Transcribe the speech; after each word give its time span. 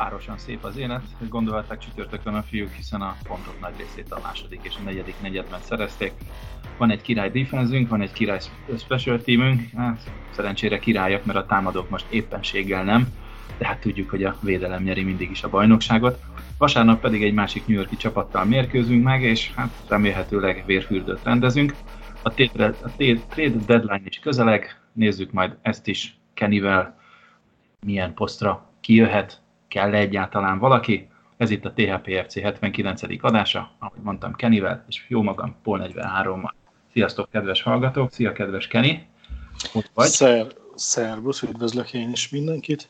Párosan 0.00 0.38
szép 0.38 0.64
az 0.64 0.76
élet. 0.76 1.02
Gondolták 1.28 1.78
csütörtökön 1.78 2.34
a 2.34 2.42
fiúk, 2.42 2.72
hiszen 2.72 3.00
a 3.00 3.16
pontok 3.28 3.60
nagy 3.60 3.74
részét 3.76 4.12
a 4.12 4.20
második 4.22 4.60
és 4.62 4.74
a 4.78 4.82
negyedik 4.82 5.14
negyedben 5.22 5.60
szerezték. 5.60 6.12
Van 6.76 6.90
egy 6.90 7.02
király 7.02 7.30
defenzünk, 7.30 7.88
van 7.88 8.00
egy 8.00 8.12
király 8.12 8.38
special 8.78 9.20
teamünk, 9.20 9.70
hát 9.76 10.10
szerencsére 10.30 10.78
királyok, 10.78 11.24
mert 11.24 11.38
a 11.38 11.46
támadók 11.46 11.90
most 11.90 12.06
éppenséggel 12.10 12.84
nem, 12.84 13.08
de 13.58 13.66
hát 13.66 13.80
tudjuk, 13.80 14.10
hogy 14.10 14.24
a 14.24 14.36
védelem 14.42 14.82
nyeri 14.82 15.02
mindig 15.02 15.30
is 15.30 15.42
a 15.42 15.48
bajnokságot. 15.48 16.20
Vasárnap 16.58 17.00
pedig 17.00 17.22
egy 17.22 17.34
másik 17.34 17.66
New 17.66 17.76
Yorki 17.76 17.96
csapattal 17.96 18.44
mérkőzünk 18.44 19.04
meg, 19.04 19.22
és 19.22 19.52
hát 19.54 19.70
remélhetőleg 19.88 20.62
vérfürdőt 20.66 21.22
rendezünk. 21.22 21.74
A 22.22 22.30
trade 22.30 23.56
deadline 23.66 24.02
is 24.04 24.18
közeleg, 24.18 24.80
nézzük 24.92 25.32
majd 25.32 25.56
ezt 25.62 25.86
is 25.86 26.18
Kennyvel, 26.34 26.98
milyen 27.86 28.14
posztra 28.14 28.70
kijöhet, 28.80 29.39
kell 29.70 29.94
egyáltalán 29.94 30.58
valaki. 30.58 31.08
Ez 31.36 31.50
itt 31.50 31.64
a 31.64 31.72
THPFC 31.72 32.40
79. 32.40 33.02
adása, 33.20 33.70
ahogy 33.78 34.00
mondtam 34.02 34.34
Kenivel, 34.34 34.84
és 34.88 35.04
jó 35.08 35.22
magam, 35.22 35.56
Pol 35.62 35.90
43-mal. 35.94 36.50
Sziasztok, 36.92 37.30
kedves 37.30 37.62
hallgatók! 37.62 38.12
Szia, 38.12 38.32
kedves 38.32 38.66
Kenny! 38.66 38.94
Ott 39.74 39.90
vagy? 39.94 40.06
Szer, 40.06 40.46
szervusz, 40.74 41.42
üdvözlök 41.42 41.92
én 41.92 42.10
is 42.10 42.28
mindenkit. 42.28 42.88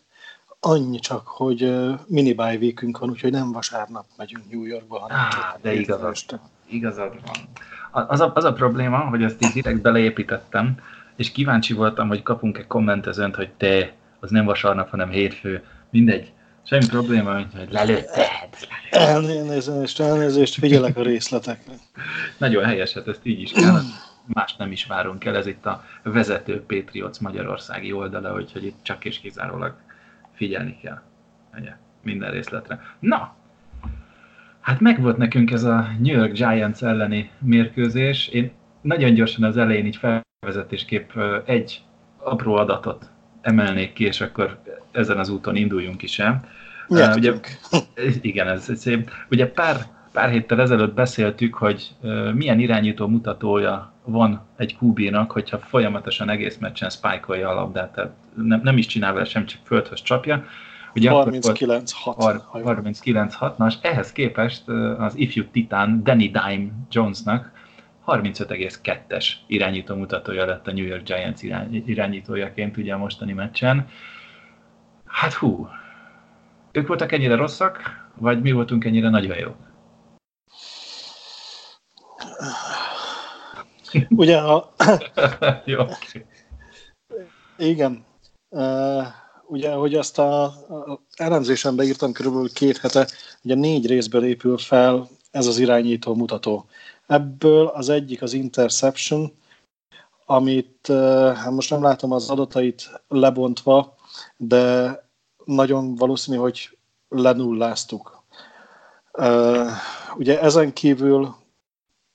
Annyi 0.60 0.98
csak, 0.98 1.27
hogy 1.27 1.62
uh, 1.62 1.98
minibáj 2.06 2.58
vékünk 2.58 2.98
van, 2.98 3.10
úgyhogy 3.10 3.30
nem 3.30 3.52
vasárnap 3.52 4.05
megyünk 4.16 4.50
New 4.50 4.64
Yorkba, 4.64 4.98
hanem 4.98 5.16
Á, 5.18 5.56
de 5.62 5.72
igazad, 5.72 6.40
igazad 6.68 7.12
van. 7.24 8.06
Az 8.06 8.20
a, 8.20 8.33
az 8.34 8.44
a 8.44 8.52
probléma, 8.52 8.98
hogy 8.98 9.22
ezt 9.22 9.44
így 9.44 9.52
direkt 9.52 9.80
beleépítettem, 9.80 10.80
és 11.16 11.33
kíváncsi 11.33 11.72
voltam, 11.72 12.08
hogy 12.08 12.22
kapunk-e 12.22 12.66
kommentezőnt, 12.66 13.34
hogy 13.34 13.50
te, 13.50 13.92
az 14.20 14.30
nem 14.30 14.44
vasárnap, 14.44 14.90
hanem 14.90 15.10
hétfő. 15.10 15.64
Mindegy, 15.90 16.33
Semmi 16.70 16.86
probléma, 16.86 17.32
hogy 17.34 17.68
lelőtted. 17.70 18.28
Elnézést, 18.90 20.00
elnézést, 20.00 20.54
figyelek 20.54 20.96
a 20.96 21.02
részletekre. 21.02 21.72
Nagyon 22.38 22.64
helyes, 22.64 22.92
hát 22.92 23.08
ezt 23.08 23.27
így 23.27 23.40
is 23.40 23.52
kell. 23.52 23.80
Más 24.27 24.56
nem 24.56 24.72
is 24.72 24.86
várunk 24.86 25.24
el, 25.24 25.36
ez 25.36 25.46
itt 25.46 25.66
a 25.66 25.84
vezető 26.02 26.62
Patriots 26.62 27.18
Magyarországi 27.18 27.92
oldala, 27.92 28.34
úgyhogy 28.34 28.64
itt 28.64 28.78
csak 28.82 29.04
és 29.04 29.18
kizárólag 29.18 29.74
figyelni 30.34 30.78
kell. 30.82 31.00
Ugye, 31.58 31.72
minden 32.02 32.30
részletre. 32.30 32.80
Na, 32.98 33.34
hát 34.60 34.80
megvolt 34.80 35.16
nekünk 35.16 35.50
ez 35.50 35.64
a 35.64 35.88
New 35.98 36.16
York 36.16 36.32
Giants 36.32 36.82
elleni 36.82 37.30
mérkőzés. 37.38 38.28
Én 38.28 38.50
nagyon 38.80 39.14
gyorsan 39.14 39.44
az 39.44 39.56
elején 39.56 39.86
így 39.86 40.00
felvezetésképp 40.42 41.10
egy 41.44 41.82
apró 42.18 42.55
adatot 42.55 43.10
emelnék 43.41 43.92
ki, 43.92 44.05
és 44.05 44.20
akkor 44.20 44.58
ezen 44.92 45.19
az 45.19 45.28
úton 45.28 45.56
induljunk 45.56 46.02
is 46.02 46.19
el. 46.19 46.41
Uh, 46.88 47.14
ugye, 47.16 47.33
igen, 48.20 48.48
ez, 48.48 48.69
ez 48.69 48.80
szép. 48.80 49.10
Ugye 49.30 49.46
pár, 49.46 49.77
pár 50.12 50.30
héttel 50.30 50.60
ezelőtt 50.60 50.95
beszéltük, 50.95 51.55
hogy 51.55 51.89
uh, 52.01 52.33
milyen 52.33 52.61
irányító 52.61 53.06
mutatója 53.06 53.92
van 54.05 54.46
egy 54.56 54.77
QB-nak, 54.80 55.30
hogyha 55.30 55.58
folyamatosan 55.58 56.30
egész 56.30 56.56
meccsen 56.56 56.90
spike 56.90 57.48
a 57.48 57.55
labdát, 57.55 57.92
tehát 57.92 58.12
nem, 58.34 58.61
nem 58.62 58.77
is 58.77 58.86
csinál 58.86 59.12
vele 59.12 59.24
sem, 59.24 59.46
csak 59.46 59.61
földhöz 59.64 60.02
csapja. 60.02 60.45
Ugye 60.95 61.11
39-6. 61.12 62.40
39-6, 62.52 63.57
na 63.57 63.67
és 63.67 63.74
ehhez 63.80 64.12
képest 64.12 64.68
az 64.98 65.17
ifjú 65.17 65.45
titán 65.52 66.02
Danny 66.02 66.30
Dime 66.30 66.68
Jonesnak 66.90 67.52
35,2-es 68.10 69.26
irányító 69.46 69.94
mutatója 69.94 70.44
lett 70.44 70.66
a 70.66 70.72
New 70.72 70.84
York 70.84 71.02
Giants 71.02 71.42
irányítójaként 71.86 72.76
ugye 72.76 72.94
a 72.94 72.98
mostani 72.98 73.32
meccsen. 73.32 73.88
Hát 75.04 75.32
hú, 75.32 75.68
ők 76.72 76.86
voltak 76.86 77.12
ennyire 77.12 77.34
rosszak, 77.34 77.80
vagy 78.14 78.40
mi 78.40 78.52
voltunk 78.52 78.84
ennyire 78.84 79.08
nagyon 79.08 79.38
jók? 79.38 79.56
Ugye 84.08 84.38
a... 84.38 84.72
Jó. 85.64 85.84
Igen. 87.56 88.04
Uh, 88.48 89.06
ugye, 89.46 89.72
hogy 89.72 89.94
azt 89.94 90.18
a, 90.18 90.42
a 90.44 91.00
elemzésembe 91.16 91.84
írtam 91.84 92.12
körülbelül 92.12 92.52
két 92.52 92.78
hete, 92.78 93.08
ugye 93.42 93.54
négy 93.54 93.86
részből 93.86 94.24
épül 94.24 94.58
fel 94.58 95.08
ez 95.30 95.46
az 95.46 95.58
irányító 95.58 96.14
mutató. 96.14 96.66
Ebből 97.10 97.66
az 97.66 97.88
egyik 97.88 98.22
az 98.22 98.32
interception, 98.32 99.32
amit 100.26 100.86
hát 101.34 101.50
most 101.50 101.70
nem 101.70 101.82
látom 101.82 102.12
az 102.12 102.30
adatait 102.30 102.90
lebontva, 103.08 103.94
de 104.36 104.94
nagyon 105.44 105.94
valószínű, 105.94 106.36
hogy 106.36 106.78
lenulláztuk. 107.08 108.22
Ugye 110.16 110.40
ezen 110.40 110.72
kívül 110.72 111.34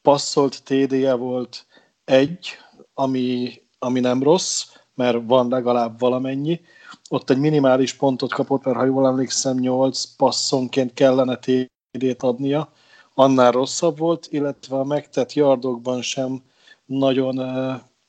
passzolt 0.02 0.64
TD-je 0.64 1.14
volt 1.14 1.66
egy, 2.06 2.50
ami, 2.94 3.54
ami 3.80 4.00
nem 4.00 4.24
rossz, 4.24 4.64
mert 4.94 5.18
van 5.26 5.50
legalább 5.50 6.00
valamennyi. 6.00 6.62
Ott 7.10 7.30
egy 7.30 7.40
minimális 7.40 7.94
pontot 7.94 8.34
kapott, 8.34 8.64
mert 8.64 8.78
ha 8.78 8.86
jól 8.86 9.08
emlékszem, 9.08 9.58
8 9.58 10.04
passzonként 10.16 10.94
kellene 10.94 11.40
TD-t 11.40 12.24
adnia 12.24 12.74
annál 13.16 13.52
rosszabb 13.52 13.98
volt, 13.98 14.28
illetve 14.30 14.76
a 14.76 14.84
megtett 14.84 15.34
yardokban 15.34 16.02
sem 16.02 16.44
nagyon 16.86 17.42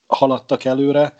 haladtak 0.06 0.64
előre, 0.64 1.14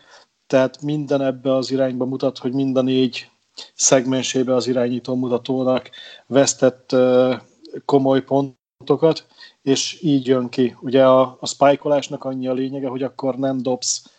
tehát 0.47 0.83
minden 0.83 1.21
ebbe 1.21 1.55
az 1.55 1.71
irányba 1.71 2.05
mutat, 2.05 2.39
hogy 2.39 2.53
mind 2.53 2.77
a 2.77 2.83
négy 2.83 3.31
szegmensébe 3.75 4.55
az 4.55 4.67
irányító 4.67 5.15
mutatónak 5.15 5.91
vesztett 6.27 6.97
komoly 7.85 8.23
pontokat, 8.23 9.27
és 9.63 10.03
így 10.03 10.27
jön 10.27 10.49
ki. 10.49 10.77
Ugye 10.81 11.07
a, 11.07 11.37
a 11.41 11.47
spike 11.47 12.05
annyi 12.19 12.49
a 12.49 12.53
lényege, 12.53 12.89
hogy 12.89 13.03
akkor 13.03 13.37
nem 13.37 13.63
dobsz 13.63 14.11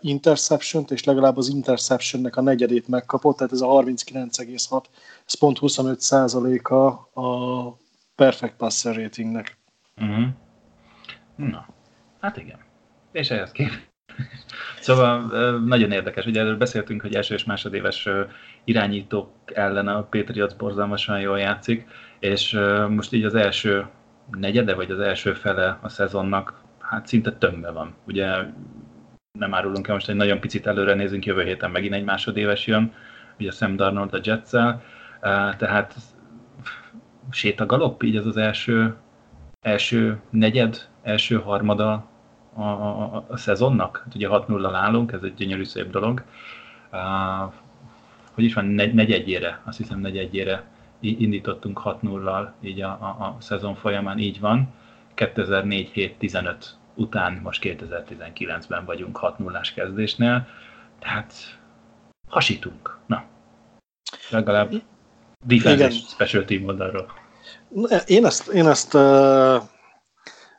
interception-t, 0.00 0.90
és 0.90 1.04
legalább 1.04 1.36
az 1.36 1.48
interceptionnek 1.48 2.36
a 2.36 2.40
negyedét 2.40 2.88
megkapott, 2.88 3.36
tehát 3.36 3.52
ez 3.52 3.60
a 3.60 3.66
39,6, 3.66 4.82
ez 5.26 5.34
pont 5.34 5.58
25 5.58 6.00
százaléka 6.00 6.86
a 7.14 7.76
perfect 8.20 8.56
passer 8.56 8.96
ratingnek. 8.96 9.56
Uh-huh. 10.00 10.26
Na, 11.36 11.66
hát 12.20 12.36
igen. 12.36 12.58
És 13.12 13.30
ehhez 13.30 13.52
kép. 13.52 13.70
Szóval 14.80 15.20
nagyon 15.58 15.92
érdekes, 15.92 16.26
ugye 16.26 16.40
erről 16.40 16.56
beszéltünk, 16.56 17.00
hogy 17.00 17.14
első 17.14 17.34
és 17.34 17.44
másodéves 17.44 18.08
irányítók 18.64 19.30
ellen 19.54 19.88
a 19.88 20.02
Patriots 20.02 20.56
borzalmasan 20.56 21.20
jól 21.20 21.38
játszik, 21.38 21.88
és 22.18 22.52
most 22.88 23.12
így 23.12 23.24
az 23.24 23.34
első 23.34 23.86
negyede, 24.30 24.74
vagy 24.74 24.90
az 24.90 25.00
első 25.00 25.32
fele 25.32 25.78
a 25.82 25.88
szezonnak 25.88 26.62
hát 26.78 27.06
szinte 27.06 27.32
tömve 27.32 27.70
van. 27.70 27.94
Ugye 28.06 28.28
nem 29.38 29.54
árulunk 29.54 29.88
el 29.88 29.94
most, 29.94 30.08
egy 30.08 30.16
nagyon 30.16 30.40
picit 30.40 30.66
előre 30.66 30.94
nézünk, 30.94 31.24
jövő 31.24 31.42
héten 31.42 31.70
megint 31.70 31.94
egy 31.94 32.04
másodéves 32.04 32.66
jön, 32.66 32.92
ugye 33.38 33.50
Sam 33.50 33.76
Darnold 33.76 34.14
a 34.14 34.20
Jetsel, 34.22 34.82
tehát 35.56 35.94
sétagalopp, 37.30 38.02
így 38.02 38.16
ez 38.16 38.26
az 38.26 38.36
első, 38.36 38.96
első 39.60 40.20
negyed, 40.30 40.88
első 41.02 41.40
harmada 41.40 42.08
a, 42.54 42.62
a, 42.62 43.24
a 43.28 43.36
szezonnak. 43.36 44.02
Hát 44.04 44.14
ugye 44.14 44.28
6-0-al 44.30 44.72
állunk, 44.74 45.12
ez 45.12 45.22
egy 45.22 45.34
gyönyörű 45.34 45.64
szép 45.64 45.90
dolog. 45.90 46.22
Uh, 46.92 47.52
hogy 48.34 48.44
is 48.44 48.54
van, 48.54 48.64
negy, 48.64 48.94
negyedjére, 48.94 49.60
azt 49.64 49.78
hiszem 49.78 50.00
negyedjére 50.00 50.64
indítottunk 51.00 51.80
6-0-al 51.84 52.48
így 52.60 52.80
a, 52.80 52.88
a, 52.90 53.24
a 53.24 53.36
szezon 53.40 53.74
folyamán, 53.74 54.18
így 54.18 54.40
van. 54.40 54.68
2004-7-15 55.16 56.54
után, 56.94 57.40
most 57.42 57.62
2019-ben 57.64 58.84
vagyunk 58.84 59.16
6 59.16 59.38
0 59.38 59.60
kezdésnél, 59.74 60.46
tehát 60.98 61.32
hasítunk. 62.28 62.98
Na, 63.06 63.24
legalább 64.30 64.72
defense 65.46 65.98
special 66.08 66.44
team 66.44 66.64
oldalról. 66.64 67.12
Én 68.06 68.24
ezt, 68.24 68.48
én 68.48 68.66
ezt 68.66 68.94
uh, 68.94 69.62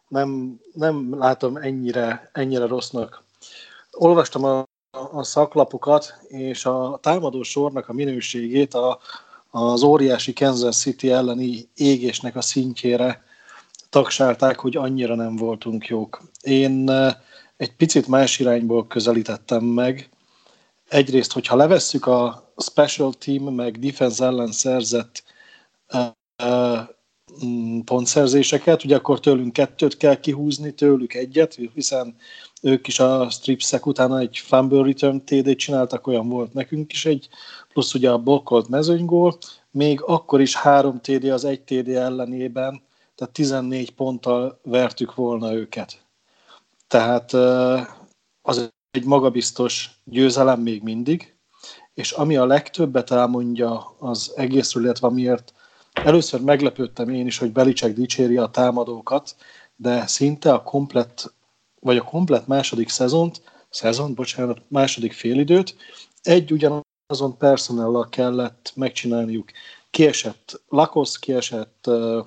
nem, 0.07 0.59
nem 0.73 1.17
látom 1.17 1.55
ennyire, 1.55 2.29
ennyire 2.33 2.65
rossznak. 2.65 3.23
Olvastam 3.91 4.43
a 4.43 4.69
a 5.11 5.23
szaklapokat 5.23 6.17
és 6.27 6.65
a 6.65 6.99
támadó 7.01 7.43
sornak 7.43 7.89
a 7.89 7.93
minőségét 7.93 8.73
a, 8.73 8.99
az 9.49 9.83
óriási 9.83 10.33
Kansas 10.33 10.77
City 10.77 11.11
elleni 11.11 11.69
égésnek 11.75 12.35
a 12.35 12.41
szintjére 12.41 13.23
tagsálták, 13.89 14.59
hogy 14.59 14.75
annyira 14.75 15.15
nem 15.15 15.35
voltunk 15.35 15.87
jók. 15.87 16.21
Én 16.41 16.89
egy 17.57 17.75
picit 17.75 18.07
más 18.07 18.39
irányból 18.39 18.87
közelítettem 18.87 19.63
meg. 19.63 20.09
Egyrészt, 20.91 21.31
hogyha 21.31 21.55
levesszük 21.55 22.05
a 22.05 22.51
special 22.57 23.13
team 23.13 23.43
meg 23.55 23.79
defense 23.79 24.25
ellen 24.25 24.51
szerzett 24.51 25.23
mm, 27.45 27.79
pontszerzéseket, 27.79 28.83
ugye 28.83 28.95
akkor 28.95 29.19
tőlünk 29.19 29.53
kettőt 29.53 29.97
kell 29.97 30.19
kihúzni, 30.19 30.73
tőlük 30.73 31.13
egyet, 31.13 31.57
hiszen 31.73 32.15
ők 32.61 32.87
is 32.87 32.99
a 32.99 33.29
stripsek 33.29 33.85
utána 33.85 34.19
egy 34.19 34.37
fumble 34.37 34.83
return 34.83 35.17
TD-t 35.25 35.57
csináltak, 35.57 36.07
olyan 36.07 36.29
volt 36.29 36.53
nekünk 36.53 36.91
is 36.91 37.05
egy, 37.05 37.27
plusz 37.67 37.93
ugye 37.93 38.11
a 38.11 38.17
blokkolt 38.17 38.69
mezőnygól, 38.69 39.37
még 39.69 40.01
akkor 40.01 40.41
is 40.41 40.55
három 40.55 40.99
TD 41.01 41.23
az 41.23 41.45
egy 41.45 41.61
TD 41.61 41.87
ellenében, 41.87 42.81
tehát 43.15 43.33
14 43.33 43.91
ponttal 43.91 44.59
vertük 44.63 45.15
volna 45.15 45.53
őket. 45.53 46.05
Tehát 46.87 47.33
az 48.41 48.71
egy 48.91 49.05
magabiztos 49.05 50.01
győzelem 50.03 50.61
még 50.61 50.83
mindig, 50.83 51.35
és 51.93 52.11
ami 52.11 52.35
a 52.35 52.45
legtöbbet 52.45 53.11
elmondja 53.11 53.95
az 53.99 54.33
egészről, 54.35 54.83
illetve 54.83 55.09
miért 55.09 55.53
először 55.93 56.41
meglepődtem 56.41 57.09
én 57.09 57.25
is, 57.25 57.37
hogy 57.37 57.51
Belicek 57.51 57.93
dicséri 57.93 58.37
a 58.37 58.47
támadókat, 58.47 59.35
de 59.75 60.07
szinte 60.07 60.53
a 60.53 60.63
komplett, 60.63 61.33
vagy 61.79 61.97
a 61.97 62.03
komplett 62.03 62.47
második 62.47 62.89
szezont, 62.89 63.41
szezon, 63.69 64.13
bocsánat, 64.13 64.61
második 64.67 65.13
félidőt 65.13 65.75
egy 66.21 66.51
ugyanazon 66.51 67.37
personellal 67.37 68.09
kellett 68.09 68.71
megcsinálniuk. 68.75 69.51
Kiesett 69.89 70.61
Lakosz, 70.69 71.19
kiesett 71.19 71.85
uh, 71.87 72.25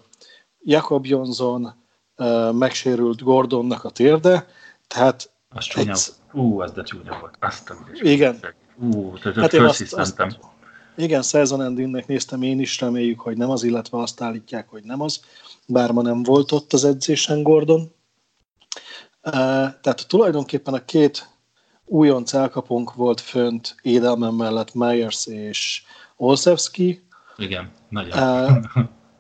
Jakob 0.61 1.07
Jonson, 1.07 1.75
uh, 2.17 2.53
megsérült 2.53 3.23
Gordonnak 3.23 3.85
a 3.85 3.91
térde, 3.91 4.47
tehát 4.87 5.34
az 5.55 5.65
csúnya 5.65 5.93
egy... 5.93 6.01
Ú, 6.33 6.61
az 6.61 6.73
de 6.73 6.83
csúnya 6.83 7.19
volt. 7.21 7.37
Azt 7.41 7.71
a 7.71 7.77
Igen. 8.01 8.39
Ú, 8.77 9.19
tehát 9.19 9.37
hát 9.37 9.53
azt, 9.55 9.93
azt, 9.93 10.23
igen, 10.97 11.23
season 11.23 11.63
endingnek 11.63 12.07
néztem 12.07 12.43
én 12.43 12.61
is, 12.61 12.81
reméljük, 12.81 13.21
hogy 13.21 13.37
nem 13.37 13.51
az, 13.51 13.63
illetve 13.63 13.99
azt 13.99 14.21
állítják, 14.21 14.69
hogy 14.69 14.83
nem 14.85 15.01
az, 15.01 15.21
bár 15.67 15.91
ma 15.91 16.03
nem 16.03 16.23
volt 16.23 16.53
ott 16.53 16.73
az 16.73 16.85
edzésen 16.85 17.43
Gordon. 17.43 17.93
Tehát 19.81 20.05
tulajdonképpen 20.09 20.75
a 20.75 20.85
két 20.85 21.29
újonc 21.85 22.33
elkapunk 22.33 22.95
volt 22.95 23.21
fönt 23.21 23.75
Édelmen 23.83 24.35
mellett 24.35 24.75
Myers 24.75 25.27
és 25.27 25.83
Olszewski. 26.17 27.07
Igen, 27.37 27.71
nagyon. 27.89 28.69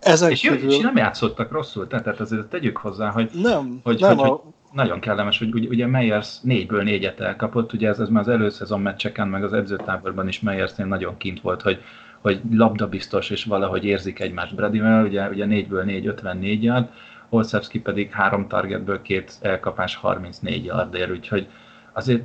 Ezen 0.00 0.30
és, 0.30 0.40
kívül... 0.40 0.70
és 0.70 0.78
nem 0.78 0.96
játszottak 0.96 1.52
rosszul, 1.52 1.86
tehát 1.86 2.20
azért 2.20 2.46
tegyük 2.46 2.76
hozzá, 2.76 3.10
hogy, 3.10 3.30
nem, 3.32 3.80
hogy, 3.82 4.00
nem 4.00 4.16
hogy, 4.16 4.28
a... 4.28 4.30
hogy 4.30 4.42
nagyon 4.74 5.00
kellemes, 5.00 5.38
hogy 5.38 5.54
ugye, 5.54 5.68
ugye 5.68 5.86
Meyers 5.86 6.40
négyből 6.40 6.82
négyet 6.82 7.20
elkapott, 7.20 7.72
ugye 7.72 7.88
ez, 7.88 7.98
ez 7.98 8.08
már 8.08 8.22
az 8.22 8.28
előszezon 8.28 8.80
meccseken, 8.80 9.28
meg 9.28 9.44
az 9.44 9.52
edzőtáborban 9.52 10.28
is 10.28 10.40
Meyersnél 10.40 10.86
nagyon 10.86 11.16
kint 11.16 11.40
volt, 11.40 11.62
hogy, 11.62 11.78
hogy 12.20 12.40
labdabiztos 12.50 13.30
és 13.30 13.44
valahogy 13.44 13.84
érzik 13.84 14.20
egymást 14.20 14.54
Bradyvel, 14.54 15.04
ugye, 15.04 15.28
ugye 15.28 15.44
négyből 15.44 15.84
négy, 15.84 16.06
54 16.06 16.62
yard, 16.62 16.88
Olszewski 17.28 17.80
pedig 17.80 18.10
három 18.10 18.48
targetből 18.48 19.02
két 19.02 19.32
elkapás 19.40 19.96
34 19.96 20.64
yardért, 20.64 21.10
úgyhogy 21.10 21.48
azért 21.92 22.22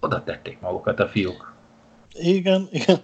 oda 0.00 0.22
tették 0.22 0.60
magukat 0.60 1.00
a 1.00 1.06
fiúk. 1.06 1.54
Igen, 2.12 2.68
igen. 2.70 2.98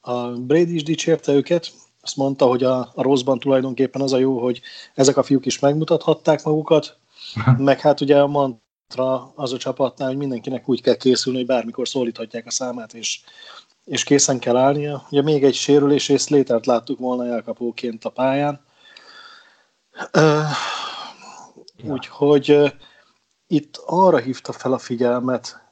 A 0.00 0.28
Brady 0.30 0.74
is 0.74 0.82
dicsérte 0.82 1.32
őket, 1.32 1.70
azt 2.00 2.16
mondta, 2.16 2.46
hogy 2.46 2.64
a, 2.64 2.78
a 2.78 3.02
rosszban 3.02 3.38
tulajdonképpen 3.38 4.00
az 4.00 4.12
a 4.12 4.18
jó, 4.18 4.38
hogy 4.38 4.60
ezek 4.94 5.16
a 5.16 5.22
fiúk 5.22 5.46
is 5.46 5.58
megmutathatták 5.58 6.44
magukat, 6.44 6.97
meg 7.58 7.80
hát 7.80 8.00
ugye 8.00 8.20
a 8.20 8.26
mantra 8.26 9.32
az 9.34 9.52
a 9.52 9.56
csapatnál, 9.56 10.08
hogy 10.08 10.16
mindenkinek 10.16 10.68
úgy 10.68 10.82
kell 10.82 10.96
készülni, 10.96 11.38
hogy 11.38 11.46
bármikor 11.46 11.88
szólíthatják 11.88 12.46
a 12.46 12.50
számát, 12.50 12.94
és, 12.94 13.20
és 13.84 14.04
készen 14.04 14.38
kell 14.38 14.56
állnia. 14.56 15.06
Ugye 15.10 15.22
még 15.22 15.44
egy 15.44 15.54
sérülés, 15.54 16.08
és 16.08 16.22
Slétert 16.22 16.66
láttuk 16.66 16.98
volna 16.98 17.26
elkapóként 17.26 18.04
a 18.04 18.10
pályán. 18.10 18.60
Úgyhogy 21.84 22.74
itt 23.46 23.82
arra 23.86 24.18
hívta 24.18 24.52
fel 24.52 24.72
a 24.72 24.78
figyelmet 24.78 25.66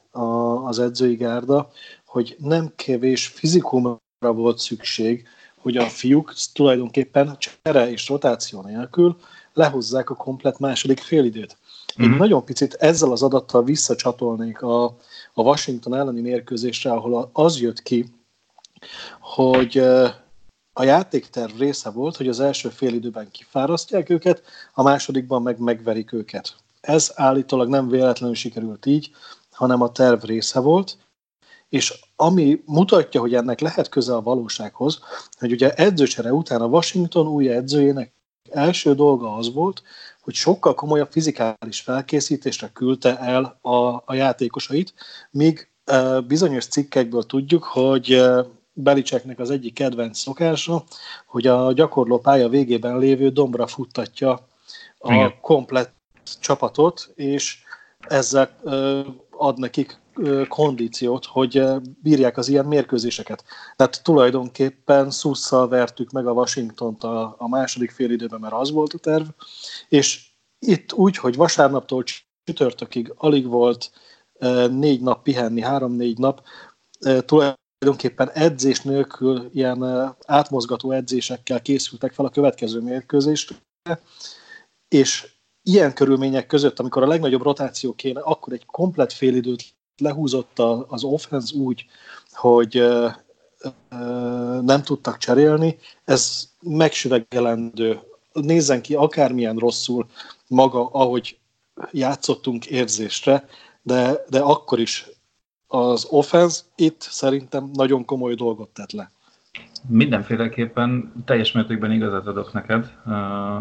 az 0.65 0.79
edzői 0.79 1.15
gárda, 1.15 1.69
hogy 2.05 2.35
nem 2.39 2.71
kevés 2.75 3.27
fizikumra 3.27 3.99
volt 4.19 4.57
szükség, 4.57 5.27
hogy 5.57 5.77
a 5.77 5.85
fiúk 5.85 6.33
tulajdonképpen 6.53 7.37
csere 7.37 7.89
és 7.89 8.09
rotáció 8.09 8.61
nélkül 8.61 9.17
lehozzák 9.57 10.09
a 10.09 10.15
komplet 10.15 10.59
második 10.59 10.99
félidőt. 10.99 11.57
Én 11.95 12.07
mm-hmm. 12.07 12.17
nagyon 12.17 12.45
picit 12.45 12.73
ezzel 12.73 13.11
az 13.11 13.23
adattal 13.23 13.63
visszacsatolnék 13.63 14.61
a, 14.61 14.83
a 15.33 15.41
Washington 15.41 15.95
elleni 15.95 16.21
mérkőzésre, 16.21 16.91
ahol 16.91 17.29
az 17.33 17.59
jött 17.59 17.81
ki, 17.81 18.13
hogy 19.19 19.77
a 20.73 20.83
játékterv 20.83 21.59
része 21.59 21.89
volt, 21.89 22.15
hogy 22.15 22.27
az 22.27 22.39
első 22.39 22.69
félidőben 22.69 23.31
kifárasztják 23.31 24.09
őket, 24.09 24.41
a 24.73 24.83
másodikban 24.83 25.41
meg 25.41 25.59
megverik 25.59 26.13
őket. 26.13 26.55
Ez 26.81 27.11
állítólag 27.15 27.69
nem 27.69 27.89
véletlenül 27.89 28.35
sikerült 28.35 28.85
így, 28.85 29.11
hanem 29.51 29.81
a 29.81 29.91
terv 29.91 30.23
része 30.23 30.59
volt, 30.59 30.97
és 31.69 31.99
ami 32.15 32.61
mutatja, 32.65 33.19
hogy 33.19 33.33
ennek 33.33 33.59
lehet 33.59 33.89
köze 33.89 34.15
a 34.15 34.21
valósághoz, 34.21 34.99
hogy 35.39 35.51
ugye 35.51 35.73
edzőcsere 35.73 36.33
után 36.33 36.61
a 36.61 36.65
Washington 36.65 37.27
új 37.27 37.49
edzőjének 37.49 38.15
első 38.51 38.95
dolga 38.95 39.35
az 39.35 39.53
volt, 39.53 39.83
hogy 40.21 40.33
sokkal 40.33 40.73
komolyabb 40.73 41.11
fizikális 41.11 41.81
felkészítésre 41.81 42.69
küldte 42.73 43.19
el 43.19 43.57
a, 43.61 44.03
a 44.05 44.13
játékosait, 44.13 44.93
míg 45.31 45.69
e, 45.85 46.19
bizonyos 46.19 46.65
cikkekből 46.65 47.23
tudjuk, 47.23 47.63
hogy 47.63 48.11
e, 48.11 48.45
Belicseknek 48.73 49.39
az 49.39 49.49
egyik 49.49 49.73
kedvenc 49.73 50.17
szokása, 50.19 50.83
hogy 51.25 51.47
a 51.47 51.73
gyakorló 51.73 52.19
pálya 52.19 52.49
végében 52.49 52.97
lévő 52.97 53.29
dombra 53.29 53.67
futtatja 53.67 54.47
a 54.99 55.13
Igen. 55.13 55.33
komplett 55.41 55.93
csapatot, 56.39 57.11
és 57.15 57.57
ezzel 57.99 58.49
e, 58.65 58.71
ad 59.31 59.57
nekik 59.59 59.97
kondíciót, 60.47 61.25
hogy 61.25 61.63
bírják 62.01 62.37
az 62.37 62.47
ilyen 62.47 62.65
mérkőzéseket. 62.65 63.43
Tehát 63.75 64.03
tulajdonképpen 64.03 65.11
szusszal 65.11 65.67
vertük 65.67 66.11
meg 66.11 66.27
a 66.27 66.31
Washingtont 66.31 67.03
a, 67.03 67.35
a 67.37 67.47
második 67.47 67.91
fél 67.91 68.11
időben, 68.11 68.39
mert 68.39 68.53
az 68.53 68.71
volt 68.71 68.93
a 68.93 68.97
terv, 68.97 69.27
és 69.89 70.25
itt 70.59 70.93
úgy, 70.93 71.17
hogy 71.17 71.35
vasárnaptól 71.35 72.03
csütörtökig 72.43 73.13
alig 73.15 73.47
volt 73.47 73.91
négy 74.69 75.01
nap 75.01 75.23
pihenni, 75.23 75.61
három-négy 75.61 76.17
nap, 76.17 76.43
tulajdonképpen 77.25 78.29
edzés 78.33 78.81
nélkül 78.81 79.49
ilyen 79.53 80.15
átmozgató 80.25 80.91
edzésekkel 80.91 81.61
készültek 81.61 82.13
fel 82.13 82.25
a 82.25 82.29
következő 82.29 82.79
mérkőzésre, 82.79 83.55
és 84.87 85.35
ilyen 85.61 85.93
körülmények 85.93 86.47
között, 86.47 86.79
amikor 86.79 87.03
a 87.03 87.07
legnagyobb 87.07 87.41
rotáció 87.41 87.93
kéne, 87.93 88.19
akkor 88.19 88.53
egy 88.53 88.65
komplet 88.65 89.13
félidőt 89.13 89.63
lehúzott 89.97 90.59
az 90.87 91.03
offense 91.03 91.55
úgy, 91.57 91.85
hogy 92.31 92.83
nem 94.61 94.81
tudtak 94.83 95.17
cserélni, 95.17 95.77
ez 96.05 96.49
megsüvegelendő. 96.61 97.99
Nézzen 98.33 98.81
ki 98.81 98.95
akármilyen 98.95 99.55
rosszul 99.55 100.05
maga, 100.47 100.85
ahogy 100.85 101.37
játszottunk 101.91 102.65
érzésre, 102.65 103.47
de, 103.81 104.23
de 104.29 104.39
akkor 104.39 104.79
is 104.79 105.05
az 105.67 106.07
offense 106.09 106.61
itt 106.75 107.01
szerintem 107.01 107.69
nagyon 107.73 108.05
komoly 108.05 108.33
dolgot 108.33 108.69
tett 108.69 108.91
le. 108.91 109.11
Mindenféleképpen 109.87 111.13
teljes 111.25 111.51
mértékben 111.51 111.91
igazat 111.91 112.27
adok 112.27 112.53
neked, 112.53 112.91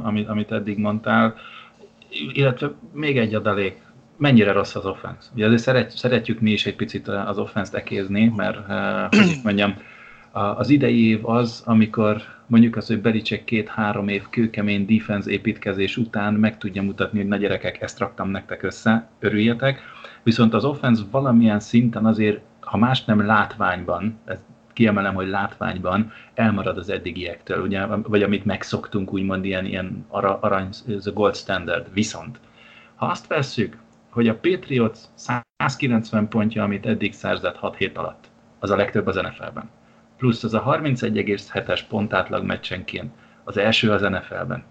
amit, 0.02 0.28
amit 0.28 0.52
eddig 0.52 0.78
mondtál, 0.78 1.34
illetve 2.32 2.74
még 2.92 3.18
egy 3.18 3.34
adalék, 3.34 3.85
mennyire 4.16 4.52
rossz 4.52 4.74
az 4.74 4.86
offense. 4.86 5.28
Ugye 5.34 5.46
azért 5.46 5.62
szeret, 5.62 5.90
szeretjük 5.90 6.40
mi 6.40 6.50
is 6.50 6.66
egy 6.66 6.76
picit 6.76 7.08
az 7.08 7.38
offense-t 7.38 7.74
ekézni, 7.74 8.32
mert 8.36 8.58
hogy 9.16 9.26
is 9.26 9.42
mondjam, 9.42 9.74
az 10.32 10.70
idei 10.70 11.08
év 11.08 11.28
az, 11.28 11.62
amikor 11.66 12.22
mondjuk 12.46 12.76
az, 12.76 12.86
hogy 12.86 13.00
Belicek 13.00 13.44
két-három 13.44 14.08
év 14.08 14.28
kőkemény 14.30 14.86
defense 14.86 15.30
építkezés 15.30 15.96
után 15.96 16.34
meg 16.34 16.58
tudja 16.58 16.82
mutatni, 16.82 17.18
hogy 17.18 17.28
na 17.28 17.36
gyerekek, 17.36 17.82
ezt 17.82 17.98
raktam 17.98 18.30
nektek 18.30 18.62
össze, 18.62 19.08
örüljetek. 19.18 19.80
Viszont 20.22 20.54
az 20.54 20.64
offense 20.64 21.02
valamilyen 21.10 21.60
szinten 21.60 22.06
azért, 22.06 22.40
ha 22.60 22.76
más 22.76 23.04
nem 23.04 23.26
látványban, 23.26 24.18
ez 24.24 24.38
kiemelem, 24.72 25.14
hogy 25.14 25.28
látványban 25.28 26.12
elmarad 26.34 26.78
az 26.78 26.90
eddigiektől, 26.90 27.62
ugye, 27.62 27.86
vagy 27.86 28.22
amit 28.22 28.44
megszoktunk, 28.44 29.12
úgymond 29.12 29.44
ilyen, 29.44 29.64
ilyen 29.64 30.06
arany, 30.08 30.68
ez 30.88 31.06
a 31.06 31.12
gold 31.12 31.36
standard. 31.36 31.86
Viszont, 31.92 32.38
ha 32.94 33.06
azt 33.06 33.26
vesszük, 33.26 33.76
hogy 34.16 34.28
a 34.28 34.34
Patriots 34.34 34.98
190 35.14 36.28
pontja, 36.28 36.62
amit 36.62 36.86
eddig 36.86 37.12
szerzett 37.12 37.56
6 37.56 37.76
hét 37.76 37.98
alatt, 37.98 38.24
az 38.58 38.70
a 38.70 38.76
legtöbb 38.76 39.06
az 39.06 39.16
NFL-ben. 39.16 39.70
Plusz 40.16 40.44
az 40.44 40.54
a 40.54 40.62
31,7-es 40.62 41.80
pontátlag 41.88 42.44
meccsenként, 42.44 43.12
az 43.44 43.56
első 43.56 43.90
az 43.90 44.00
NFL-ben. 44.00 44.64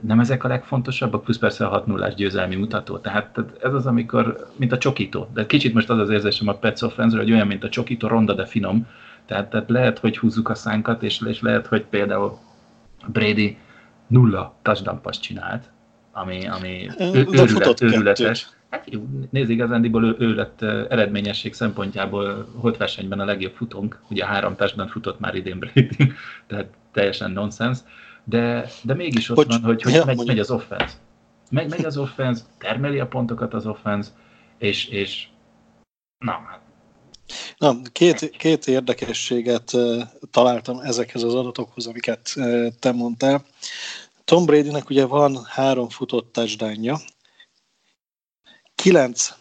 Nem 0.00 0.20
ezek 0.20 0.44
a 0.44 0.48
legfontosabbak, 0.48 1.24
plusz 1.24 1.38
persze 1.38 1.66
a 1.66 1.68
6 1.68 1.86
0 1.86 2.08
győzelmi 2.08 2.54
mutató. 2.54 2.98
Tehát 2.98 3.40
ez 3.62 3.74
az, 3.74 3.86
amikor, 3.86 4.46
mint 4.56 4.72
a 4.72 4.78
csokító. 4.78 5.28
De 5.34 5.46
kicsit 5.46 5.74
most 5.74 5.90
az 5.90 5.98
az 5.98 6.10
érzésem 6.10 6.48
a 6.48 6.54
Pets 6.54 6.82
offense 6.82 7.16
hogy 7.16 7.32
olyan, 7.32 7.46
mint 7.46 7.64
a 7.64 7.68
csokító, 7.68 8.08
ronda, 8.08 8.34
de 8.34 8.44
finom. 8.44 8.86
Tehát, 9.26 9.50
tehát 9.50 9.70
lehet, 9.70 9.98
hogy 9.98 10.18
húzzuk 10.18 10.48
a 10.48 10.54
szánkat, 10.54 11.02
és, 11.02 11.20
és 11.26 11.40
lehet, 11.40 11.66
hogy 11.66 11.84
például 11.84 12.38
Brady 13.06 13.58
nulla 14.06 14.54
touchdown 14.62 15.00
csinált, 15.20 15.70
ami, 16.12 16.46
ami 16.46 16.90
ő, 16.98 17.26
őrület, 17.32 17.80
őrületes. 17.80 18.48
Hát 18.74 18.90
jó, 18.90 19.02
nézd, 19.30 19.50
igazándiból 19.50 20.04
ő, 20.04 20.16
ő 20.18 20.34
lett 20.34 20.62
eredményesség 20.62 21.54
szempontjából 21.54 22.48
holt 22.54 22.76
versenyben 22.76 23.20
a 23.20 23.24
legjobb 23.24 23.52
futónk, 23.52 24.00
ugye 24.10 24.26
három 24.26 24.56
testben 24.56 24.88
futott 24.88 25.20
már 25.20 25.34
idén 25.34 25.58
Brady, 25.58 25.88
tehát 26.48 26.66
teljesen 26.92 27.30
nonsens, 27.30 27.78
de, 28.24 28.68
de 28.82 28.94
mégis 28.94 29.28
ott 29.28 29.36
Bocs, 29.36 29.46
van, 29.46 29.62
hogy, 29.62 29.82
hogy 29.82 29.92
ja, 29.92 30.04
megy, 30.04 30.26
megy 30.26 30.38
az 30.38 30.50
offense. 30.50 30.94
Megy, 31.50 31.68
megy 31.68 31.84
az 31.84 31.96
offense, 31.96 32.42
termeli 32.58 32.98
a 32.98 33.06
pontokat 33.06 33.54
az 33.54 33.66
offense, 33.66 34.10
és, 34.58 34.88
és 34.88 35.26
na, 36.18 36.32
hát 36.32 36.60
Na, 37.58 37.76
két, 37.92 38.30
két 38.30 38.66
érdekességet 38.66 39.72
uh, 39.72 40.02
találtam 40.30 40.78
ezekhez 40.78 41.22
az 41.22 41.34
adatokhoz, 41.34 41.86
amiket 41.86 42.32
uh, 42.36 42.66
te 42.78 42.92
mondtál. 42.92 43.44
Tom 44.24 44.46
Bradynek 44.46 44.90
ugye 44.90 45.04
van 45.06 45.38
három 45.44 45.88
futott 45.88 46.32
touchdownja, 46.32 46.96
kilenc 48.74 49.32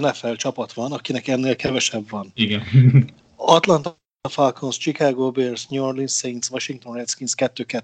NFL 0.00 0.32
csapat 0.32 0.72
van, 0.72 0.92
akinek 0.92 1.28
ennél 1.28 1.56
kevesebb 1.56 2.10
van. 2.10 2.30
Igen. 2.34 2.62
Atlanta 3.36 3.96
Falcons, 4.28 4.76
Chicago 4.78 5.30
Bears, 5.30 5.66
New 5.66 5.84
Orleans 5.84 6.12
Saints, 6.12 6.50
Washington 6.50 6.94
Redskins 6.94 7.32
2-2 7.36 7.82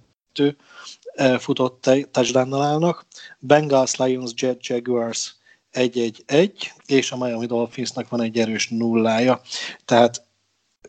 uh, 1.17 1.39
futott 1.39 1.91
touchdownnal 2.11 2.63
állnak, 2.63 3.07
Bengals, 3.39 3.97
Lions, 3.97 4.33
Jet, 4.35 4.67
Jaguars 4.67 5.37
1-1-1, 5.73 6.51
és 6.87 7.13
a 7.13 7.17
Miami 7.17 7.47
Dolphinsnak 7.47 8.09
van 8.09 8.21
egy 8.21 8.39
erős 8.39 8.69
nullája. 8.69 9.41
Tehát 9.85 10.27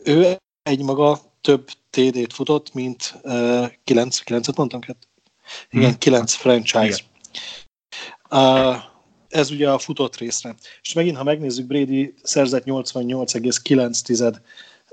ő 0.04 0.38
egy 0.64 0.82
maga 0.82 1.20
több 1.42 1.70
TD-t 1.90 2.34
futott, 2.34 2.74
mint 2.74 3.20
uh, 3.24 3.72
9, 3.84 4.20
9-et 4.26 4.56
mondtam? 4.56 4.80
Igen, 5.70 5.98
9 5.98 6.34
hmm. 6.34 6.42
franchise. 6.42 7.04
Uh, 8.30 8.89
ez 9.30 9.52
ugye 9.52 9.70
a 9.70 9.78
futott 9.78 10.18
részre. 10.18 10.56
És 10.82 10.94
megint, 10.94 11.18
ha 11.18 11.24
megnézzük, 11.24 11.68
Brady 11.68 12.14
szerzett 12.24 12.64
88,9 12.66 14.36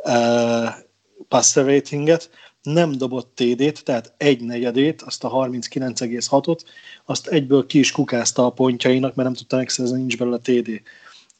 uh, 0.04 0.84
passer 1.28 1.64
ratinget, 1.64 2.30
nem 2.62 2.92
dobott 2.92 3.34
TD-t, 3.34 3.84
tehát 3.84 4.14
egy 4.16 4.40
negyedét, 4.40 5.02
azt 5.02 5.24
a 5.24 5.30
39,6-ot, 5.30 6.60
azt 7.04 7.26
egyből 7.26 7.66
ki 7.66 7.78
is 7.78 7.92
kukázta 7.92 8.44
a 8.44 8.50
pontjainak, 8.50 9.14
mert 9.14 9.28
nem 9.28 9.38
tudta 9.38 9.56
megszerezni, 9.56 9.98
nincs 9.98 10.16
belőle 10.16 10.38
TD. 10.38 10.82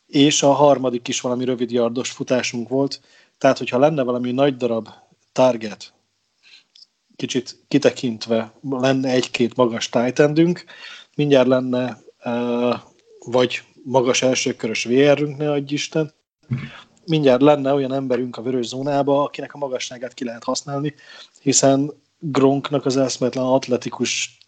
És 0.06 0.42
a 0.42 0.52
harmadik 0.52 1.08
is 1.08 1.20
valami 1.20 1.44
rövid 1.44 1.70
yardos 1.70 2.10
futásunk 2.10 2.68
volt, 2.68 3.00
tehát 3.38 3.58
hogyha 3.58 3.78
lenne 3.78 4.02
valami 4.02 4.32
nagy 4.32 4.56
darab 4.56 4.88
target, 5.32 5.92
kicsit 7.16 7.58
kitekintve 7.68 8.52
lenne 8.70 9.10
egy-két 9.10 9.56
magas 9.56 9.88
titan 9.88 10.56
mindjárt 11.14 11.48
lenne 11.48 12.04
vagy 13.18 13.62
magas 13.82 14.22
elsőkörös 14.22 14.84
VR-ünk, 14.84 15.36
ne 15.36 15.50
adj 15.50 15.74
Isten, 15.74 16.12
mindjárt 17.04 17.42
lenne 17.42 17.72
olyan 17.72 17.92
emberünk 17.92 18.36
a 18.36 18.42
vörös 18.42 18.66
zónába, 18.66 19.22
akinek 19.22 19.54
a 19.54 19.58
magasságát 19.58 20.14
ki 20.14 20.24
lehet 20.24 20.44
használni, 20.44 20.94
hiszen 21.42 21.92
Gronknak 22.18 22.84
az 22.84 22.96
eszmetlen 22.96 23.44
atletikus 23.44 24.38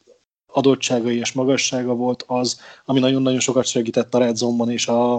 adottságai 0.47 1.18
és 1.18 1.32
magassága 1.32 1.94
volt 1.94 2.25
az, 2.26 2.61
ami 2.85 2.99
nagyon-nagyon 2.99 3.40
sokat 3.40 3.66
segített 3.66 4.14
a 4.14 4.18
red 4.18 4.38
és 4.66 4.88
a, 4.88 5.14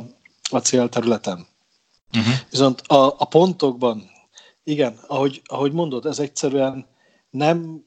a 0.50 0.60
célterületen. 0.64 1.48
Uh-huh. 2.18 2.34
Viszont 2.50 2.82
a, 2.82 3.06
a 3.18 3.26
pontokban, 3.26 4.10
igen, 4.64 5.00
ahogy, 5.08 5.42
ahogy 5.46 5.72
mondod, 5.72 6.06
ez 6.06 6.20
egyszerűen 6.20 6.86
nem 7.30 7.86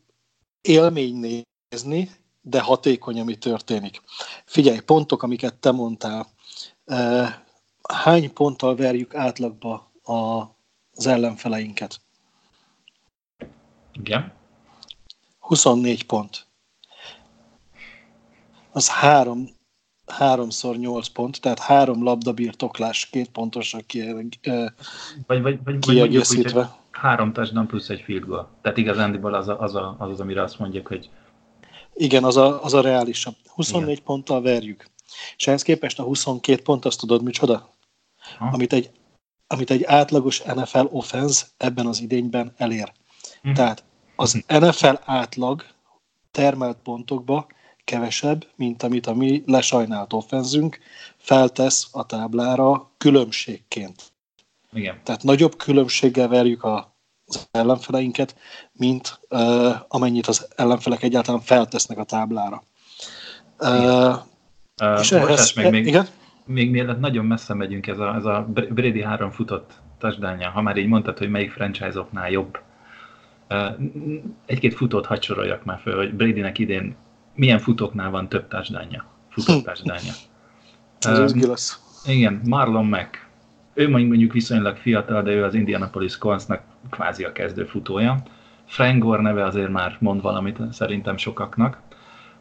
élmény 0.60 1.44
nézni, 1.70 2.10
de 2.42 2.60
hatékony, 2.60 3.20
ami 3.20 3.36
történik. 3.36 4.02
Figyelj, 4.44 4.78
pontok, 4.80 5.22
amiket 5.22 5.54
te 5.54 5.70
mondtál. 5.70 6.26
Hány 7.82 8.32
ponttal 8.32 8.76
verjük 8.76 9.14
átlagba 9.14 9.90
a, 10.02 10.40
az 10.94 11.06
ellenfeleinket? 11.06 12.00
Igen. 13.92 14.32
24 15.38 16.06
pont. 16.06 16.46
Az 18.72 18.90
három, 18.90 19.48
háromszor 20.06 20.76
8 20.76 21.08
pont, 21.08 21.40
tehát 21.40 21.58
három 21.58 22.02
labdabirtoklás, 22.02 23.08
két 23.10 23.30
pontosra 23.30 23.78
ki, 23.86 24.12
vagy, 24.12 24.38
vagy, 25.42 25.58
vagy, 25.64 25.78
kiegészítve. 25.78 26.60
Vagy 26.60 26.68
három 26.90 27.32
touchdown 27.32 27.66
plusz 27.66 27.88
egy 27.88 28.00
field 28.00 28.24
goal. 28.24 28.48
Tehát 28.62 28.78
igazándiból 28.78 29.34
az, 29.34 29.48
a, 29.48 29.60
az, 29.60 29.74
a, 29.74 29.96
az 29.98 30.10
az, 30.10 30.20
amire 30.20 30.42
azt 30.42 30.58
mondjuk, 30.58 30.86
hogy 30.86 31.10
igen, 31.94 32.24
az 32.24 32.36
a, 32.36 32.64
az 32.64 32.74
a 32.74 32.80
reálisabb. 32.80 33.34
24 33.54 33.90
Igen. 33.90 34.04
ponttal 34.04 34.42
verjük. 34.42 34.90
És 35.36 35.46
ehhez 35.46 35.62
képest 35.62 35.98
a 35.98 36.02
22 36.02 36.62
pont, 36.62 36.84
azt 36.84 36.98
tudod 36.98 37.22
micsoda? 37.22 37.74
Amit 38.38 38.72
egy, 38.72 38.90
amit 39.46 39.70
egy 39.70 39.84
átlagos 39.84 40.42
NFL 40.42 40.86
offense 40.90 41.46
ebben 41.56 41.86
az 41.86 42.00
idényben 42.00 42.54
elér. 42.56 42.92
Hm. 43.42 43.52
Tehát 43.52 43.84
az. 44.16 44.44
NFL 44.46 44.94
átlag 45.04 45.64
termelt 46.30 46.76
pontokba 46.82 47.46
kevesebb, 47.84 48.46
mint 48.56 48.82
amit 48.82 49.06
a 49.06 49.14
mi 49.14 49.42
lesajnált 49.46 50.12
offenzünk 50.12 50.78
feltesz 51.16 51.88
a 51.92 52.06
táblára 52.06 52.90
különbségként. 52.98 54.12
Igen. 54.72 55.00
Tehát 55.04 55.22
nagyobb 55.22 55.56
különbséggel 55.56 56.28
verjük 56.28 56.62
a 56.62 56.91
az 57.34 57.48
ellenfeleinket, 57.50 58.36
mint 58.72 59.20
uh, 59.30 59.74
amennyit 59.88 60.26
az 60.26 60.48
ellenfelek 60.56 61.02
egyáltalán 61.02 61.40
feltesznek 61.40 61.98
a 61.98 62.04
táblára. 62.04 62.62
Uh, 63.58 64.14
uh, 64.82 65.00
és 65.00 65.12
ehhez, 65.12 65.52
meg 65.52 65.70
még, 65.70 65.86
igen? 65.86 66.06
még 66.44 66.70
mielőtt 66.70 67.00
nagyon 67.00 67.24
messze 67.24 67.54
megyünk, 67.54 67.86
ez 67.86 67.98
a, 67.98 68.14
ez 68.14 68.24
a 68.24 68.46
Brady 68.70 69.02
három 69.02 69.30
futott 69.30 69.70
touchdownja, 69.98 70.50
ha 70.50 70.62
már 70.62 70.76
így 70.76 70.86
mondtad, 70.86 71.18
hogy 71.18 71.30
melyik 71.30 71.50
franchise-oknál 71.50 72.30
jobb. 72.30 72.58
Uh, 73.50 73.66
egy-két 74.46 74.74
futót 74.74 75.06
hadd 75.06 75.20
soroljak 75.20 75.64
már 75.64 75.78
föl, 75.78 75.96
hogy 75.96 76.14
Bradynek 76.14 76.58
idén 76.58 76.96
milyen 77.34 77.58
futóknál 77.58 78.10
van 78.10 78.28
több 78.28 78.48
touchdownja, 78.48 79.06
futott 79.30 79.64
touchdownja. 79.74 80.12
Ez 80.98 81.32
uh, 81.32 81.42
lesz. 81.42 81.80
Igen, 82.06 82.40
Marlon 82.44 82.86
Mack, 82.86 83.26
ő 83.74 83.88
mondjuk 83.88 84.32
viszonylag 84.32 84.76
fiatal, 84.76 85.22
de 85.22 85.30
ő 85.30 85.44
az 85.44 85.54
Indianapolis 85.54 86.18
Coltsnak 86.18 86.62
kvázi 86.90 87.24
a 87.24 87.32
kezdő 87.32 87.64
futója. 87.64 88.22
Gore 88.98 89.22
neve 89.22 89.44
azért 89.44 89.70
már 89.70 89.96
mond 90.00 90.22
valamit 90.22 90.58
szerintem 90.70 91.16
sokaknak. 91.16 91.80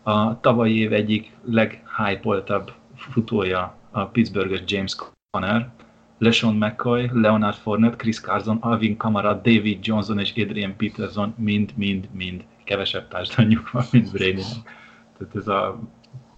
A 0.04 0.40
tavalyi 0.40 0.78
év 0.78 0.94
egyik 0.94 1.32
leghypoltabb 1.44 2.72
futója 2.96 3.76
a 3.92 4.06
Pittsburghes 4.06 4.62
James 4.66 4.96
Conner, 5.32 5.70
LeSean 6.18 6.56
McCoy, 6.56 7.10
Leonard 7.14 7.56
Fournette, 7.56 7.96
Chris 7.96 8.20
Carson, 8.20 8.58
Alvin 8.58 8.98
Kamara, 8.98 9.34
David 9.34 9.86
Johnson 9.86 10.20
és 10.20 10.34
Adrian 10.38 10.76
Peterson 10.78 11.34
mind-mind-mind 11.38 12.44
kevesebb 12.64 13.08
társadalmuk 13.08 13.72
van, 13.72 13.84
mint 13.92 14.12
brady 14.12 14.42
Tehát 15.18 15.36
ez 15.36 15.48
a... 15.48 15.80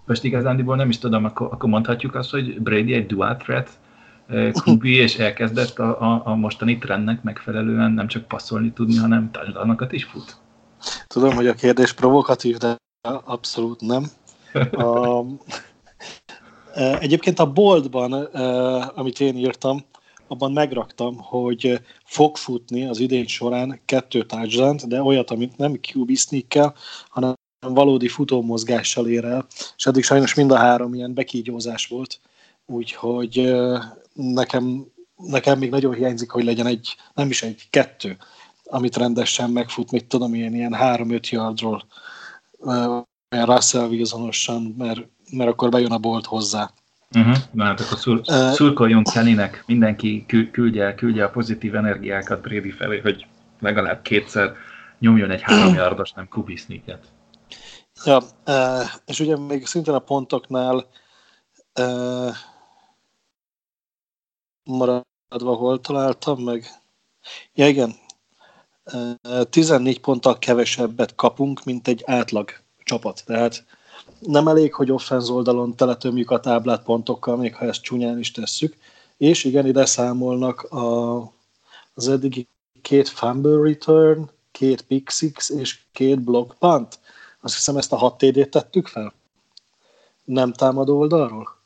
Most 0.06 0.24
igazándiból 0.24 0.76
nem 0.76 0.90
is 0.90 0.98
tudom, 0.98 1.26
akkor, 1.26 1.48
akkor 1.52 1.70
mondhatjuk 1.70 2.16
azt, 2.16 2.32
hogy 2.32 2.62
Brady 2.62 2.94
egy 2.94 3.06
dual 3.06 3.38
threat 3.38 3.70
QB, 4.66 4.84
és 4.84 5.18
elkezdett 5.18 5.80
a, 5.80 6.02
a, 6.02 6.22
a 6.26 6.36
mostani 6.36 6.78
trendnek 6.78 7.24
megfelelően 7.24 7.92
nem 7.92 8.08
csak 8.08 8.28
passzolni 8.28 8.72
tudni, 8.72 8.96
hanem 8.96 9.32
touchdownokat 9.32 9.92
is 9.92 10.04
fut. 10.04 10.38
Tudom, 11.08 11.36
hogy 11.36 11.48
a 11.48 11.54
kérdés 11.54 11.94
provokatív, 11.94 12.58
de 12.58 12.76
abszolút 13.24 13.82
nem. 13.82 14.06
A, 14.72 15.24
egyébként 17.00 17.40
a 17.40 17.52
boltban, 17.52 18.14
amit 18.96 19.20
én 19.20 19.38
írtam, 19.38 19.86
abban 20.28 20.52
megraktam, 20.52 21.18
hogy 21.18 21.82
fog 22.06 22.38
futni 22.38 22.86
az 22.86 23.00
idény 23.00 23.28
során 23.28 23.80
kettő 23.86 24.24
touchdown 24.26 24.78
de 24.88 25.02
olyat, 25.02 25.32
amit 25.32 25.58
nem 25.58 25.80
QB 25.94 26.16
sneak 26.16 26.78
hanem 27.10 27.34
valódi 27.60 28.08
futómozgással 28.08 29.08
ér 29.08 29.26
el, 29.26 29.46
és 29.78 29.86
eddig 29.86 30.04
sajnos 30.04 30.34
mind 30.34 30.52
a 30.52 30.58
három 30.58 30.94
ilyen 30.94 31.14
bekígyózás 31.14 31.88
volt, 31.88 32.20
úgyhogy 32.66 33.56
nekem, 34.14 34.86
nekem 35.16 35.60
még 35.60 35.70
nagyon 35.70 35.94
hiányzik, 35.94 36.30
hogy 36.30 36.44
legyen 36.44 36.66
egy, 36.66 36.96
nem 37.14 37.30
is 37.30 37.44
egy, 37.44 37.68
kettő, 37.70 38.18
amit 38.64 38.98
rendesen 38.98 39.50
megfut, 39.50 39.92
mit 39.92 40.06
tudom, 40.06 40.34
ilyen, 40.34 40.54
ilyen 40.54 40.74
három-öt 40.74 41.30
yardról, 41.30 41.86
olyan 42.60 43.46
Russell 43.46 43.88
Wilsonosan, 43.88 44.76
mert, 44.78 45.02
mert 45.32 45.50
akkor 45.50 45.70
bejön 45.70 45.92
a 45.92 45.98
bolt 45.98 46.26
hozzá. 46.26 46.72
Uh-huh. 47.16 47.36
Na 47.52 47.64
hát 47.64 47.80
akkor 47.80 47.98
szur, 47.98 48.22
szurkoljunk 48.54 49.08
Kennynek, 49.14 49.64
mindenki 49.68 50.26
küldje, 50.52 50.96
küldje 50.96 51.24
a 51.24 51.30
pozitív 51.30 51.76
energiákat 51.76 52.42
Brady 52.42 52.72
felé, 52.72 53.00
hogy 53.00 53.28
legalább 53.60 54.02
kétszer 54.02 54.54
nyomjon 55.00 55.32
egy 55.32 55.42
három 55.42 55.74
yardos, 55.84 56.12
nem 56.12 56.28
kubiszniket. 56.28 57.04
Ja, 58.06 58.22
és 59.06 59.20
ugye 59.20 59.38
még 59.38 59.66
szintén 59.66 59.94
a 59.94 60.00
pontoknál 60.00 60.88
maradva 64.64 65.56
hol 65.56 65.82
találtam 65.82 66.44
meg? 66.44 66.66
Ja 67.54 67.68
igen, 67.68 67.96
14 69.50 70.00
ponttal 70.00 70.40
kevesebbet 70.40 71.16
kapunk, 71.16 71.64
mint 71.64 71.88
egy 71.88 72.04
átlag 72.06 72.52
csapat. 72.84 73.24
Tehát 73.26 73.66
nem 74.20 74.48
elég, 74.48 74.74
hogy 74.74 74.92
offenz 74.92 75.30
oldalon 75.30 75.76
teletömjük 75.76 76.32
a 76.32 76.40
táblát 76.40 76.84
pontokkal, 76.84 77.38
még 77.38 77.56
ha 77.56 77.66
ezt 77.66 77.82
csúnyán 77.82 78.20
is 78.20 78.32
tesszük. 78.32 78.78
És 79.18 79.44
igen, 79.44 79.66
ide 79.66 79.86
számolnak 79.86 80.62
a, 80.62 81.18
az 81.94 82.08
eddigi 82.08 82.48
két 82.82 83.10
fumble 83.10 83.62
return, 83.62 84.30
két 84.52 84.82
pick 84.82 85.10
six 85.10 85.50
és 85.50 85.80
két 85.92 86.22
block 86.22 86.58
punt. 86.60 87.00
Azt 87.42 87.56
hiszem 87.56 87.78
ezt 87.78 87.94
a 87.94 87.98
6 87.98 88.18
TD-t 88.18 88.50
tettük 88.50 88.88
fel. 88.88 89.14
Nem 90.24 90.54
támadó 90.54 91.00
oldalról? 91.00 91.62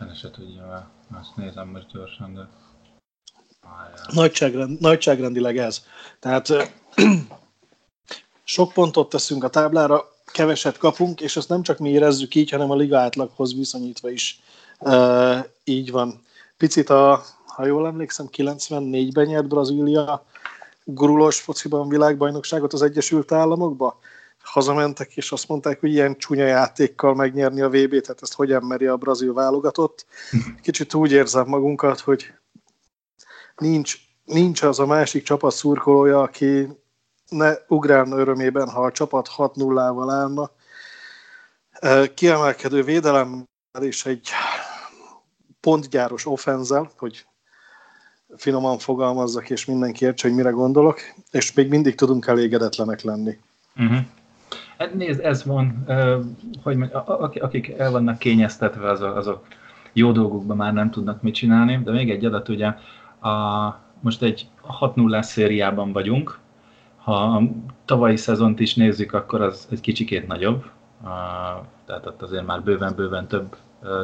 Fene 0.00 0.14
se 0.14 0.30
tudja, 0.30 0.90
azt 1.20 1.36
nézem 1.36 1.68
most 1.68 1.92
gyorsan, 1.92 2.34
de... 2.34 2.48
Nagyságrend, 4.12 4.80
nagyságrendileg 4.80 5.58
ez. 5.58 5.84
Tehát 6.20 6.48
sok 8.44 8.72
pontot 8.72 9.08
teszünk 9.08 9.44
a 9.44 9.50
táblára, 9.50 10.04
keveset 10.24 10.78
kapunk, 10.78 11.20
és 11.20 11.36
ezt 11.36 11.48
nem 11.48 11.62
csak 11.62 11.78
mi 11.78 11.90
érezzük 11.90 12.34
így, 12.34 12.50
hanem 12.50 12.70
a 12.70 12.76
liga 12.76 12.98
átlaghoz 12.98 13.54
viszonyítva 13.54 14.10
is 14.10 14.40
uh, 14.78 15.38
így 15.64 15.90
van. 15.90 16.22
Picit 16.56 16.90
a, 16.90 17.22
ha 17.46 17.66
jól 17.66 17.86
emlékszem, 17.86 18.28
94-ben 18.36 19.26
nyert 19.26 19.48
Brazília 19.48 20.24
gurulós 20.84 21.40
fociban 21.40 21.88
világbajnokságot 21.88 22.72
az 22.72 22.82
Egyesült 22.82 23.32
Államokba. 23.32 23.98
Hazamentek, 24.50 25.16
és 25.16 25.32
azt 25.32 25.48
mondták, 25.48 25.80
hogy 25.80 25.92
ilyen 25.92 26.18
csúnya 26.18 26.46
játékkal 26.46 27.14
megnyerni 27.14 27.60
a 27.60 27.68
VB-t, 27.68 28.02
tehát 28.02 28.22
ezt 28.22 28.34
hogyan 28.34 28.64
meri 28.64 28.86
a 28.86 28.96
brazil 28.96 29.32
válogatott. 29.32 30.06
Kicsit 30.62 30.94
úgy 30.94 31.12
érzem 31.12 31.46
magunkat, 31.46 32.00
hogy 32.00 32.32
nincs, 33.56 33.96
nincs 34.24 34.62
az 34.62 34.78
a 34.78 34.86
másik 34.86 35.22
csapat 35.22 35.54
szurkolója, 35.54 36.20
aki 36.20 36.68
ne 37.28 37.54
ugrálna 37.68 38.16
örömében, 38.16 38.68
ha 38.68 38.84
a 38.84 38.92
csapat 38.92 39.30
6-0-val 39.36 40.10
állna. 40.10 40.50
Kiemelkedő 42.14 42.82
védelem 42.82 43.44
és 43.80 44.06
egy 44.06 44.28
pontgyáros 45.60 46.26
offenzel, 46.26 46.90
hogy 46.96 47.26
finoman 48.36 48.78
fogalmazzak, 48.78 49.50
és 49.50 49.64
mindenki 49.64 50.04
értse, 50.04 50.28
hogy 50.28 50.36
mire 50.36 50.50
gondolok, 50.50 51.00
és 51.30 51.52
még 51.52 51.68
mindig 51.68 51.94
tudunk 51.94 52.26
elégedetlenek 52.26 53.00
lenni. 53.00 53.38
Uh-huh. 53.76 53.98
Hát 54.78 54.94
nézd, 54.94 55.20
ez 55.20 55.44
van, 55.44 55.84
hogy 56.62 56.78
akik 57.40 57.68
el 57.68 57.90
vannak 57.90 58.18
kényeztetve, 58.18 58.90
azok, 58.90 59.46
jó 59.92 60.12
dolgokban 60.12 60.56
már 60.56 60.72
nem 60.72 60.90
tudnak 60.90 61.22
mit 61.22 61.34
csinálni, 61.34 61.80
de 61.84 61.90
még 61.90 62.10
egy 62.10 62.24
adat, 62.24 62.48
ugye 62.48 62.66
a, 63.20 63.78
most 64.00 64.22
egy 64.22 64.46
6 64.60 64.96
0 64.96 65.22
szériában 65.22 65.92
vagyunk, 65.92 66.38
ha 66.96 67.12
a 67.12 67.42
tavalyi 67.84 68.16
szezont 68.16 68.60
is 68.60 68.74
nézzük, 68.74 69.12
akkor 69.12 69.40
az 69.40 69.68
egy 69.70 69.80
kicsikét 69.80 70.26
nagyobb, 70.26 70.64
tehát 71.86 72.06
ott 72.06 72.22
azért 72.22 72.46
már 72.46 72.62
bőven-bőven 72.62 73.26
több, 73.26 73.56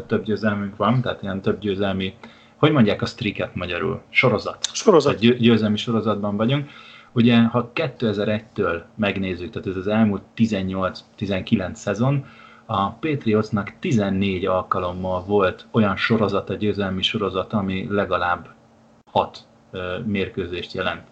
több 0.07 0.25
győzelmünk 0.25 0.77
van, 0.77 1.01
tehát 1.01 1.23
ilyen 1.23 1.41
több 1.41 1.59
győzelmi 1.59 2.15
hogy 2.57 2.73
mondják 2.73 3.03
a 3.03 3.07
striket 3.07 3.55
magyarul? 3.55 4.01
Sorozat. 4.09 4.59
Sorozat. 4.73 5.19
Tehát 5.21 5.37
győzelmi 5.37 5.77
sorozatban 5.77 6.37
vagyunk. 6.37 6.71
Ugye, 7.17 7.43
ha 7.43 7.71
2001-től 7.75 8.83
megnézzük, 8.95 9.51
tehát 9.51 9.69
ez 9.69 9.77
az 9.77 9.87
elmúlt 9.87 10.23
18-19 10.37 11.75
szezon, 11.75 12.25
a 12.67 12.91
Patriotsnak 12.91 13.73
14 13.79 14.47
alkalommal 14.47 15.25
volt 15.25 15.67
olyan 15.71 15.97
sorozata, 15.97 16.55
győzelmi 16.55 17.03
sorozat, 17.03 17.53
ami 17.53 17.87
legalább 17.91 18.49
6 19.11 19.47
mérkőzést 20.05 20.73
jelent. 20.73 21.03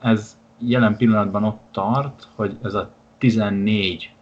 Ez 0.00 0.38
jelen 0.58 0.96
pillanatban 0.96 1.44
ott 1.44 1.60
tart, 1.70 2.28
hogy 2.34 2.56
ez 2.62 2.74
a 2.74 2.90
14 3.18 4.14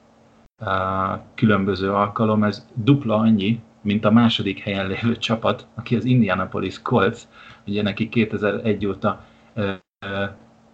különböző 1.35 1.93
alkalom, 1.93 2.45
ez 2.45 2.67
dupla 2.75 3.17
annyi, 3.17 3.61
mint 3.83 4.05
a 4.05 4.11
második 4.11 4.59
helyen 4.59 4.87
lévő 4.87 5.17
csapat, 5.17 5.67
aki 5.75 5.97
az 5.97 6.05
Indianapolis 6.05 6.83
Colts, 6.83 7.21
ugye 7.67 7.83
neki 7.83 8.09
2001 8.09 8.87
óta 8.87 9.25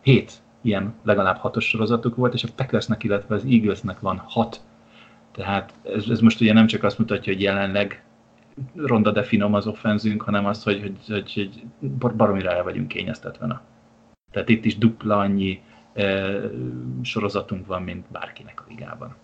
7 0.06 0.32
ilyen 0.62 0.94
legalább 1.02 1.36
hatos 1.36 1.68
sorozatuk 1.68 2.16
volt, 2.16 2.34
és 2.34 2.44
a 2.44 2.48
Packersnek, 2.56 3.04
illetve 3.04 3.34
az 3.34 3.44
Eaglesnek 3.44 4.00
van 4.00 4.18
6. 4.18 4.60
Tehát 5.32 5.72
ez, 5.82 6.08
ez 6.08 6.20
most 6.20 6.40
ugye 6.40 6.52
nem 6.52 6.66
csak 6.66 6.82
azt 6.82 6.98
mutatja, 6.98 7.32
hogy 7.32 7.42
jelenleg 7.42 8.04
ronda 8.74 9.10
de 9.10 9.22
finom 9.22 9.54
az 9.54 9.66
offenzünk, 9.66 10.22
hanem 10.22 10.46
azt, 10.46 10.62
hogy, 10.62 10.80
hogy, 10.80 10.96
hogy, 11.06 11.32
hogy 11.34 11.64
baromira 12.16 12.50
el 12.50 12.62
vagyunk 12.62 12.88
kényeztetve. 12.88 13.46
Na. 13.46 13.62
Tehát 14.30 14.48
itt 14.48 14.64
is 14.64 14.78
dupla 14.78 15.18
annyi 15.18 15.62
uh, 15.94 16.44
sorozatunk 17.02 17.66
van, 17.66 17.82
mint 17.82 18.10
bárkinek 18.10 18.60
a 18.60 18.64
ligában. 18.68 19.16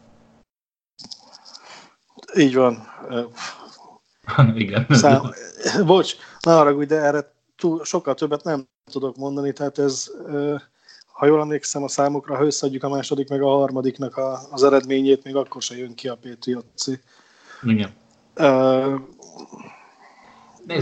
Így 2.36 2.54
van. 2.54 2.78
Igen. 4.54 4.86
Szám... 4.88 5.20
Bocs, 5.86 6.14
ne 6.40 6.52
haragudj, 6.52 6.86
de 6.86 7.00
erre 7.00 7.32
túl, 7.56 7.84
sokkal 7.84 8.14
többet 8.14 8.44
nem 8.44 8.68
tudok 8.92 9.16
mondani, 9.16 9.52
tehát 9.52 9.78
ez, 9.78 10.10
ha 11.12 11.26
jól 11.26 11.40
emlékszem 11.40 11.82
a 11.82 11.88
számokra, 11.88 12.36
ha 12.36 12.44
összeadjuk 12.44 12.82
a 12.82 12.88
második 12.88 13.28
meg 13.28 13.42
a 13.42 13.48
harmadiknak 13.48 14.16
a, 14.16 14.38
az 14.50 14.62
eredményét, 14.62 15.24
még 15.24 15.36
akkor 15.36 15.62
se 15.62 15.76
jön 15.76 15.94
ki 15.94 16.08
a 16.08 16.18
Patriotci. 16.22 17.00
Igen. 17.62 17.90
Uh, 18.36 19.00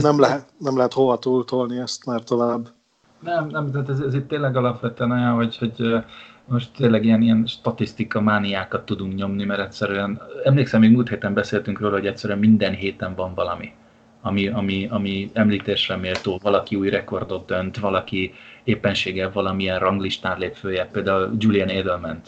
nem, 0.03 0.21
lehet, 0.21 0.47
nem 0.59 0.77
lehet 0.77 0.93
hova 0.93 1.19
túltolni 1.19 1.79
ezt 1.79 2.07
már 2.07 2.23
tovább. 2.23 2.69
Nem, 3.21 3.47
nem, 3.47 3.71
tehát 3.71 3.89
ez, 3.89 4.01
ez 4.01 4.15
itt 4.15 4.29
tényleg 4.29 4.57
alapvetően 4.57 5.11
olyan, 5.11 5.35
hogy, 5.35 5.57
hogy 5.57 6.05
most 6.45 6.71
tényleg 6.77 7.05
ilyen, 7.05 7.23
ilyen 7.23 7.47
statisztika 7.47 8.21
mániákat 8.21 8.85
tudunk 8.85 9.15
nyomni, 9.15 9.45
mert 9.45 9.61
egyszerűen, 9.61 10.21
emlékszem, 10.45 10.81
még 10.81 10.91
múlt 10.91 11.09
héten 11.09 11.35
beszéltünk 11.35 11.81
róla, 11.81 11.93
hogy 11.93 12.07
egyszerűen 12.07 12.39
minden 12.39 12.75
héten 12.75 13.15
van 13.15 13.35
valami, 13.35 13.73
ami, 14.21 14.49
ami, 14.49 14.89
ami 14.91 15.31
említésre 15.33 15.97
méltó, 15.97 16.39
valaki 16.43 16.77
új 16.77 16.89
rekordot 16.89 17.47
dönt, 17.47 17.79
valaki 17.79 18.35
éppenséggel 18.71 19.33
valamilyen 19.33 19.79
ranglistán 19.79 20.39
lép 20.39 20.55
följebb, 20.55 20.91
például 20.91 21.35
Julian 21.39 21.69
Edelman 21.69 22.21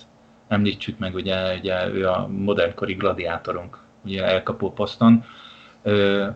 említsük 0.48 0.98
meg, 0.98 1.14
ugye, 1.14 1.54
ugye 1.54 1.88
ő 1.92 2.08
a 2.08 2.28
modernkori 2.28 2.94
gladiátorunk, 2.94 3.78
ugye 4.04 4.24
elkapó 4.24 4.72
poszton. 4.72 5.24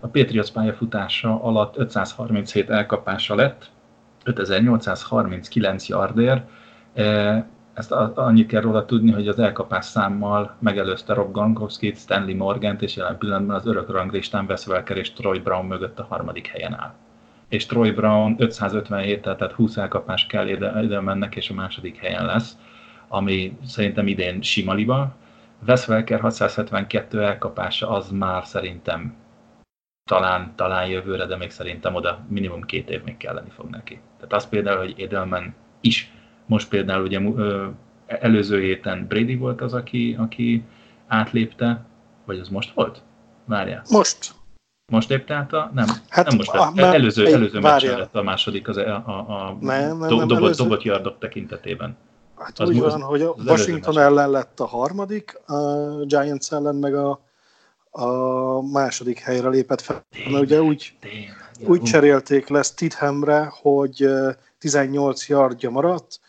A 0.01 0.07
Patriots 0.07 0.51
pályafutása 0.51 1.43
alatt 1.43 1.77
537 1.77 2.71
elkapása 2.71 3.35
lett, 3.35 3.71
5839 4.25 5.89
yardért, 5.89 6.49
ezt 7.75 7.93
annyit 8.15 8.49
kell 8.49 8.61
róla 8.61 8.85
tudni, 8.85 9.13
hogy 9.13 9.29
az 9.29 9.39
elkapás 9.39 9.85
számmal 9.85 10.57
megelőzte 10.59 11.15
Rob 11.15 11.33
Gronkowski-t, 11.33 11.99
Stanley 11.99 12.37
Morgant, 12.37 12.83
és 12.83 12.97
jelen 12.97 13.19
pillanatban 13.19 13.57
az 13.57 13.67
örök 13.67 13.91
ranglistán 13.91 14.45
Wes 14.49 14.67
Welker 14.67 14.97
és 14.97 15.13
Troy 15.13 15.39
Brown 15.39 15.67
mögött 15.67 15.99
a 15.99 16.07
harmadik 16.09 16.47
helyen 16.47 16.75
áll. 16.75 16.95
És 17.49 17.67
Troy 17.67 17.91
Brown 17.91 18.35
557 18.39 19.21
tehát 19.21 19.53
20 19.53 19.77
elkapás 19.77 20.27
kell 20.27 20.49
ide 20.49 21.01
mennek, 21.01 21.37
és 21.37 21.51
a 21.51 21.55
második 21.55 21.97
helyen 21.97 22.25
lesz, 22.25 22.57
ami 23.09 23.59
szerintem 23.67 24.07
idén 24.07 24.43
sima 24.43 24.73
liba. 24.73 25.17
Wes 25.67 25.89
Welker 25.89 26.21
672 26.21 27.23
elkapása 27.23 27.91
az 27.91 28.11
már 28.11 28.45
szerintem 28.45 29.15
talán, 30.11 30.53
talán 30.55 30.89
jövőre, 30.89 31.27
de 31.27 31.37
még 31.37 31.51
szerintem 31.51 31.95
oda 31.95 32.25
minimum 32.29 32.63
két 32.63 32.91
év 32.91 33.03
még 33.05 33.17
kelleni 33.17 33.51
fog 33.51 33.71
neki. 33.71 34.01
Tehát 34.17 34.33
az 34.33 34.49
például, 34.49 34.79
hogy 34.79 35.01
Edelman 35.01 35.55
is 35.81 36.11
most 36.47 36.69
például 36.69 37.05
ugye 37.05 37.21
előző 38.07 38.61
héten 38.61 39.07
Brady 39.07 39.37
volt 39.37 39.61
az, 39.61 39.75
aki, 39.75 40.17
aki 40.19 40.65
átlépte, 41.07 41.85
vagy 42.25 42.39
az 42.39 42.49
most 42.49 42.75
volt? 42.75 43.03
Várjál. 43.45 43.83
Most. 43.91 44.35
Most 44.93 45.09
lépte 45.09 45.35
át 45.35 45.53
a... 45.53 45.71
Nem, 45.75 45.87
hát, 46.09 46.27
nem 46.27 46.37
most 46.37 46.53
lett. 46.53 46.77
A, 46.77 46.95
előző, 46.95 47.27
előző 47.27 47.61
meccsen 47.61 47.99
lett 47.99 48.15
a 48.15 48.23
második 48.23 48.69
az, 48.69 48.77
a, 48.77 49.03
a, 49.07 49.11
a 49.11 49.57
nem, 49.61 49.87
nem, 49.87 49.99
nem, 49.99 50.09
dobott, 50.09 50.37
előző... 50.37 50.63
dobott 50.63 50.83
yardok 50.83 51.19
tekintetében. 51.19 51.97
Hát 52.39 52.59
az 52.59 52.69
úgy 52.69 52.79
van, 52.79 53.03
hogy 53.03 53.23
a 53.23 53.35
Washington 53.47 53.99
ellen 53.99 54.31
lett 54.31 54.61
a 54.61 54.67
harmadik, 54.67 55.41
a 55.47 55.55
Giants 56.05 56.53
ellen 56.53 56.75
meg 56.75 56.95
a, 56.95 57.21
a 57.91 58.07
második 58.63 59.19
helyre 59.19 59.49
lépett 59.49 59.81
fel. 59.81 60.07
Tényleg, 60.11 60.33
Mert 60.33 60.45
ugye 60.45 60.63
úgy, 60.63 60.97
tényleg, 61.01 61.51
úgy 61.67 61.83
cserélték 61.83 62.49
le 62.49 62.63
Stidhamre, 62.63 63.53
hogy 63.61 64.09
18 64.59 65.29
yardja 65.29 65.71
maradt, 65.71 66.21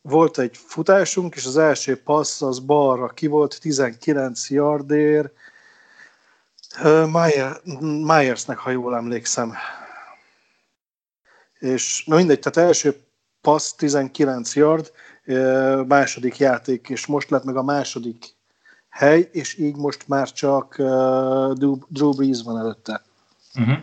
volt 0.00 0.38
egy 0.38 0.56
futásunk, 0.56 1.34
és 1.34 1.46
az 1.46 1.56
első 1.56 2.02
passz 2.02 2.42
az 2.42 2.58
balra 2.58 3.08
ki 3.08 3.26
volt 3.26 3.60
19 3.60 4.50
yardér, 4.50 5.30
Meyer, 7.12 7.60
Myersnek, 7.80 8.58
ha 8.58 8.70
jól 8.70 8.96
emlékszem. 8.96 9.54
És 11.58 12.04
na 12.06 12.16
mindegy, 12.16 12.38
tehát 12.38 12.68
első 12.68 13.04
passz 13.40 13.72
19 13.72 14.54
yard, 14.54 14.92
második 15.86 16.36
játék, 16.36 16.88
és 16.88 17.06
most 17.06 17.30
lett 17.30 17.44
meg 17.44 17.56
a 17.56 17.62
második 17.62 18.24
hely, 18.88 19.28
és 19.32 19.58
így 19.58 19.76
most 19.76 20.08
már 20.08 20.32
csak 20.32 20.76
Drew 21.88 22.12
Brees 22.16 22.42
van 22.42 22.58
előtte. 22.58 23.02
Uh-huh. 23.54 23.78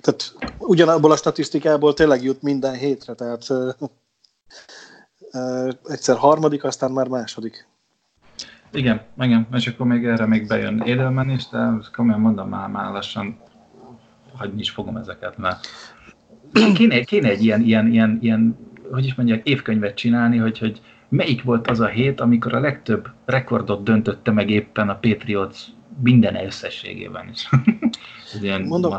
Tehát 0.00 0.34
ugyanabból 0.58 1.12
a 1.12 1.16
statisztikából 1.16 1.94
tényleg 1.94 2.22
jut 2.22 2.42
minden 2.42 2.74
hétre, 2.74 3.14
tehát 3.14 3.46
egyszer 5.84 6.16
harmadik, 6.16 6.64
aztán 6.64 6.90
már 6.90 7.08
második. 7.08 7.68
Igen, 8.74 9.00
igen, 9.20 9.46
és 9.52 9.66
akkor 9.66 9.86
még 9.86 10.04
erre 10.04 10.26
még 10.26 10.46
bejön 10.46 10.82
Edelman 10.82 11.30
is, 11.30 11.48
de 11.48 11.70
komolyan 11.92 12.20
mondom, 12.20 12.48
már, 12.48 12.68
már 12.68 12.92
lassan 12.92 13.38
hagyni 14.36 14.60
is 14.60 14.70
fogom 14.70 14.96
ezeket, 14.96 15.38
mert 15.38 15.66
kéne, 16.74 17.00
kéne 17.00 17.28
egy 17.28 17.44
ilyen, 17.44 17.60
ilyen, 17.60 17.86
ilyen, 17.92 18.18
ilyen, 18.20 18.56
hogy 18.92 19.04
is 19.04 19.14
mondják, 19.14 19.46
évkönyvet 19.46 19.94
csinálni, 19.94 20.36
hogy, 20.36 20.58
hogy 20.58 20.80
melyik 21.08 21.42
volt 21.42 21.70
az 21.70 21.80
a 21.80 21.86
hét, 21.86 22.20
amikor 22.20 22.54
a 22.54 22.60
legtöbb 22.60 23.08
rekordot 23.24 23.82
döntötte 23.82 24.30
meg 24.30 24.50
éppen 24.50 24.88
a 24.88 24.98
Patriots 24.98 25.58
minden 26.02 26.44
összességében 26.44 27.30
is. 27.32 27.48
ilyen 28.42 28.62
mondom, 28.62 28.94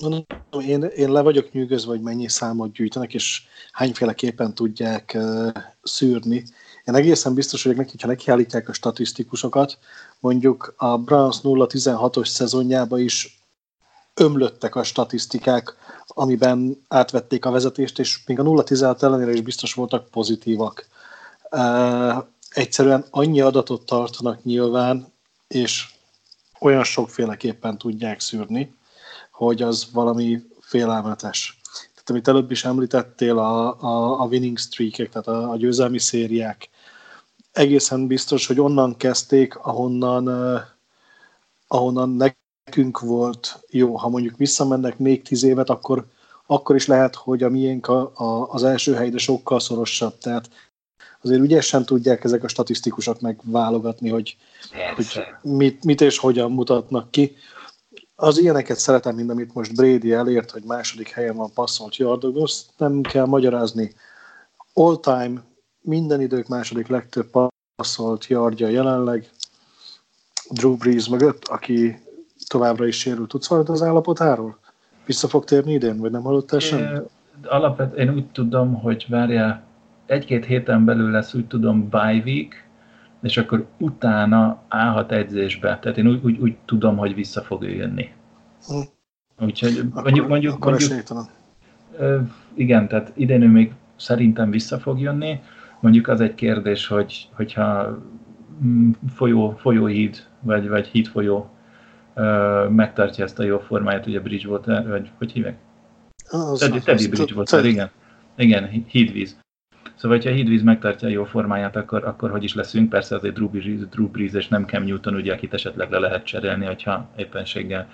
mondom, 0.00 0.24
én, 0.66 0.82
én 0.82 1.12
le 1.12 1.20
vagyok 1.20 1.52
nyűgözve, 1.52 1.90
hogy 1.90 2.00
mennyi 2.00 2.28
számot 2.28 2.72
gyűjtenek, 2.72 3.14
és 3.14 3.42
hányféleképpen 3.72 4.54
tudják 4.54 5.12
uh, 5.14 5.48
szűrni. 5.82 6.44
Én 6.88 6.94
egészen 6.94 7.34
biztos 7.34 7.62
vagyok 7.62 7.78
neki, 7.78 7.90
hogyha 7.90 8.06
nekiállítják 8.08 8.68
a 8.68 8.72
statisztikusokat, 8.72 9.78
mondjuk 10.20 10.74
a 10.76 10.98
Browns 10.98 11.36
0-16-os 11.42 12.26
szezonjába 12.26 12.98
is 12.98 13.42
ömlöttek 14.14 14.74
a 14.74 14.82
statisztikák, 14.82 15.74
amiben 16.06 16.84
átvették 16.88 17.44
a 17.44 17.50
vezetést, 17.50 17.98
és 17.98 18.24
még 18.26 18.38
a 18.38 18.42
0-16 18.42 19.02
ellenére 19.02 19.32
is 19.32 19.40
biztos 19.40 19.74
voltak 19.74 20.10
pozitívak. 20.10 20.86
Uh, 21.50 22.24
egyszerűen 22.50 23.04
annyi 23.10 23.40
adatot 23.40 23.86
tartanak 23.86 24.44
nyilván, 24.44 25.12
és 25.48 25.94
olyan 26.60 26.84
sokféleképpen 26.84 27.78
tudják 27.78 28.20
szűrni, 28.20 28.74
hogy 29.30 29.62
az 29.62 29.86
valami 29.92 30.42
félelmetes. 30.60 31.60
Tehát 31.90 32.10
amit 32.10 32.28
előbb 32.28 32.50
is 32.50 32.64
említettél, 32.64 33.38
a, 33.38 33.80
a, 33.80 34.20
a 34.20 34.26
winning 34.26 34.58
streakek, 34.58 35.08
tehát 35.08 35.26
a, 35.26 35.50
a 35.50 35.56
győzelmi 35.56 35.98
szériák, 35.98 36.68
egészen 37.58 38.06
biztos, 38.06 38.46
hogy 38.46 38.60
onnan 38.60 38.96
kezdték, 38.96 39.56
ahonnan, 39.56 40.28
ahonnan 41.66 42.34
nekünk 42.64 43.00
volt 43.00 43.60
jó. 43.70 43.96
Ha 43.96 44.08
mondjuk 44.08 44.36
visszamennek 44.36 44.98
még 44.98 45.22
tíz 45.22 45.42
évet, 45.42 45.70
akkor, 45.70 46.06
akkor 46.46 46.76
is 46.76 46.86
lehet, 46.86 47.14
hogy 47.14 47.42
a 47.42 47.48
miénk 47.48 47.86
a, 47.86 48.12
a, 48.14 48.48
az 48.48 48.62
első 48.64 48.94
hely, 48.94 49.10
de 49.10 49.18
sokkal 49.18 49.60
szorosabb. 49.60 50.18
Tehát 50.18 50.50
azért 51.22 51.40
ügyesen 51.40 51.84
tudják 51.84 52.24
ezek 52.24 52.44
a 52.44 52.48
statisztikusok 52.48 53.20
megválogatni, 53.20 54.08
hogy, 54.08 54.36
hogy 54.94 55.06
mit, 55.42 55.84
mit 55.84 56.00
és 56.00 56.18
hogyan 56.18 56.52
mutatnak 56.52 57.10
ki. 57.10 57.36
Az 58.14 58.38
ilyeneket 58.38 58.78
szeretem, 58.78 59.14
mint 59.14 59.30
amit 59.30 59.54
most 59.54 59.74
Brady 59.74 60.12
elért, 60.12 60.50
hogy 60.50 60.62
második 60.62 61.08
helyen 61.08 61.36
van 61.36 61.52
passzolt 61.52 61.96
azt 62.34 62.64
nem 62.76 63.02
kell 63.02 63.26
magyarázni. 63.26 63.94
All 64.74 64.96
time, 64.96 65.42
minden 65.80 66.20
idők 66.20 66.48
második 66.48 66.86
legtöbb 66.86 67.30
passzolt 67.76 68.26
yardja 68.26 68.68
jelenleg. 68.68 69.28
Drew 70.50 70.76
Brees 70.76 71.08
mögött, 71.08 71.44
aki 71.48 71.98
továbbra 72.46 72.86
is 72.86 72.98
sérült. 72.98 73.28
Tudsz 73.28 73.48
valamit 73.48 73.70
az 73.70 73.82
állapotáról? 73.82 74.58
Vissza 75.06 75.28
fog 75.28 75.44
térni 75.44 75.72
idén, 75.72 75.98
vagy 75.98 76.10
nem 76.10 76.22
hallottál 76.22 76.58
sem? 76.58 77.04
Alapvetően 77.42 78.08
én 78.08 78.14
úgy 78.14 78.26
tudom, 78.26 78.74
hogy 78.74 79.06
várjál, 79.08 79.62
egy-két 80.06 80.44
héten 80.44 80.84
belül 80.84 81.10
lesz, 81.10 81.34
úgy 81.34 81.46
tudom, 81.46 81.88
bye 81.88 82.22
week, 82.24 82.68
és 83.22 83.36
akkor 83.36 83.66
utána 83.78 84.62
állhat 84.68 85.12
edzésbe. 85.12 85.78
Tehát 85.82 85.98
én 85.98 86.06
úgy, 86.06 86.24
úgy, 86.24 86.38
úgy 86.38 86.56
tudom, 86.64 86.96
hogy 86.96 87.14
vissza 87.14 87.42
fog 87.42 87.62
ő 87.62 87.68
jönni. 87.68 88.12
Hm. 88.66 88.80
Úgyhogy 89.44 89.78
akkor, 89.78 90.02
mondjuk, 90.02 90.28
mondjuk, 90.28 90.54
akkor 90.54 90.70
mondjuk 90.70 91.30
igen, 92.54 92.88
tehát 92.88 93.12
idén 93.14 93.42
ő 93.42 93.48
még 93.48 93.72
szerintem 93.96 94.50
vissza 94.50 94.78
fog 94.78 95.00
jönni. 95.00 95.40
Mondjuk 95.80 96.08
az 96.08 96.20
egy 96.20 96.34
kérdés, 96.34 96.86
hogy, 96.86 97.28
hogyha 97.32 97.98
mm, 98.64 98.90
folyó, 99.14 99.56
folyóhíd, 99.58 100.26
vagy, 100.40 100.68
vagy 100.68 100.86
hídfolyó 100.86 101.50
megtartja 102.68 103.24
ezt 103.24 103.38
a 103.38 103.42
jó 103.42 103.58
formáját, 103.58 104.06
ugye 104.06 104.20
Bridgewater, 104.20 104.88
vagy 104.88 105.10
hogy 105.18 105.32
hívják? 105.32 105.56
Az, 106.30 106.58
Teddy, 106.58 106.78
Teddy 106.78 107.08
Bridgewater, 107.08 107.64
igen. 107.64 107.90
Igen, 108.36 108.84
hídvíz. 108.86 109.38
Szóval, 109.94 110.18
ha 110.18 110.28
a 110.28 110.32
hídvíz 110.32 110.62
megtartja 110.62 111.08
a 111.08 111.10
jó 111.10 111.24
formáját, 111.24 111.76
akkor, 111.76 112.04
akkor 112.04 112.30
hogy 112.30 112.44
is 112.44 112.54
leszünk? 112.54 112.88
Persze 112.88 113.16
azért 113.16 113.34
Drew 113.34 113.48
Brees, 113.48 113.88
Drew 113.90 114.08
Brees 114.08 114.32
és 114.32 114.48
nem 114.48 114.64
Cam 114.64 114.84
Newton, 114.84 115.14
ugye, 115.14 115.32
akit 115.32 115.54
esetleg 115.54 115.90
le 115.90 115.98
lehet 115.98 116.24
cserélni, 116.24 116.66
hogyha 116.66 117.08
éppenséggel 117.16 117.88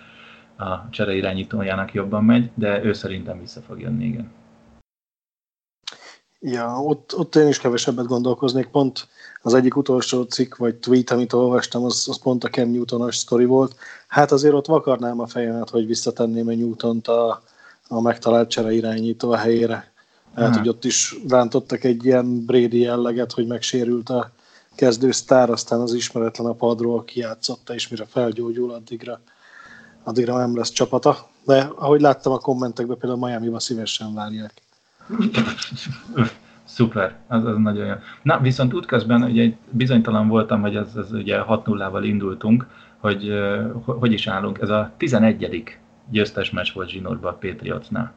a 0.56 0.90
csere 0.90 1.14
irányítójának 1.14 1.92
jobban 1.92 2.24
megy, 2.24 2.50
de 2.54 2.84
ő 2.84 2.92
szerintem 2.92 3.40
vissza 3.40 3.60
fog 3.60 3.80
jönni, 3.80 4.04
igen. 4.04 4.30
Ja, 6.46 6.80
ott, 6.82 7.14
ott 7.16 7.34
én 7.36 7.48
is 7.48 7.58
kevesebbet 7.58 8.06
gondolkoznék. 8.06 8.66
Pont 8.66 9.08
az 9.42 9.54
egyik 9.54 9.76
utolsó 9.76 10.22
cikk 10.22 10.56
vagy 10.56 10.74
tweet, 10.74 11.10
amit 11.10 11.32
olvastam, 11.32 11.84
az, 11.84 12.06
az 12.08 12.18
pont 12.18 12.44
a 12.44 12.48
Cam 12.48 12.70
Newtonos 12.70 13.16
sztori 13.16 13.44
volt. 13.44 13.76
Hát 14.08 14.32
azért 14.32 14.54
ott 14.54 14.66
vakarnám 14.66 15.20
a 15.20 15.26
fejemet, 15.26 15.70
hogy 15.70 15.86
visszatenném 15.86 16.48
a 16.48 16.52
Newtont 16.52 17.08
a, 17.08 17.42
a 17.88 18.00
megtalált 18.00 18.48
csere 18.48 18.72
irányító 18.72 19.30
a 19.30 19.36
helyére. 19.36 19.92
Hát, 20.34 20.56
hogy 20.56 20.68
ott 20.68 20.84
is 20.84 21.16
rántottak 21.28 21.84
egy 21.84 22.04
ilyen 22.04 22.44
Brady 22.44 22.80
jelleget, 22.80 23.32
hogy 23.32 23.46
megsérült 23.46 24.08
a 24.08 24.30
kezdő 24.74 25.10
sztár, 25.10 25.50
aztán 25.50 25.80
az 25.80 25.92
ismeretlen 25.92 26.46
a 26.46 26.52
padról 26.52 27.04
kijátszotta, 27.04 27.74
és 27.74 27.88
mire 27.88 28.04
felgyógyul, 28.04 28.72
addigra, 28.72 29.20
addigra 30.02 30.36
nem 30.36 30.56
lesz 30.56 30.70
csapata. 30.70 31.28
De 31.44 31.70
ahogy 31.76 32.00
láttam 32.00 32.32
a 32.32 32.38
kommentekben, 32.38 32.98
például 32.98 33.26
Miami-ba 33.26 33.60
szívesen 33.60 34.14
várják. 34.14 34.62
Szuper, 36.64 37.16
az, 37.28 37.44
az 37.44 37.56
nagyon 37.56 37.86
jó. 37.86 37.94
Na, 38.22 38.40
viszont 38.40 38.74
útközben 38.74 39.22
ugye 39.22 39.52
bizonytalan 39.70 40.28
voltam, 40.28 40.60
hogy 40.60 40.76
ez, 40.76 40.96
ez 40.96 41.12
ugye 41.12 41.40
6-0-val 41.48 42.02
indultunk, 42.02 42.66
hogy 42.98 43.32
hogy 43.84 44.12
is 44.12 44.26
állunk. 44.26 44.58
Ez 44.60 44.68
a 44.68 44.92
11. 44.96 45.78
győztes 46.10 46.50
meccs 46.50 46.72
volt 46.72 46.88
Zsinórban 46.88 47.32
a 47.32 47.36
Patriotsnál. 47.36 48.12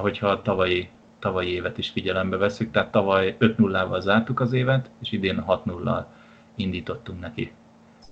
Hogyha 0.00 0.28
a 0.28 0.42
tavalyi 0.42 0.88
tavalyi 1.24 1.52
évet 1.52 1.78
is 1.78 1.88
figyelembe 1.88 2.36
veszük, 2.36 2.70
tehát 2.70 2.90
tavaly 2.90 3.36
5-0-val 3.40 4.00
zártuk 4.00 4.40
az 4.40 4.52
évet, 4.52 4.90
és 5.00 5.12
idén 5.12 5.44
6-0-al 5.46 6.04
indítottunk 6.56 7.20
neki. 7.20 7.52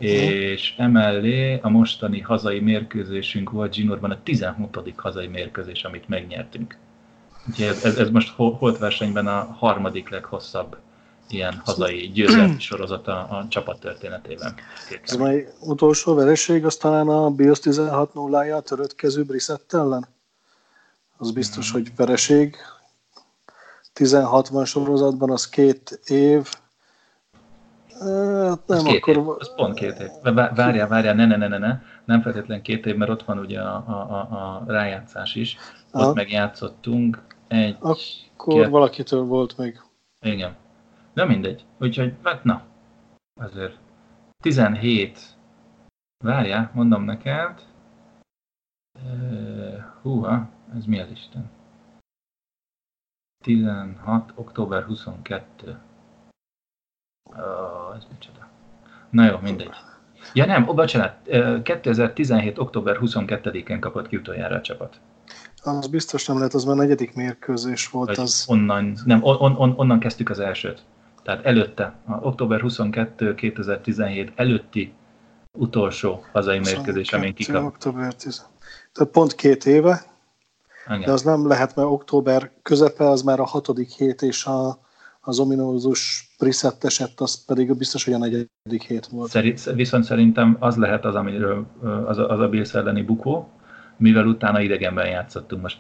Uh-huh. 0.01 0.11
És 0.11 0.75
emellé 0.77 1.59
a 1.63 1.69
mostani 1.69 2.21
hazai 2.21 2.61
mérkőzésünk 2.61 3.51
volt 3.51 3.75
Zsinórban 3.75 4.11
a 4.11 4.23
16. 4.23 4.93
hazai 4.97 5.27
mérkőzés, 5.27 5.85
amit 5.85 6.09
megnyertünk. 6.09 6.77
Úgyhogy 7.49 7.67
ez, 7.67 7.85
ez, 7.85 7.97
ez 7.97 8.11
most 8.11 8.35
holt 8.37 8.79
versenyben 8.79 9.27
a 9.27 9.57
harmadik 9.59 10.09
leghosszabb 10.09 10.77
ilyen 11.29 11.63
hazai 11.65 12.11
győzelmi 12.11 12.59
sorozata 12.71 13.23
a 13.29 13.47
csapat 13.49 13.81
történetében. 13.81 14.55
Ez 15.03 15.17
majd 15.17 15.53
utolsó 15.61 16.15
vereség, 16.15 16.65
az 16.65 16.77
talán 16.77 17.09
a 17.09 17.31
Bills 17.31 17.59
16 17.59 18.15
0 18.15 18.45
ja 18.45 18.61
törött 18.61 18.95
kezű 18.95 19.23
Brissett 19.23 19.73
ellen? 19.73 20.07
Az 21.17 21.31
biztos, 21.31 21.71
hmm. 21.71 21.81
hogy 21.81 21.93
vereség, 21.97 22.57
10-60 23.95 24.67
sorozatban 24.67 25.31
az 25.31 25.49
két 25.49 26.01
év. 26.07 26.49
Hát 28.01 28.67
nem, 28.67 28.79
az 28.79 28.83
két 28.83 29.03
akkor... 29.03 29.17
Év. 29.17 29.29
Az 29.29 29.55
pont 29.55 29.75
két 29.75 29.99
év. 29.99 30.35
Várjál, 30.55 30.89
várjál, 30.89 31.15
ne, 31.15 31.27
ne, 31.27 31.37
ne, 31.37 31.49
ne, 31.49 31.59
ne. 31.59 31.81
Nem 32.05 32.23
feltétlenül 32.23 32.63
két 32.63 32.87
év, 32.87 32.97
mert 32.97 33.11
ott 33.11 33.23
van 33.23 33.39
ugye 33.39 33.61
a, 33.61 33.85
a, 33.87 33.93
a, 33.93 34.21
a 34.31 34.65
rájátszás 34.67 35.35
is. 35.35 35.57
Ott 35.93 36.03
Aha. 36.03 36.13
megjátszottunk 36.13 37.23
egy... 37.53 37.77
Akkor 37.81 38.63
két... 38.63 38.69
valakitől 38.69 39.25
volt 39.25 39.59
még. 39.59 39.81
Igen. 40.21 40.57
De 41.13 41.25
mindegy. 41.25 41.65
Úgyhogy, 41.79 42.15
hát 42.23 42.45
na, 42.45 42.63
azért 43.41 43.79
17, 44.43 45.21
várjál, 46.25 46.71
mondom 46.75 47.05
neked, 47.05 47.67
húha, 50.03 50.49
ez 50.77 50.85
mi 50.85 51.01
az 51.01 51.11
Isten? 51.11 51.51
16. 53.45 54.33
október 54.35 54.83
22. 54.83 55.81
Oh, 57.23 57.97
ez 57.97 58.07
micsoda. 58.11 58.49
Na 59.11 59.25
jó, 59.25 59.39
mindegy. 59.39 59.75
Ja 60.35 60.47
nem, 60.47 60.69
oh, 60.69 60.75
bocsánat, 60.75 61.23
2017. 61.63 62.59
október 62.59 62.99
22-én 63.01 63.81
kapott 63.81 64.09
ki 64.09 64.17
utoljára 64.17 64.57
a 64.57 64.61
csapat. 64.61 65.01
Az 65.63 65.87
biztos 65.87 66.27
nem 66.27 66.37
lehet, 66.37 66.55
az 66.55 66.65
már 66.65 66.77
negyedik 66.77 67.15
mérkőzés 67.15 67.89
volt. 67.89 68.07
Vagy 68.07 68.19
az... 68.19 68.45
Onnan, 68.49 68.97
nem, 69.05 69.23
on, 69.23 69.55
on, 69.57 69.75
onnan 69.77 69.99
kezdtük 69.99 70.31
az 70.31 70.39
elsőt. 70.39 70.85
Tehát 71.23 71.45
előtte, 71.45 71.95
a 72.07 72.13
október 72.13 72.61
22 72.61 73.35
2017 73.35 74.33
előtti 74.35 74.93
utolsó 75.59 76.25
hazai 76.33 76.59
mérkőzés, 76.59 77.13
amin 77.13 77.35
kikap. 77.35 77.65
Október 77.65 78.15
10. 78.15 78.47
Tehát 78.93 79.13
pont 79.13 79.35
két 79.35 79.67
éve, 79.67 80.03
Igen. 80.87 81.01
de 81.01 81.13
az 81.13 81.23
nem 81.23 81.47
lehet, 81.47 81.77
mert 81.77 81.89
október 81.89 82.51
közepe 82.63 83.09
az 83.09 83.23
már 83.23 83.41
a 83.41 83.45
hatodik 83.45 83.91
hét, 83.91 84.23
és 84.23 84.45
a, 84.45 84.79
az 85.21 85.39
ominózus 85.39 86.33
preset 86.39 86.85
eset, 86.85 87.21
az 87.21 87.45
pedig 87.45 87.77
biztos, 87.77 88.05
hogy 88.05 88.15
a 88.15 88.19
negyedik 88.19 88.83
hét 88.87 89.07
volt. 89.07 89.31
Szerint, 89.31 89.65
viszont 89.65 90.05
szerintem 90.05 90.57
az 90.61 90.77
lehet 90.77 91.05
az, 91.05 91.15
amiről 91.15 91.67
az 92.07 92.19
a, 92.19 92.31
az 92.31 92.41
a 92.41 92.49
Bills 92.49 92.75
elleni 92.75 93.03
bukó, 93.03 93.49
mivel 94.03 94.27
utána 94.27 94.61
idegenben 94.61 95.07
játszottunk, 95.07 95.63
most 95.63 95.79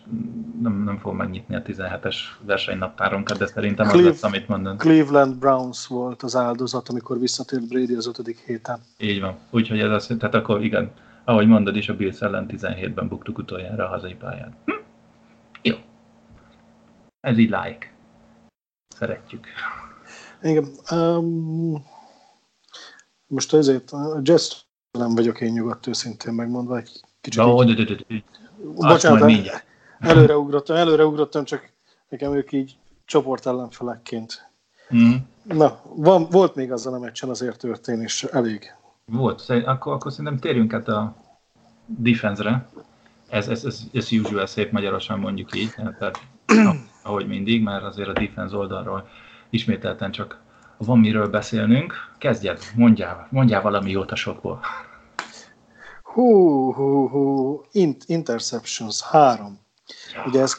nem, 0.63 0.83
nem 0.85 0.99
fogom 0.99 1.17
megnyitni 1.17 1.55
a 1.55 1.63
17-es 1.63 2.17
versenynaptárunkat, 2.41 3.39
de 3.39 3.47
szerintem 3.47 3.87
Cleve, 3.87 4.09
az 4.09 4.13
lesz, 4.15 4.23
amit 4.23 4.49
mondod. 4.49 4.79
Cleveland 4.79 5.37
Browns 5.37 5.87
volt 5.87 6.23
az 6.23 6.37
áldozat, 6.37 6.89
amikor 6.89 7.19
visszatért 7.19 7.69
Brady 7.69 7.95
az 7.95 8.07
ötödik 8.07 8.39
héten. 8.39 8.81
Így 8.99 9.21
van. 9.21 9.39
Úgyhogy 9.51 9.81
ez 9.81 9.91
azt, 9.91 10.19
tehát 10.19 10.35
akkor 10.35 10.65
igen, 10.65 10.93
ahogy 11.25 11.47
mondod 11.47 11.77
is, 11.77 11.89
a 11.89 11.97
Bills 11.97 12.21
ellen 12.21 12.47
17-ben 12.49 13.09
buktuk 13.09 13.39
utoljára 13.39 13.85
a 13.85 13.89
hazai 13.89 14.15
pályán. 14.15 14.57
Hm? 14.65 14.73
Jó. 15.63 15.77
Ez 17.21 17.39
így 17.39 17.51
like. 17.51 17.93
Szeretjük. 18.89 19.47
Igen. 20.43 20.67
Um, 20.91 21.85
most 23.27 23.55
ezért 23.55 23.91
a 23.91 24.21
jazz 24.23 24.53
nem 24.99 25.15
vagyok 25.15 25.41
én 25.41 25.53
nyugodt 25.53 25.87
őszintén 25.87 26.35
megmondva, 26.35 26.77
egy 26.77 27.01
kicsit 27.23 27.43
no, 27.43 27.63
így... 27.63 27.75
de, 27.75 27.85
de, 27.85 27.95
de. 28.09 28.23
Bocsánat, 28.75 29.65
előreugrottam, 29.99 30.77
előreugrottam, 30.77 31.45
csak 31.45 31.71
nekem 32.09 32.35
ők 32.35 32.53
így 32.53 32.77
csoport 33.05 33.47
ellenfelekként. 33.47 34.51
Mm. 34.95 35.13
Na, 35.43 35.81
van, 35.85 36.27
volt 36.31 36.55
még 36.55 36.73
azon 36.73 36.95
a 36.95 36.99
meccsen 36.99 37.29
azért 37.29 37.59
történés, 37.59 38.25
elég. 38.25 38.75
Volt, 39.05 39.45
akkor, 39.65 39.93
akkor 39.93 40.11
szerintem 40.13 40.39
térjünk 40.39 40.73
át 40.73 40.89
a 40.89 41.15
defense-re. 41.87 42.69
Ez, 43.29 43.49
ez, 43.49 43.65
ez, 43.65 43.81
ez 43.93 44.13
usual 44.13 44.47
szép 44.47 44.73
magyarosan 44.73 45.19
mondjuk 45.19 45.55
így, 45.55 45.75
tehát 45.99 46.21
ahogy 47.03 47.27
mindig, 47.27 47.63
mert 47.63 47.85
azért 47.85 48.09
a 48.09 48.13
defense 48.13 48.57
oldalról 48.57 49.09
ismételten 49.51 50.11
csak 50.11 50.41
van 50.77 50.99
miről 50.99 51.29
beszélnünk. 51.29 51.95
Kezdjed, 52.19 52.59
mondjál, 52.75 53.27
mondjál 53.31 53.63
valami 53.63 53.91
jót 53.91 54.11
a 54.11 54.17
sokból. 54.17 54.61
Hú, 56.13 56.73
hú, 56.73 57.09
hú, 57.09 57.63
Int, 57.73 58.05
interceptions, 58.07 59.03
három. 59.03 59.59
Ugye 60.27 60.41
ez, 60.41 60.57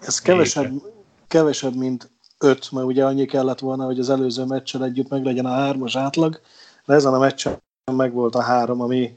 ez 0.00 0.20
kevesebb, 0.20 0.82
kevesebb, 1.28 1.74
mint 1.74 2.10
öt, 2.38 2.72
mert 2.72 2.86
ugye 2.86 3.04
annyi 3.04 3.24
kellett 3.24 3.58
volna, 3.58 3.84
hogy 3.84 3.98
az 3.98 4.10
előző 4.10 4.44
meccsel 4.44 4.84
együtt 4.84 5.08
meg 5.08 5.24
legyen 5.24 5.46
a 5.46 5.54
hármas 5.54 5.96
átlag, 5.96 6.40
de 6.84 6.94
ezen 6.94 7.14
a 7.14 7.18
meccsen 7.18 7.62
meg 7.92 8.12
volt 8.12 8.34
a 8.34 8.42
három, 8.42 8.80
ami, 8.80 9.16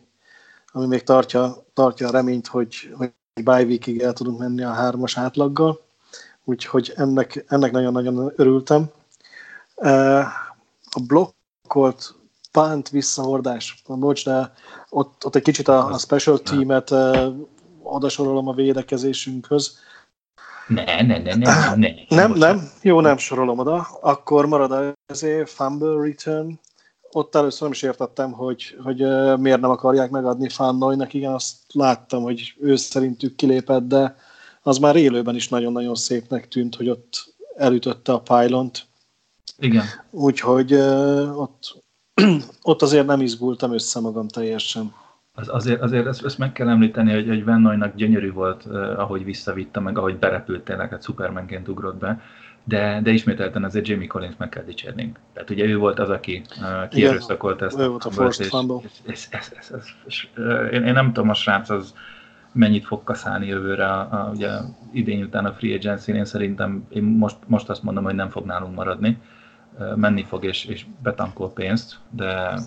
ami 0.72 0.86
még 0.86 1.04
tartja, 1.04 1.66
tartja 1.74 2.08
a 2.08 2.12
reményt, 2.12 2.48
hogy, 2.48 2.94
hogy 2.98 3.14
bye 3.44 3.64
weekig 3.64 4.02
el 4.02 4.14
tudunk 4.14 4.40
menni 4.40 4.64
a 4.64 4.72
hármas 4.72 5.18
átlaggal, 5.18 5.82
úgyhogy 6.44 6.94
ennek, 6.96 7.46
ennek 7.48 7.72
nagyon-nagyon 7.72 8.34
örültem. 8.36 8.90
A 10.90 11.00
blokkolt 11.08 12.19
pánt 12.52 12.90
visszahordás, 12.90 13.84
bocs, 13.88 14.26
de 14.26 14.54
ott, 14.90 15.26
ott 15.26 15.36
egy 15.36 15.42
kicsit 15.42 15.68
a, 15.68 15.86
a 15.86 15.98
special 15.98 16.40
teamet 16.40 16.94
odasorolom 17.84 18.48
a 18.48 18.54
védekezésünkhöz. 18.54 19.78
Ne, 20.68 21.02
ne, 21.02 21.18
ne, 21.18 21.36
ne, 21.36 21.76
ne. 21.76 21.90
Nem, 22.10 22.34
nem, 22.34 22.70
jó, 22.82 23.00
nem 23.02 23.18
sorolom 23.18 23.60
oda. 23.60 23.88
Akkor 24.02 24.46
marad 24.46 24.96
ezért 25.06 25.50
fumble 25.50 26.02
return. 26.02 26.60
Ott 27.12 27.36
először 27.36 27.62
nem 27.62 27.72
is 27.72 27.82
értettem, 27.82 28.32
hogy, 28.32 28.78
hogy 28.84 28.98
miért 29.40 29.62
nem 29.62 29.70
akarják 29.70 30.10
megadni 30.10 30.50
Fannoynak. 30.50 31.14
Igen, 31.14 31.34
azt 31.34 31.56
láttam, 31.74 32.24
hogy 32.24 32.56
ő 32.60 32.76
szerintük 32.76 33.36
kilépett, 33.36 33.88
de 33.88 34.16
az 34.62 34.78
már 34.78 34.96
élőben 34.96 35.36
is 35.36 35.50
nagyon-nagyon 35.50 35.96
szépnek 35.96 36.48
tűnt, 36.48 36.76
hogy 36.76 36.90
ott 36.90 37.34
elütötte 37.56 38.14
a 38.14 38.22
pylont. 38.22 38.86
Igen. 39.58 39.84
Úgyhogy 40.12 40.74
ott 41.34 41.84
ott 42.62 42.82
azért 42.82 43.06
nem 43.06 43.22
izgultam 43.22 43.74
össze 43.74 44.00
magam 44.00 44.28
teljesen. 44.28 44.94
Az, 45.34 45.50
azért, 45.52 45.82
azért 45.82 46.06
ezt, 46.06 46.26
ezt 46.26 46.38
meg 46.38 46.52
kell 46.52 46.70
említeni, 46.70 47.14
hogy, 47.14 47.28
hogy 47.28 47.44
Vennoynak 47.44 47.96
gyönyörű 47.96 48.32
volt, 48.32 48.66
uh, 48.66 49.00
ahogy 49.00 49.24
visszavitta, 49.24 49.80
meg 49.80 49.98
ahogy 49.98 50.18
berepült 50.18 50.64
tényleg, 50.64 50.90
hát 50.90 51.04
Supermanként 51.04 51.68
ugrott 51.68 51.98
be, 51.98 52.22
de, 52.64 53.00
de 53.04 53.12
ismételten 53.12 53.64
azért 53.64 53.88
Jamie 53.88 54.08
Collins 54.08 54.36
meg 54.38 54.50
kell 54.50 54.64
dicsérnünk. 54.64 55.20
Tehát 55.34 55.50
ugye 55.50 55.66
ő 55.66 55.78
volt 55.78 56.00
az, 56.00 56.10
aki 56.10 56.42
uh, 56.62 56.88
kierőszakolt 56.88 57.62
ezt. 57.62 57.80
Ő 57.80 57.88
volt 57.88 58.06
a 58.06 58.12
first 58.12 58.40
és, 58.40 58.50
és, 59.04 59.28
és, 59.32 59.50
és, 59.52 59.72
és, 59.78 59.94
és, 60.06 60.28
én, 60.72 60.84
én 60.84 60.94
nem 60.94 61.14
tudom, 61.14 61.30
a 61.30 61.34
srác 61.34 61.70
az 61.70 61.94
mennyit 62.52 62.86
fog 62.86 63.04
kaszálni 63.04 63.48
jövőre, 63.48 63.86
a, 63.86 64.00
a, 64.00 64.30
ugye 64.34 64.50
idén 64.92 65.24
után 65.24 65.46
a 65.46 65.54
free 65.54 65.76
agency 65.76 66.12
én 66.12 66.26
szerintem 66.26 66.86
én 66.90 67.04
most, 67.04 67.38
most 67.46 67.70
azt 67.70 67.84
mondom, 67.84 68.04
hogy 68.04 68.16
nem 68.16 68.30
fog 68.30 68.46
nálunk 68.46 68.76
maradni. 68.76 69.10
Uh, 69.10 69.39
menni 69.96 70.24
fog 70.24 70.44
és, 70.44 70.66
és 70.66 70.86
betankol 71.02 71.52
pénzt, 71.54 71.98
de, 72.10 72.60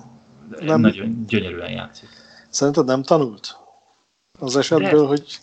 nem. 0.61 0.81
nagyon 0.81 1.25
gyönyörűen 1.27 1.71
játszik. 1.71 2.09
Szerinted 2.49 2.85
nem 2.85 3.03
tanult? 3.03 3.57
Az 4.41 4.57
esetből, 4.57 5.01
de, 5.01 5.07
hogy... 5.07 5.39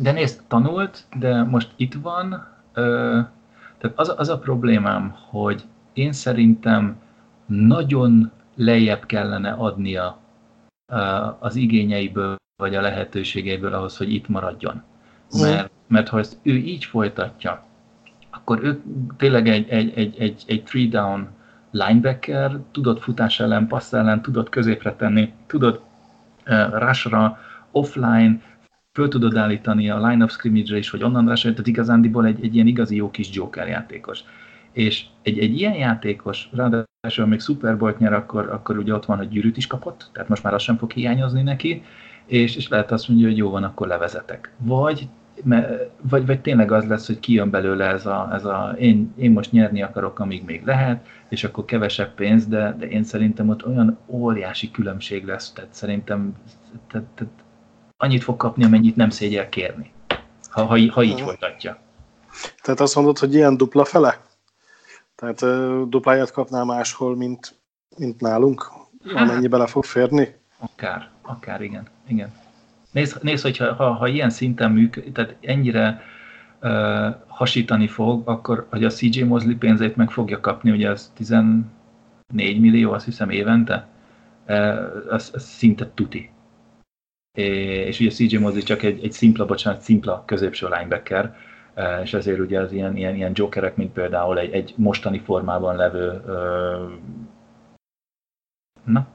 De 0.00 0.12
nézd, 0.12 0.42
tanult, 0.48 1.04
de 1.18 1.42
most 1.42 1.72
itt 1.76 1.94
van, 1.94 2.48
ö, 2.72 3.20
tehát 3.78 3.98
az, 3.98 4.14
az 4.16 4.28
a 4.28 4.38
problémám, 4.38 5.16
hogy 5.30 5.64
én 5.92 6.12
szerintem 6.12 7.00
nagyon 7.46 8.32
lejjebb 8.54 9.06
kellene 9.06 9.50
adnia 9.50 10.18
az 11.38 11.56
igényeiből, 11.56 12.36
vagy 12.62 12.74
a 12.74 12.80
lehetőségeiből 12.80 13.74
ahhoz, 13.74 13.96
hogy 13.96 14.12
itt 14.12 14.28
maradjon. 14.28 14.82
Mert, 15.32 15.70
mert 15.86 16.08
ha 16.08 16.18
ezt 16.18 16.38
ő 16.42 16.56
így 16.56 16.84
folytatja, 16.84 17.67
akkor 18.30 18.64
ő 18.64 18.82
tényleg 19.16 19.48
egy, 19.48 19.68
egy, 19.68 19.92
egy, 19.94 20.16
egy, 20.18 20.42
egy 20.46 20.62
three 20.62 20.88
down 20.88 21.28
linebacker, 21.70 22.58
tudod 22.72 23.00
futás 23.00 23.40
ellen, 23.40 23.66
passz 23.66 23.92
ellen, 23.92 24.22
tudod 24.22 24.48
középre 24.48 24.94
tenni, 24.94 25.32
tudod 25.46 25.80
uh, 26.46 26.78
rushra, 26.78 27.38
offline, 27.70 28.40
föl 28.92 29.08
tudod 29.08 29.36
állítani 29.36 29.90
a 29.90 30.06
line 30.06 30.24
of 30.24 30.32
scrimmage-re 30.32 30.78
is, 30.78 30.90
hogy 30.90 31.02
onnan 31.02 31.28
rush 31.28 31.42
tehát 31.42 31.66
igazándiból 31.66 32.26
egy, 32.26 32.44
egy 32.44 32.54
ilyen 32.54 32.66
igazi 32.66 32.96
jó 32.96 33.10
kis 33.10 33.28
Joker 33.32 33.68
játékos. 33.68 34.20
És 34.72 35.04
egy, 35.22 35.38
egy 35.38 35.58
ilyen 35.58 35.74
játékos, 35.74 36.48
ráadásul 36.52 37.26
még 37.26 37.40
Super 37.40 37.78
Bowl 37.78 37.96
nyer, 37.98 38.12
akkor, 38.12 38.50
akkor 38.50 38.78
ugye 38.78 38.94
ott 38.94 39.04
van, 39.04 39.16
hogy 39.16 39.28
gyűrűt 39.28 39.56
is 39.56 39.66
kapott, 39.66 40.10
tehát 40.12 40.28
most 40.28 40.42
már 40.42 40.54
az 40.54 40.62
sem 40.62 40.76
fog 40.76 40.90
hiányozni 40.90 41.42
neki, 41.42 41.82
és, 42.26 42.56
és 42.56 42.68
lehet 42.68 42.92
azt 42.92 43.08
mondja, 43.08 43.26
hogy 43.26 43.36
jó 43.36 43.50
van, 43.50 43.64
akkor 43.64 43.86
levezetek. 43.86 44.52
Vagy 44.58 45.08
vagy, 46.00 46.26
vagy 46.26 46.40
tényleg 46.40 46.72
az 46.72 46.86
lesz, 46.86 47.06
hogy 47.06 47.20
kijön 47.20 47.50
belőle 47.50 47.86
ez 47.86 48.06
a, 48.06 48.28
ez 48.32 48.44
a 48.44 48.74
én, 48.78 49.12
én 49.16 49.30
most 49.30 49.52
nyerni 49.52 49.82
akarok, 49.82 50.18
amíg 50.18 50.44
még 50.44 50.64
lehet, 50.64 51.06
és 51.28 51.44
akkor 51.44 51.64
kevesebb 51.64 52.14
pénz, 52.14 52.46
de, 52.46 52.76
de 52.78 52.88
én 52.88 53.04
szerintem 53.04 53.48
ott 53.48 53.66
olyan 53.66 53.98
óriási 54.06 54.70
különbség 54.70 55.24
lesz, 55.24 55.52
tehát 55.52 55.74
szerintem 55.74 56.34
tehát, 56.86 57.06
tehát 57.14 57.32
annyit 57.96 58.22
fog 58.22 58.36
kapni, 58.36 58.64
amennyit 58.64 58.96
nem 58.96 59.10
szégyel 59.10 59.48
kérni, 59.48 59.92
ha, 60.48 60.64
ha, 60.64 60.78
ha 60.90 61.02
így 61.02 61.20
folytatja. 61.20 61.78
Tehát 62.62 62.80
azt 62.80 62.94
mondod, 62.94 63.18
hogy 63.18 63.34
ilyen 63.34 63.56
dupla 63.56 63.84
fele? 63.84 64.20
Tehát 65.14 65.42
uh, 65.42 65.88
dupláját 65.88 66.32
kapná 66.32 66.62
máshol, 66.62 67.16
mint, 67.16 67.54
mint 67.96 68.20
nálunk? 68.20 68.70
Hát, 69.14 69.28
amennyi 69.28 69.46
bele 69.46 69.66
fog 69.66 69.84
férni? 69.84 70.36
Akár, 70.58 71.08
akár, 71.22 71.62
igen. 71.62 71.86
igen. 72.06 72.32
Nézd, 72.92 73.22
nézd 73.22 73.42
hogyha 73.42 73.74
ha, 73.74 73.92
ha 73.92 74.08
ilyen 74.08 74.30
szinten 74.30 74.72
működik, 74.72 75.12
tehát 75.12 75.36
ennyire 75.40 76.02
uh, 76.62 77.14
hasítani 77.26 77.86
fog, 77.86 78.28
akkor 78.28 78.66
hogy 78.70 78.84
a 78.84 78.90
CJ 78.90 79.22
Mosley 79.22 79.56
pénzét 79.56 79.96
meg 79.96 80.10
fogja 80.10 80.40
kapni, 80.40 80.70
ugye 80.70 80.90
az 80.90 81.12
14 81.14 81.64
millió, 82.34 82.92
azt 82.92 83.04
hiszem 83.04 83.30
évente, 83.30 83.86
uh, 84.48 84.78
az, 85.08 85.30
az 85.34 85.42
szinte 85.42 85.90
tuti. 85.94 86.30
És 87.38 88.00
ugye 88.00 88.10
CJ 88.10 88.36
Mosley 88.36 88.62
csak 88.62 88.82
egy, 88.82 89.04
egy 89.04 89.12
szimpla, 89.12 89.44
bocsánat, 89.44 89.80
szimpla 89.80 90.22
középső 90.26 90.68
linebacker, 90.68 91.36
és 92.02 92.14
ezért 92.14 92.38
ugye 92.38 92.60
az 92.60 92.72
ilyen, 92.72 92.96
ilyen, 92.96 93.14
ilyen 93.14 93.32
jokerek, 93.34 93.76
mint 93.76 93.92
például 93.92 94.38
egy, 94.38 94.52
egy 94.52 94.74
mostani 94.76 95.18
formában 95.18 95.76
levő 95.76 96.22
uh, 96.26 96.92
na, 98.84 99.06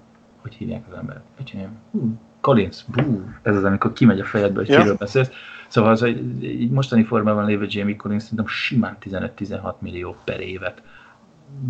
hogy 0.41 0.53
hívják 0.53 0.83
az 0.91 0.97
embert? 0.97 1.23
Öcsém, 1.39 1.77
hú, 1.91 2.17
Collins, 2.43 2.83
bú, 2.87 3.23
ez 3.41 3.55
az, 3.55 3.63
amikor 3.63 3.93
kimegy 3.93 4.19
a 4.19 4.25
fejedbe, 4.25 4.59
hogy 4.59 4.69
ja. 4.69 4.79
kiről 4.79 4.95
beszélsz. 4.95 5.29
Szóval 5.67 5.91
az 5.91 6.03
egy 6.03 6.69
mostani 6.69 7.03
formában 7.03 7.45
lévő 7.45 7.65
Jamie 7.69 7.95
Collins 7.95 8.23
szerintem 8.23 8.47
simán 8.47 8.97
15-16 9.01 9.73
millió 9.79 10.15
per 10.23 10.39
évet 10.39 10.81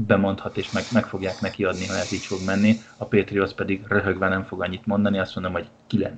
bemondhat, 0.07 0.57
és 0.57 0.71
meg, 0.71 0.83
meg 0.91 1.05
fogják 1.05 1.41
neki 1.41 1.65
adni, 1.65 1.87
ha 1.87 1.93
ez 1.93 2.13
így 2.13 2.25
fog 2.25 2.39
menni. 2.45 2.75
A 2.97 3.05
Patriots 3.05 3.51
pedig 3.51 3.83
röhögve 3.87 4.27
nem 4.27 4.43
fog 4.43 4.61
annyit 4.61 4.85
mondani, 4.85 5.19
azt 5.19 5.35
mondom, 5.35 5.53
hogy 5.53 5.67
9 5.87 6.15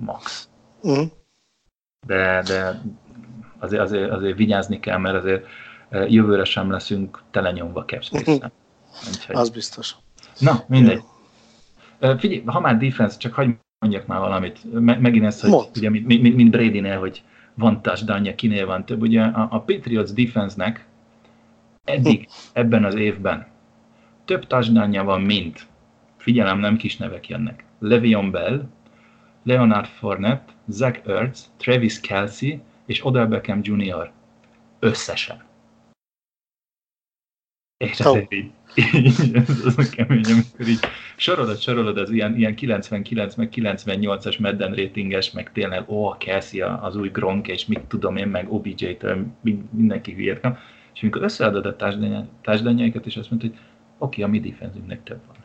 max. 0.00 0.48
Uh-huh. 0.80 1.06
de, 2.06 2.42
de 2.46 2.82
azért, 3.58 3.82
azért, 3.82 4.10
azért 4.10 4.36
vigyázni 4.36 4.80
kell, 4.80 4.98
mert 4.98 5.16
azért 5.16 5.46
jövőre 5.90 6.44
sem 6.44 6.70
leszünk 6.70 7.22
telenyomva 7.30 7.84
capspace 7.84 8.52
Az 9.28 9.50
biztos. 9.50 9.94
Na, 10.38 10.64
mindegy. 10.66 11.02
Figyelj, 12.18 12.42
ha 12.46 12.60
már 12.60 12.78
defense, 12.78 13.18
csak 13.18 13.34
hagyj 13.34 13.50
mondjak 13.78 14.06
már 14.06 14.18
valamit. 14.18 14.80
Me- 14.80 15.00
megint 15.00 15.24
ez, 15.24 15.40
hogy 15.40 15.50
Mond. 15.50 15.68
ugye, 15.76 15.90
mint, 15.90 16.06
mint, 16.06 16.36
mint 16.36 16.50
Brady-nél, 16.50 16.98
hogy 16.98 17.22
van 17.54 17.82
touchdownja, 17.82 18.34
kinél 18.34 18.66
van 18.66 18.84
több. 18.84 19.00
Ugye 19.00 19.22
a, 19.22 19.48
a 19.50 19.60
Patriots 19.60 20.10
defense-nek 20.10 20.86
eddig 21.84 22.28
ebben 22.52 22.84
az 22.84 22.94
évben 22.94 23.46
több 24.24 24.46
touchdownja 24.46 25.04
van, 25.04 25.20
mint, 25.20 25.66
figyelem, 26.16 26.58
nem 26.58 26.76
kis 26.76 26.96
nevek 26.96 27.28
jönnek, 27.28 27.64
Le'Veon 27.80 28.28
Bell, 28.30 28.68
Leonard 29.42 29.86
Fournette, 29.86 30.52
Zach 30.68 31.08
Ertz, 31.08 31.52
Travis 31.56 32.00
Kelsey 32.00 32.60
és 32.86 33.04
Odell 33.04 33.26
Beckham 33.26 33.60
Jr. 33.62 34.10
összesen. 34.78 35.42
És 37.76 38.00
azért 38.00 38.32
így, 38.32 38.44
így 38.44 38.52
ez 39.32 39.64
az 39.64 39.78
a 39.78 39.88
kemény, 39.90 40.24
amikor 40.24 40.68
így 40.68 40.80
sorolod, 41.16 41.58
sorolod 41.58 41.98
az 41.98 42.10
ilyen, 42.10 42.36
ilyen 42.36 42.54
99, 42.54 43.34
meg 43.34 43.48
98-as 43.54 44.40
Madden 44.40 44.74
ratinges, 44.74 45.30
meg 45.30 45.52
tényleg, 45.52 45.90
ó, 45.90 46.06
a 46.06 46.16
Kelsey 46.16 46.60
az 46.60 46.96
új 46.96 47.08
Gronk, 47.08 47.48
és 47.48 47.66
mit 47.66 47.80
tudom 47.80 48.16
én, 48.16 48.28
meg 48.28 48.52
OBJ-től 48.52 49.26
mindenki 49.70 50.12
hülyét 50.12 50.40
és 50.94 51.02
amikor 51.02 51.22
összeadod 51.22 51.66
a 51.66 51.76
társadalmaikat, 52.42 53.06
és 53.06 53.16
azt 53.16 53.30
mondod, 53.30 53.48
hogy 53.48 53.58
oké, 53.98 54.22
okay, 54.22 54.24
a 54.24 54.26
mi 54.26 54.50
defenzünknek 54.50 55.02
több 55.02 55.20
van. 55.26 55.36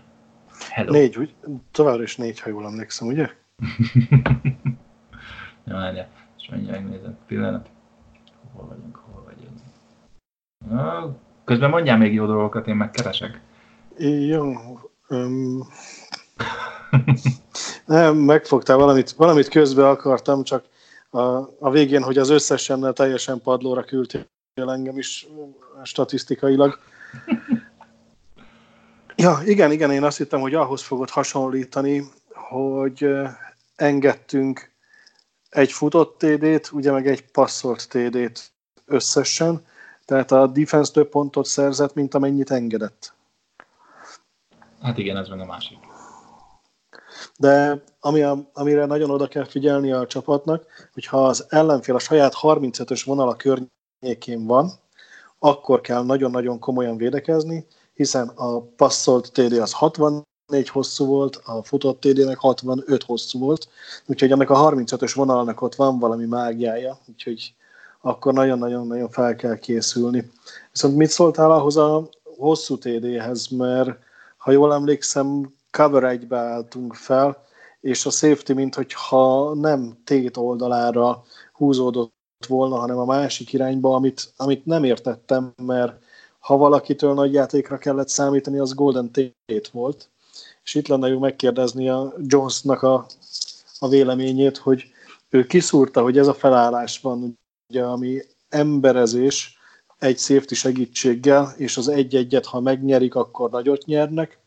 Hello. 0.69 0.91
Négy, 0.91 1.17
úgy? 1.17 1.35
Továbbra 1.71 2.03
is 2.03 2.15
négy, 2.15 2.39
ha 2.39 2.49
jól 2.49 2.65
emlékszem, 2.65 3.07
ugye? 3.07 3.21
ja, 5.65 5.73
várjál, 5.73 6.09
és 6.37 6.49
mindjárt 6.49 6.81
megnézem. 6.81 7.17
Pillanat. 7.27 7.69
Hol 8.53 8.67
vagyunk, 8.67 8.95
hol 8.95 9.23
vagyunk. 9.23 9.57
Na, 10.69 11.15
közben 11.47 11.69
mondjál 11.69 11.97
még 11.97 12.13
jó 12.13 12.25
dolgokat, 12.25 12.67
én 12.67 12.75
megkeresek. 12.75 13.39
Jó. 14.27 14.53
Um, 15.07 15.67
nem, 17.85 18.15
megfogtál 18.15 18.77
valamit, 18.77 19.11
valamit 19.11 19.47
közbe 19.47 19.89
akartam, 19.89 20.43
csak 20.43 20.65
a, 21.09 21.19
a 21.59 21.69
végén, 21.71 22.03
hogy 22.03 22.17
az 22.17 22.29
összesen 22.29 22.93
teljesen 22.93 23.41
padlóra 23.41 23.83
küldtél 23.83 24.25
engem 24.55 24.97
is 24.97 25.27
statisztikailag. 25.83 26.79
Ja, 29.15 29.39
igen, 29.45 29.71
igen, 29.71 29.91
én 29.91 30.03
azt 30.03 30.17
hittem, 30.17 30.39
hogy 30.39 30.53
ahhoz 30.53 30.81
fogod 30.81 31.09
hasonlítani, 31.09 32.03
hogy 32.33 33.07
engedtünk 33.75 34.71
egy 35.49 35.71
futott 35.71 36.17
TD-t, 36.17 36.71
ugye 36.71 36.91
meg 36.91 37.07
egy 37.07 37.31
passzolt 37.31 37.87
TD-t 37.89 38.51
összesen, 38.85 39.65
tehát 40.07 40.31
a 40.31 40.47
defense 40.47 40.91
több 40.91 41.09
pontot 41.09 41.45
szerzett, 41.45 41.93
mint 41.93 42.13
amennyit 42.13 42.51
engedett. 42.51 43.13
Hát 44.81 44.97
igen, 44.97 45.17
ez 45.17 45.27
meg 45.27 45.39
a 45.39 45.45
másik. 45.45 45.77
De 47.37 47.83
ami 47.99 48.21
a, 48.21 48.49
amire 48.53 48.85
nagyon 48.85 49.09
oda 49.09 49.27
kell 49.27 49.45
figyelni 49.45 49.91
a 49.91 50.07
csapatnak, 50.07 50.65
hogyha 50.93 51.25
az 51.25 51.45
ellenfél 51.49 51.95
a 51.95 51.99
saját 51.99 52.33
35-ös 52.41 53.01
vonala 53.05 53.35
környékén 53.35 54.45
van, 54.45 54.71
akkor 55.39 55.81
kell 55.81 56.03
nagyon-nagyon 56.03 56.59
komolyan 56.59 56.97
védekezni, 56.97 57.65
hiszen 57.93 58.27
a 58.27 58.61
passzolt 58.61 59.31
TD 59.31 59.53
az 59.53 59.71
64 59.73 60.23
hosszú 60.69 61.05
volt, 61.05 61.35
a 61.35 61.63
futott 61.63 61.99
TD-nek 61.99 62.37
65 62.37 63.03
hosszú 63.03 63.39
volt, 63.39 63.69
úgyhogy 64.05 64.31
ennek 64.31 64.49
a 64.49 64.71
35-ös 64.71 65.11
vonalnak 65.15 65.61
ott 65.61 65.75
van 65.75 65.99
valami 65.99 66.25
mágiája, 66.25 66.97
úgyhogy 67.07 67.55
akkor 68.07 68.33
nagyon-nagyon-nagyon 68.33 69.09
fel 69.09 69.35
kell 69.35 69.57
készülni. 69.57 70.31
Viszont 70.71 70.95
mit 70.95 71.09
szóltál 71.09 71.51
ahhoz 71.51 71.77
a 71.77 72.09
hosszú 72.37 72.77
TD-hez, 72.77 73.47
mert 73.47 73.99
ha 74.37 74.51
jól 74.51 74.73
emlékszem, 74.73 75.53
cover 75.71 76.03
1 76.03 76.33
álltunk 76.33 76.93
fel, 76.93 77.45
és 77.81 78.05
a 78.05 78.09
safety, 78.09 78.53
mint 78.53 78.75
hogyha 78.75 79.53
nem 79.53 79.97
tét 80.03 80.37
oldalára 80.37 81.23
húzódott 81.53 82.13
volna, 82.47 82.75
hanem 82.75 82.97
a 82.97 83.05
másik 83.05 83.53
irányba, 83.53 83.95
amit, 83.95 84.33
amit 84.37 84.65
nem 84.65 84.83
értettem, 84.83 85.53
mert 85.61 86.03
ha 86.39 86.57
valakitől 86.57 87.13
nagy 87.13 87.33
játékra 87.33 87.77
kellett 87.77 88.09
számítani, 88.09 88.57
az 88.59 88.73
Golden 88.73 89.11
Tate 89.11 89.69
volt. 89.71 90.09
És 90.63 90.75
itt 90.75 90.87
lenne 90.87 91.07
jó 91.07 91.19
megkérdezni 91.19 91.89
a 91.89 92.13
Jonesnak 92.27 92.81
a, 92.81 93.05
a 93.79 93.87
véleményét, 93.87 94.57
hogy 94.57 94.83
ő 95.29 95.45
kiszúrta, 95.45 96.01
hogy 96.01 96.17
ez 96.17 96.27
a 96.27 96.33
felállás 96.33 96.99
van, 96.99 97.37
ugye, 97.69 97.83
ami 97.83 98.21
emberezés 98.49 99.57
egy 99.99 100.17
safety 100.17 100.53
segítséggel, 100.53 101.53
és 101.57 101.77
az 101.77 101.87
egy-egyet, 101.87 102.45
ha 102.45 102.59
megnyerik, 102.59 103.15
akkor 103.15 103.49
nagyot 103.49 103.85
nyernek, 103.85 104.39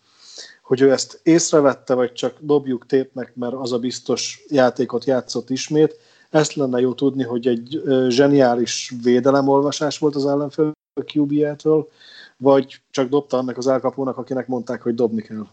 hogy 0.63 0.81
ő 0.81 0.93
ezt 0.93 1.21
észrevette, 1.23 1.95
vagy 1.95 2.13
csak 2.13 2.37
dobjuk 2.41 2.87
tépnek, 2.87 3.35
mert 3.35 3.53
az 3.55 3.73
a 3.73 3.79
biztos 3.79 4.45
játékot 4.49 5.05
játszott 5.05 5.51
ismét. 5.51 5.97
Ezt 6.31 6.55
lenne 6.55 6.81
jó 6.81 6.93
tudni, 6.93 7.23
hogy 7.23 7.47
egy 7.47 7.83
zseniális 8.09 8.93
védelemolvasás 9.03 9.99
volt 9.99 10.15
az 10.15 10.27
ellenfél 10.27 10.73
QB-től, 11.15 11.89
vagy 12.37 12.81
csak 12.91 13.09
dobta 13.09 13.37
annak 13.37 13.57
az 13.57 13.67
elkapónak, 13.67 14.17
akinek 14.17 14.47
mondták, 14.47 14.83
hogy 14.83 14.95
dobni 14.95 15.23
kell? 15.23 15.47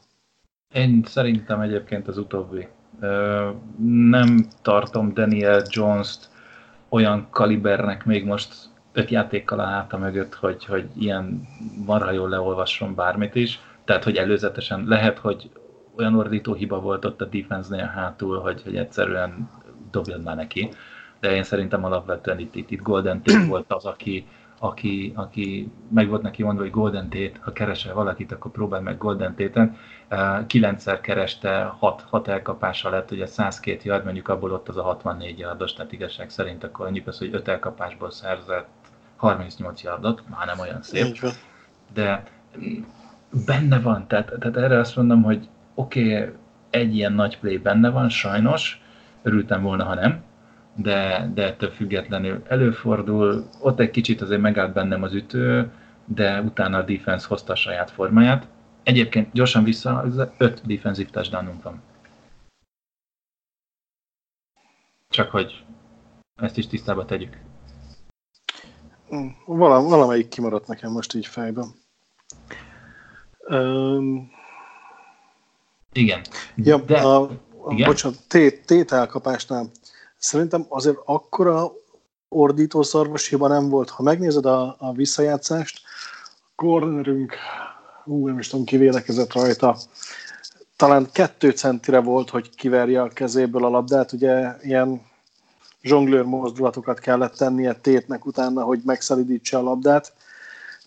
Én 0.74 1.04
szerintem 1.08 1.62
egyébként 1.62 2.08
az 2.08 2.18
utóbbi. 2.18 2.68
Nem 4.10 4.48
tartom 4.62 5.14
Daniel 5.14 5.64
Jones-t 5.70 6.30
olyan 6.90 7.28
kalibernek 7.30 8.06
még 8.06 8.26
most 8.26 8.54
öt 8.94 9.10
játékkal 9.10 9.60
a 9.60 9.66
háta 9.66 9.98
mögött, 9.98 10.36
hogy, 10.36 10.66
hogy 10.66 10.90
ilyen 10.98 11.48
marha 11.86 12.12
jól 12.12 12.30
leolvasson 12.30 12.96
bármit 12.96 13.36
is. 13.36 13.60
Tehát, 13.86 14.04
hogy 14.04 14.16
előzetesen 14.16 14.84
lehet, 14.88 15.18
hogy 15.18 15.50
olyan 15.98 16.16
ordító 16.16 16.54
hiba 16.54 16.80
volt 16.80 17.06
ott 17.06 17.22
a 17.22 17.26
defense-nél 17.26 17.86
hátul, 17.86 18.40
hogy, 18.40 18.62
hogy 18.64 18.76
egyszerűen 18.76 19.50
dobjon 19.92 20.22
már 20.22 20.36
neki. 20.36 20.70
De 21.20 21.36
én 21.36 21.44
szerintem 21.44 21.84
alapvetően 21.84 22.40
itt, 22.40 22.56
itt, 22.56 22.72
itt 22.72 22.82
Golden 22.82 23.22
Tate 23.24 23.46
volt 23.46 23.74
az, 23.74 23.86
aki, 23.86 24.28
aki, 24.60 25.14
aki 25.16 25.72
meg 25.90 26.10
volt 26.10 26.22
neki 26.22 26.44
mondva, 26.44 26.62
hogy 26.62 26.72
Golden 26.72 27.10
Tate, 27.10 27.40
ha 27.42 27.52
keresel 27.52 27.94
valakit, 27.94 28.32
akkor 28.32 28.52
próbálj 28.52 28.84
meg 28.84 28.98
Golden 28.98 29.36
Tate-en. 29.36 29.78
Kilencszer 30.48 31.02
kereste, 31.02 31.64
hat, 31.80 32.02
hat 32.02 32.28
elkapása 32.28 32.90
lett, 32.90 33.12
ugye 33.12 33.26
102 33.26 33.84
yard, 33.84 34.04
mondjuk 34.04 34.28
abból 34.28 34.52
ott 34.52 34.68
az 34.70 34.78
a 34.78 34.84
64 34.84 35.40
yardos, 35.40 35.74
tehát 35.74 35.92
igazság 35.92 36.30
szerint 36.30 36.64
akkor 36.64 36.86
annyit 36.86 37.08
az, 37.08 37.18
hogy 37.18 37.34
5 37.34 37.48
elkapásból 37.48 38.12
szerzett 38.12 38.68
38 39.16 39.84
yardot, 39.84 40.24
már 40.30 40.46
nem 40.46 40.60
olyan 40.60 40.82
szép. 40.82 41.18
De 41.94 42.24
benne 43.46 43.80
van, 43.80 44.08
tehát, 44.08 44.34
tehát 44.40 44.58
erre 44.58 44.80
azt 44.80 44.96
mondom, 44.96 45.24
hogy 45.24 45.50
oké, 45.74 46.18
okay, 46.18 46.34
egy 46.70 46.96
ilyen 46.96 47.14
nagy 47.14 47.40
play 47.40 47.58
benne 47.58 47.90
van, 47.90 48.10
sajnos, 48.10 48.82
örültem 49.22 49.62
volna, 49.62 49.84
ha 49.84 49.94
nem, 49.94 50.24
de, 50.78 51.32
de 51.34 51.44
ettől 51.44 51.70
függetlenül 51.70 52.44
előfordul, 52.48 53.50
ott 53.60 53.80
egy 53.80 53.92
kicsit 53.92 54.22
azért 54.22 54.42
megállt 54.42 54.74
bennem 54.74 55.04
az 55.04 55.14
ütő, 55.14 55.72
de 56.06 56.42
utána 56.42 56.78
a 56.78 56.82
defense 56.82 57.28
hozta 57.28 57.54
a 57.54 57.56
saját 57.56 57.92
formáját. 57.92 58.48
Egyébként 58.84 59.34
gyorsan 59.34 59.64
vissza, 59.64 60.06
öt 60.38 60.66
defensív 60.66 61.10
touchdownunk 61.10 61.64
van. 61.64 61.82
Csak 65.10 65.32
hogy 65.32 65.66
ezt 66.36 66.58
is 66.58 66.68
tisztába 66.68 67.06
tegyük. 67.06 67.38
Valam, 69.46 69.88
valamelyik 69.88 70.28
kimaradt 70.28 70.68
nekem 70.68 70.92
most 70.92 71.14
így 71.14 71.26
fejben. 71.26 71.68
Um, 73.50 74.32
igen. 75.92 76.22
Ja, 76.56 76.78
de, 76.78 77.00
a, 77.00 77.22
a, 77.22 77.30
igen? 77.70 77.88
bocsánat, 77.88 78.28
tét, 78.28 78.66
tételkapásnál 78.66 79.70
Szerintem 80.18 80.66
azért 80.70 80.98
akkora 81.06 81.72
ordító 82.30 82.82
szarvas 82.82 83.28
hiba 83.28 83.48
nem 83.48 83.70
volt. 83.70 83.90
Ha 83.90 84.04
megnézed 84.04 84.46
a, 84.46 84.76
a 84.80 84.94
visszajátszást, 84.94 85.82
cornerünk, 86.56 87.36
ú, 88.06 88.28
nem 88.28 88.40
is 88.40 88.48
tudom, 88.48 88.66
kivédekezett 88.66 89.34
rajta, 89.34 89.78
talán 90.76 91.10
kettő 91.12 91.52
centire 91.52 92.00
volt, 92.00 92.30
hogy 92.30 92.56
kiverje 92.56 93.02
a 93.02 93.08
kezéből 93.08 93.66
a 93.66 93.70
labdát, 93.70 94.12
ugye 94.12 94.56
ilyen 94.62 95.02
zsonglőr 95.82 96.24
mozdulatokat 96.24 97.00
kellett 97.00 97.36
tennie 97.36 97.74
tétnek 97.74 98.26
utána, 98.26 98.64
hogy 98.64 98.82
megszelidítse 98.86 99.58
a 99.58 99.62
labdát. 99.62 100.14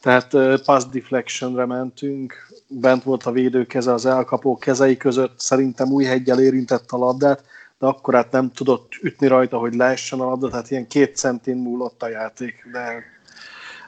Tehát 0.01 0.31
pass 0.65 0.85
deflectionre 0.85 1.67
mentünk, 1.67 2.35
bent 2.67 3.03
volt 3.03 3.27
a 3.27 3.33
védő 3.33 3.67
keze 3.67 3.93
az 3.93 4.07
elkapó 4.07 4.59
kezei 4.59 4.97
között, 4.97 5.41
szerintem 5.41 5.93
új 5.93 6.05
hegyel 6.05 6.41
érintett 6.41 6.91
a 6.91 6.97
labdát, 6.97 7.45
de 7.81 7.87
akkor 7.87 8.15
hát 8.15 8.33
nem 8.33 8.51
tudott 8.51 8.89
ütni 9.03 9.27
rajta, 9.27 9.59
hogy 9.59 9.75
leessen 9.75 10.21
a 10.21 10.25
labda, 10.25 10.49
tehát 10.49 10.71
ilyen 10.71 10.87
két 10.87 11.17
centin 11.17 11.57
múlott 11.57 12.03
a 12.03 12.09
játék, 12.09 12.69
de 12.73 13.05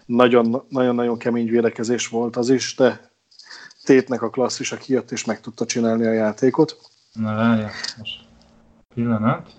nagyon-nagyon 0.07 1.19
kemény 1.19 1.49
védekezés 1.49 2.09
volt 2.09 2.37
az 2.37 2.51
is, 2.51 2.75
de 2.75 3.11
Tétnek 3.85 4.23
a 4.23 4.31
klasszisa 4.31 4.77
kijött, 4.77 5.11
és 5.11 5.25
meg 5.25 5.41
tudta 5.41 5.67
csinálni 5.67 6.07
a 6.07 6.13
játékot. 6.13 6.77
Na 7.13 7.35
várja, 7.35 7.71
most 7.99 8.21
pillanat. 8.95 9.51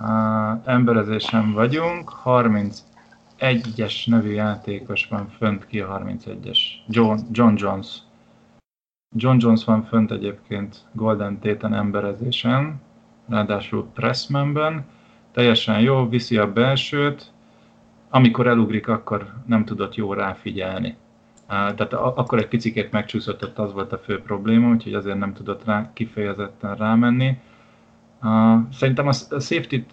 Uh, 0.00 0.68
emberezésen 0.68 1.52
vagyunk, 1.52 2.12
31-es 2.24 4.06
nevű 4.06 4.30
játékos 4.30 5.06
van 5.10 5.28
fönt 5.38 5.66
ki 5.66 5.80
a 5.80 5.98
31-es. 5.98 6.58
John, 6.88 7.18
John 7.30 7.54
Jones. 7.56 7.86
John 9.16 9.36
Jones 9.40 9.64
van 9.64 9.82
fönt 9.82 10.10
egyébként 10.10 10.84
Golden 10.92 11.38
Téten 11.38 11.74
emberezésen, 11.74 12.80
ráadásul 13.28 13.86
Pressmanben. 13.94 14.84
Teljesen 15.32 15.80
jó, 15.80 16.08
viszi 16.08 16.36
a 16.36 16.52
belsőt, 16.52 17.32
amikor 18.08 18.46
elugrik, 18.46 18.88
akkor 18.88 19.34
nem 19.46 19.64
tudott 19.64 19.94
jó 19.94 20.12
ráfigyelni. 20.12 20.96
Tehát 21.46 21.92
akkor 21.92 22.38
egy 22.38 22.48
picit 22.48 22.92
megcsúszott, 22.92 23.42
ott 23.42 23.58
az 23.58 23.72
volt 23.72 23.92
a 23.92 23.98
fő 23.98 24.22
probléma, 24.22 24.68
úgyhogy 24.68 24.94
azért 24.94 25.18
nem 25.18 25.32
tudott 25.32 25.64
rá 25.64 25.90
kifejezetten 25.92 26.76
rámenni. 26.76 27.38
Szerintem 28.72 29.06
a 29.06 29.12
safety 29.12 29.84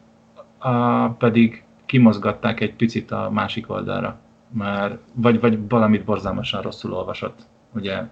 pedig 1.18 1.64
kimozgatták 1.86 2.60
egy 2.60 2.74
picit 2.74 3.12
a 3.12 3.30
másik 3.32 3.70
oldalra, 3.70 4.20
mert 4.52 5.00
vagy, 5.14 5.40
vagy 5.40 5.68
valamit 5.70 6.06
borzalmasan 6.06 6.62
rosszul 6.62 6.94
olvasott, 6.94 7.40
ugye? 7.74 8.04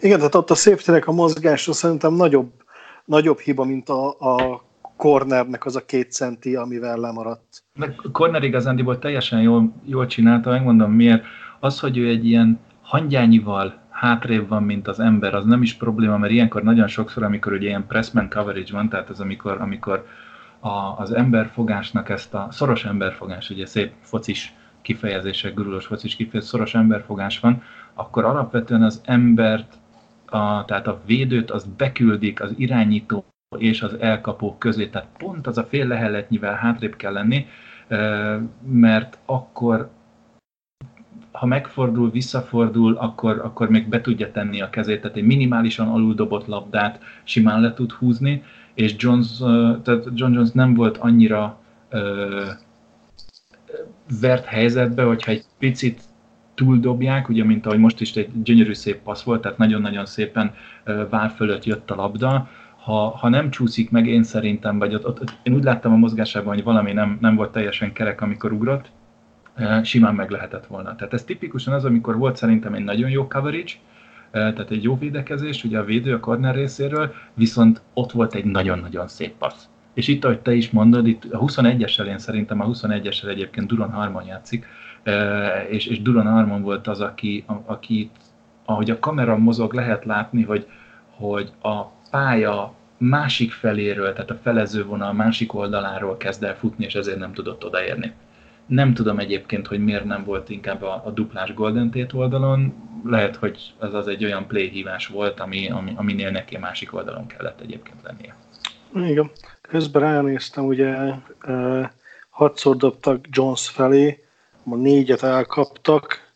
Igen, 0.00 0.16
tehát 0.16 0.34
ott 0.34 0.50
a 0.50 0.54
safety 0.54 1.04
a 1.06 1.12
mozgása 1.12 1.72
szerintem 1.72 2.14
nagyobb, 2.14 2.50
nagyobb 3.04 3.38
hiba, 3.38 3.64
mint 3.64 3.88
a, 3.88 4.08
a 4.08 4.62
cornernek 4.96 5.64
az 5.64 5.76
a 5.76 5.84
két 5.84 6.12
centi, 6.12 6.54
amivel 6.56 6.96
lemaradt. 6.96 7.64
De 7.74 7.94
corner 8.12 8.42
igazándiból 8.42 8.98
teljesen 8.98 9.40
jól, 9.40 9.72
jól 9.84 10.06
csinálta, 10.06 10.50
megmondom 10.50 10.92
miért. 10.92 11.24
Az, 11.60 11.80
hogy 11.80 11.98
ő 11.98 12.08
egy 12.08 12.26
ilyen 12.26 12.60
hangyányival 12.80 13.80
hátrébb 13.90 14.48
van, 14.48 14.62
mint 14.62 14.88
az 14.88 15.00
ember, 15.00 15.34
az 15.34 15.44
nem 15.44 15.62
is 15.62 15.74
probléma, 15.74 16.18
mert 16.18 16.32
ilyenkor 16.32 16.62
nagyon 16.62 16.88
sokszor, 16.88 17.22
amikor 17.22 17.52
ugye 17.52 17.66
ilyen 17.66 17.86
pressman 17.86 18.30
coverage 18.30 18.72
van, 18.72 18.88
tehát 18.88 19.10
az 19.10 19.20
amikor, 19.20 19.60
amikor 19.60 20.06
a, 20.60 20.68
az 20.98 21.12
emberfogásnak 21.12 22.08
ezt 22.08 22.34
a 22.34 22.48
szoros 22.50 22.84
emberfogás, 22.84 23.50
ugye 23.50 23.66
szép 23.66 23.92
focis 24.00 24.54
kifejezések, 24.82 25.54
gurulós 25.54 25.86
focis 25.86 26.16
kifejezés, 26.16 26.50
szoros 26.50 26.74
emberfogás 26.74 27.38
van, 27.38 27.62
akkor 27.94 28.24
alapvetően 28.24 28.82
az 28.82 29.00
embert, 29.04 29.78
a, 30.26 30.64
tehát 30.64 30.86
a 30.86 31.00
védőt, 31.06 31.50
azt 31.50 31.68
beküldik 31.68 32.42
az 32.42 32.52
irányító 32.56 33.24
és 33.58 33.82
az 33.82 33.94
elkapók 34.00 34.58
közé, 34.58 34.88
tehát 34.88 35.08
pont 35.18 35.46
az 35.46 35.58
a 35.58 35.64
fél 35.64 35.86
leheletnyivel 35.86 36.54
hátrébb 36.54 36.96
kell 36.96 37.12
lenni, 37.12 37.46
mert 38.64 39.18
akkor 39.26 39.90
ha 41.32 41.46
megfordul, 41.46 42.10
visszafordul, 42.10 42.96
akkor, 42.96 43.40
akkor 43.44 43.68
még 43.70 43.88
be 43.88 44.00
tudja 44.00 44.30
tenni 44.30 44.60
a 44.60 44.70
kezét, 44.70 45.00
tehát 45.00 45.16
egy 45.16 45.26
minimálisan 45.26 45.88
alul 45.88 46.14
dobott 46.14 46.46
labdát 46.46 47.00
simán 47.24 47.60
le 47.60 47.74
tud 47.74 47.92
húzni, 47.92 48.42
és 48.74 48.94
Jones, 48.98 49.36
tehát 49.82 50.04
John 50.14 50.32
Jones 50.32 50.50
nem 50.50 50.74
volt 50.74 50.96
annyira 50.96 51.58
uh, 51.92 52.00
vert 54.20 54.44
helyzetbe, 54.44 55.02
hogyha 55.02 55.30
egy 55.30 55.44
picit 55.58 56.02
túldobják, 56.62 57.28
ugye, 57.28 57.44
mint 57.44 57.66
ahogy 57.66 57.78
most 57.78 58.00
is 58.00 58.14
egy 58.14 58.42
gyönyörű 58.42 58.72
szép 58.72 59.02
passz 59.02 59.22
volt, 59.22 59.40
tehát 59.40 59.58
nagyon-nagyon 59.58 60.06
szépen 60.06 60.54
vár 61.10 61.30
fölött 61.36 61.64
jött 61.64 61.90
a 61.90 61.94
labda, 61.94 62.48
ha, 62.84 63.08
ha 63.08 63.28
nem 63.28 63.50
csúszik 63.50 63.90
meg, 63.90 64.06
én 64.06 64.22
szerintem, 64.22 64.78
vagy 64.78 64.94
ott, 64.94 65.06
ott, 65.06 65.38
én 65.42 65.54
úgy 65.54 65.64
láttam 65.64 65.92
a 65.92 65.96
mozgásában, 65.96 66.54
hogy 66.54 66.64
valami 66.64 66.92
nem, 66.92 67.18
nem 67.20 67.34
volt 67.34 67.52
teljesen 67.52 67.92
kerek, 67.92 68.20
amikor 68.20 68.52
ugrott, 68.52 68.90
simán 69.82 70.14
meg 70.14 70.30
lehetett 70.30 70.66
volna. 70.66 70.94
Tehát 70.94 71.12
ez 71.12 71.24
tipikusan 71.24 71.74
az, 71.74 71.84
amikor 71.84 72.18
volt 72.18 72.36
szerintem 72.36 72.74
egy 72.74 72.84
nagyon 72.84 73.10
jó 73.10 73.26
coverage, 73.28 73.72
tehát 74.30 74.70
egy 74.70 74.82
jó 74.82 74.98
védekezés, 74.98 75.64
ugye 75.64 75.78
a 75.78 75.84
védő 75.84 76.14
a 76.14 76.20
corner 76.20 76.54
részéről, 76.54 77.14
viszont 77.34 77.82
ott 77.94 78.12
volt 78.12 78.34
egy 78.34 78.44
nagyon-nagyon 78.44 79.08
szép 79.08 79.32
passz. 79.38 79.64
És 79.94 80.08
itt, 80.08 80.24
ahogy 80.24 80.40
te 80.40 80.54
is 80.54 80.70
mondod, 80.70 81.06
itt 81.06 81.24
a 81.24 81.38
21-essel 81.38 82.06
én 82.06 82.18
szerintem 82.18 82.60
a 82.60 82.66
21-essel 82.66 83.28
egyébként 83.28 83.66
Duron 83.66 83.90
Harmon 83.90 84.24
játszik, 84.24 84.66
és, 85.68 85.86
és 85.86 86.02
Duron 86.02 86.26
Harmon 86.26 86.62
volt 86.62 86.86
az, 86.86 87.00
aki, 87.00 87.44
aki 87.66 88.10
ahogy 88.64 88.90
a 88.90 88.98
kamera 88.98 89.36
mozog, 89.36 89.72
lehet 89.72 90.04
látni, 90.04 90.42
hogy, 90.42 90.66
hogy 91.10 91.52
a 91.62 91.82
pálya 92.10 92.74
másik 92.96 93.52
feléről, 93.52 94.12
tehát 94.12 94.30
a 94.30 94.38
felező 94.42 94.84
vonal 94.84 95.12
másik 95.12 95.54
oldaláról 95.54 96.16
kezd 96.16 96.42
el 96.42 96.56
futni, 96.56 96.84
és 96.84 96.94
ezért 96.94 97.18
nem 97.18 97.32
tudott 97.32 97.64
odaérni. 97.64 98.12
Nem 98.66 98.94
tudom 98.94 99.18
egyébként, 99.18 99.66
hogy 99.66 99.84
miért 99.84 100.04
nem 100.04 100.24
volt 100.24 100.48
inkább 100.48 100.82
a, 100.82 101.02
a 101.04 101.10
duplás 101.10 101.54
Golden 101.54 101.90
Tate 101.90 102.16
oldalon. 102.16 102.74
Lehet, 103.04 103.36
hogy 103.36 103.74
az 103.78 103.94
az 103.94 104.08
egy 104.08 104.24
olyan 104.24 104.46
play 104.46 104.68
hívás 104.68 105.06
volt, 105.06 105.40
ami, 105.40 105.70
ami, 105.70 105.92
aminél 105.96 106.30
neki 106.30 106.54
a 106.54 106.58
másik 106.58 106.94
oldalon 106.94 107.26
kellett 107.26 107.60
egyébként 107.60 107.98
lennie. 108.02 108.34
Igen. 109.10 109.30
Közben 109.60 110.02
ránéztem, 110.02 110.64
ugye 110.64 110.96
hatszor 112.30 112.76
dobtak 112.76 113.26
Jones 113.30 113.68
felé, 113.68 114.21
ma 114.62 114.76
négyet 114.76 115.22
elkaptak, 115.22 116.30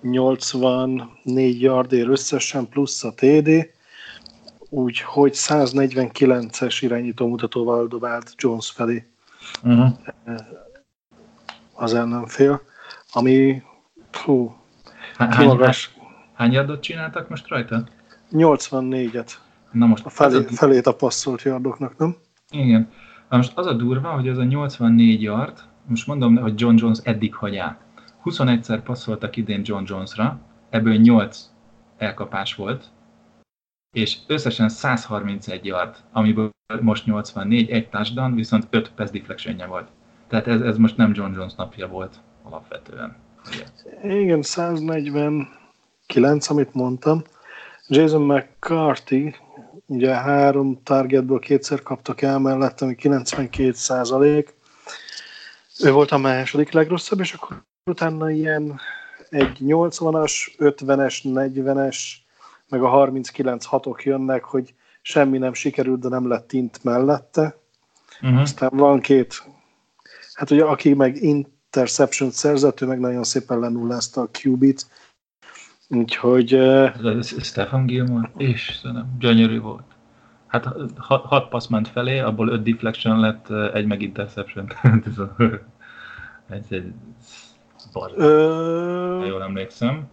84 0.00 1.60
yardért 1.60 2.08
összesen, 2.08 2.68
plusz 2.68 3.04
a 3.04 3.14
TD, 3.14 3.70
úgyhogy 4.68 5.32
149-es 5.34 6.78
irányító 6.80 7.28
mutatóval 7.28 7.86
dobált 7.86 8.32
Jones 8.36 8.70
felé. 8.70 9.06
Uh-huh 9.62 9.88
az 11.78 11.94
ellenfél, 11.94 12.60
ami 13.12 13.62
hú, 14.24 14.56
hány, 15.16 15.30
hány, 15.30 15.74
hány 16.32 16.52
yardot 16.52 16.82
csináltak 16.82 17.28
most 17.28 17.48
rajta? 17.48 17.84
84-et. 18.32 19.30
Na 19.72 19.86
most 19.86 20.04
a 20.04 20.08
felé, 20.08 20.36
a... 20.36 20.42
felét 20.42 20.86
a 20.86 20.94
passzolt 20.94 21.42
yardoknak, 21.42 21.98
nem? 21.98 22.16
Igen. 22.50 22.90
Na 23.28 23.36
most 23.36 23.52
az 23.58 23.66
a 23.66 23.72
durva, 23.72 24.08
hogy 24.08 24.28
ez 24.28 24.38
a 24.38 24.44
84 24.44 25.22
yard, 25.22 25.58
most 25.88 26.06
mondom, 26.06 26.36
hogy 26.36 26.60
John 26.60 26.74
Jones 26.78 26.98
eddig 27.02 27.34
hagyá. 27.34 27.78
21-szer 28.24 28.80
passzoltak 28.84 29.36
idén 29.36 29.60
John 29.64 29.82
Jonesra, 29.86 30.40
ebből 30.70 30.94
8 30.94 31.50
elkapás 31.98 32.54
volt, 32.54 32.84
és 33.92 34.16
összesen 34.26 34.68
131 34.68 35.64
yard, 35.64 35.96
amiből 36.12 36.50
most 36.80 37.06
84, 37.06 37.70
egy 37.70 37.88
touchdown, 37.88 38.34
viszont 38.34 38.66
5 38.70 38.90
pass 38.90 39.10
deflectionje 39.10 39.66
volt. 39.66 39.88
Tehát 40.28 40.46
ez, 40.46 40.60
ez 40.60 40.76
most 40.76 40.96
nem 40.96 41.12
John 41.14 41.32
Jones 41.32 41.54
napja 41.54 41.88
volt 41.88 42.20
alapvetően. 42.42 43.16
Igen, 43.52 43.68
Igen 44.20 44.42
149, 44.42 46.50
amit 46.50 46.74
mondtam. 46.74 47.22
Jason 47.88 48.22
McCarthy, 48.22 49.34
ugye 49.86 50.14
három 50.14 50.82
targetből 50.82 51.38
kétszer 51.38 51.82
kaptak 51.82 52.22
el 52.22 52.38
mellett, 52.38 52.80
ami 52.80 52.94
92 52.94 53.72
százalék. 53.72 54.54
Ő 55.84 55.92
volt 55.92 56.10
a 56.10 56.18
második 56.18 56.70
legrosszabb, 56.70 57.20
és 57.20 57.32
akkor 57.32 57.64
utána 57.84 58.30
ilyen 58.30 58.80
egy 59.28 59.58
80-as, 59.60 60.32
50-es, 60.58 61.20
40-es, 61.24 61.96
meg 62.68 62.82
a 62.82 62.88
39 62.88 63.64
hatok 63.64 64.04
jönnek, 64.04 64.44
hogy 64.44 64.74
semmi 65.02 65.38
nem 65.38 65.52
sikerült, 65.52 66.00
de 66.00 66.08
nem 66.08 66.28
lett 66.28 66.52
int 66.52 66.84
mellette. 66.84 67.56
Uh-huh. 68.22 68.40
Aztán 68.40 68.70
van 68.72 69.00
két 69.00 69.42
Hát 70.38 70.50
ugye 70.50 70.64
aki 70.64 70.94
meg 70.94 71.22
interception 71.22 72.30
szerzett, 72.30 72.80
ő 72.80 72.86
meg 72.86 73.00
nagyon 73.00 73.24
szépen 73.24 73.58
lenullázta 73.58 74.20
a 74.20 74.28
QB-t, 74.42 74.86
úgyhogy... 75.88 76.54
Ez 76.54 77.44
Stefan 77.44 77.86
Gilmore, 77.86 78.30
Istenem, 78.36 79.16
gyönyörű 79.18 79.60
volt. 79.60 79.87
Hát 80.48 80.64
hat, 80.96 81.24
hat 81.24 81.48
passz 81.48 81.66
ment 81.66 81.88
felé, 81.88 82.18
abból 82.18 82.48
öt 82.48 82.62
deflection 82.62 83.20
lett, 83.20 83.50
egy 83.74 83.86
meg 83.86 84.02
interception. 84.02 84.66
ez 86.48 86.64
egy 86.68 86.92
Ö... 88.16 89.26
jól 89.26 89.42
emlékszem. 89.42 90.08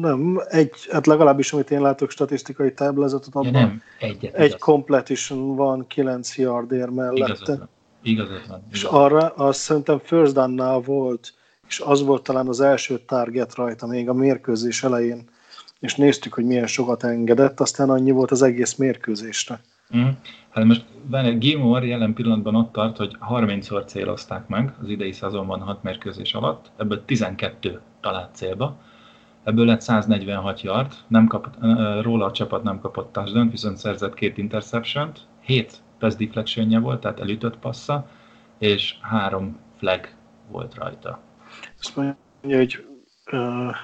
Nem, 0.00 0.40
egy, 0.48 0.72
hát 0.90 1.06
legalábbis 1.06 1.52
amit 1.52 1.70
én 1.70 1.80
látok 1.80 2.10
statisztikai 2.10 2.72
táblázatot, 2.72 3.34
abban 3.34 3.52
ja, 3.52 3.60
nem, 3.60 3.82
egyet, 3.98 4.34
egy 4.34 4.46
igaz. 4.46 4.60
completion 4.60 5.56
van 5.56 5.86
9 5.86 6.36
yardér 6.36 6.88
mellette. 6.88 7.68
Igazad 8.02 8.48
van. 8.48 8.62
És 8.72 8.82
arra 8.82 9.28
azt 9.28 9.60
szerintem 9.60 9.98
first 9.98 10.32
down 10.32 10.82
volt, 10.82 11.34
és 11.68 11.80
az 11.80 12.02
volt 12.02 12.22
talán 12.22 12.48
az 12.48 12.60
első 12.60 12.98
target 12.98 13.54
rajta 13.54 13.86
még 13.86 14.08
a 14.08 14.12
mérkőzés 14.12 14.82
elején, 14.82 15.28
és 15.80 15.94
néztük, 15.94 16.34
hogy 16.34 16.44
milyen 16.44 16.66
sokat 16.66 17.04
engedett, 17.04 17.60
aztán 17.60 17.90
annyi 17.90 18.10
volt 18.10 18.30
az 18.30 18.42
egész 18.42 18.74
mérkőzésre. 18.74 19.60
Mm. 19.96 20.08
Hát 20.50 20.64
most 20.64 20.84
Gilmore 21.38 21.86
jelen 21.86 22.14
pillanatban 22.14 22.54
ott 22.54 22.72
tart, 22.72 22.96
hogy 22.96 23.16
30-szor 23.30 23.86
célozták 23.86 24.48
meg 24.48 24.72
az 24.82 24.88
idei 24.88 25.12
szezonban 25.12 25.60
6 25.60 25.82
mérkőzés 25.82 26.34
alatt, 26.34 26.70
ebből 26.76 27.04
12 27.04 27.80
talált 28.00 28.34
célba, 28.34 28.76
ebből 29.44 29.66
lett 29.66 29.80
146 29.80 30.62
yard, 30.62 30.92
nem 31.06 31.26
kapott, 31.26 31.54
róla 32.02 32.24
a 32.24 32.30
csapat 32.30 32.62
nem 32.62 32.80
kapott 32.80 33.12
touchdown, 33.12 33.50
viszont 33.50 33.76
szerzett 33.76 34.14
két 34.14 34.38
interception 34.38 35.12
7 35.40 35.82
pass 35.98 36.14
deflectionje 36.14 36.78
volt, 36.78 37.00
tehát 37.00 37.20
elütött 37.20 37.58
passza, 37.58 38.08
és 38.58 38.94
három 39.00 39.58
flag 39.78 40.08
volt 40.50 40.74
rajta. 40.74 41.20
Azt 41.78 41.96
mondja, 41.96 42.16
hogy 42.56 42.86
uh, 43.32 43.74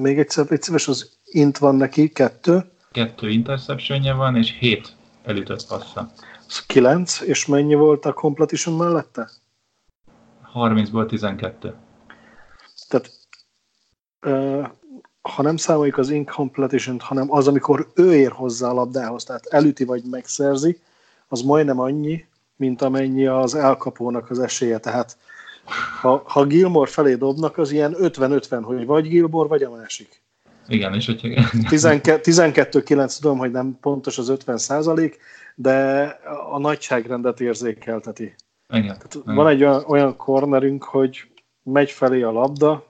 még 0.00 0.18
egyszer, 0.18 0.46
egy 0.48 0.62
szíves, 0.62 0.88
az 0.88 1.18
int 1.34 1.58
van 1.58 1.74
neki, 1.74 2.08
kettő. 2.08 2.70
Kettő 2.90 3.30
interceptionje 3.30 4.12
van, 4.12 4.36
és 4.36 4.56
hét 4.58 4.96
elütött 5.24 5.66
passza. 5.66 6.12
9, 6.66 7.20
és 7.20 7.46
mennyi 7.46 7.74
volt 7.74 8.04
a 8.04 8.12
completion 8.12 8.76
mellette? 8.76 9.30
30-ból 10.54 11.06
12. 11.06 11.74
Tehát 12.88 13.10
ha 15.22 15.42
nem 15.42 15.56
számoljuk 15.56 15.98
az 15.98 16.10
incompletion 16.10 17.00
hanem 17.00 17.32
az, 17.32 17.48
amikor 17.48 17.88
ő 17.94 18.14
ér 18.14 18.32
hozzá 18.32 18.68
a 18.68 18.72
labdához, 18.72 19.24
tehát 19.24 19.46
elüti 19.46 19.84
vagy 19.84 20.02
megszerzi, 20.10 20.80
az 21.28 21.40
majdnem 21.40 21.80
annyi, 21.80 22.24
mint 22.56 22.82
amennyi 22.82 23.26
az 23.26 23.54
elkapónak 23.54 24.30
az 24.30 24.38
esélye. 24.38 24.78
Tehát 24.78 25.16
ha, 26.00 26.22
ha 26.26 26.44
Gilmore 26.44 26.90
felé 26.90 27.14
dobnak, 27.14 27.58
az 27.58 27.70
ilyen 27.70 27.94
50-50, 27.98 28.60
hogy 28.62 28.86
vagy 28.86 29.08
Gilmore, 29.08 29.48
vagy 29.48 29.62
a 29.62 29.70
másik. 29.70 30.21
Igen, 30.68 30.94
és 30.94 31.06
hogyha... 31.06 31.28
12-9 31.70 33.20
tudom, 33.20 33.38
hogy 33.38 33.50
nem 33.50 33.78
pontos 33.80 34.18
az 34.18 34.28
50 34.28 34.58
százalék, 34.58 35.18
de 35.54 36.02
a 36.50 36.58
nagyságrendet 36.58 37.40
érzékelteti. 37.40 38.34
Igen, 38.68 38.86
Tehát 38.86 39.14
igen. 39.14 39.34
Van 39.34 39.48
egy 39.48 39.62
olyan, 39.62 39.84
olyan 39.86 40.16
cornerünk, 40.16 40.84
hogy 40.84 41.30
megy 41.62 41.90
felé 41.90 42.22
a 42.22 42.30
labda, 42.30 42.86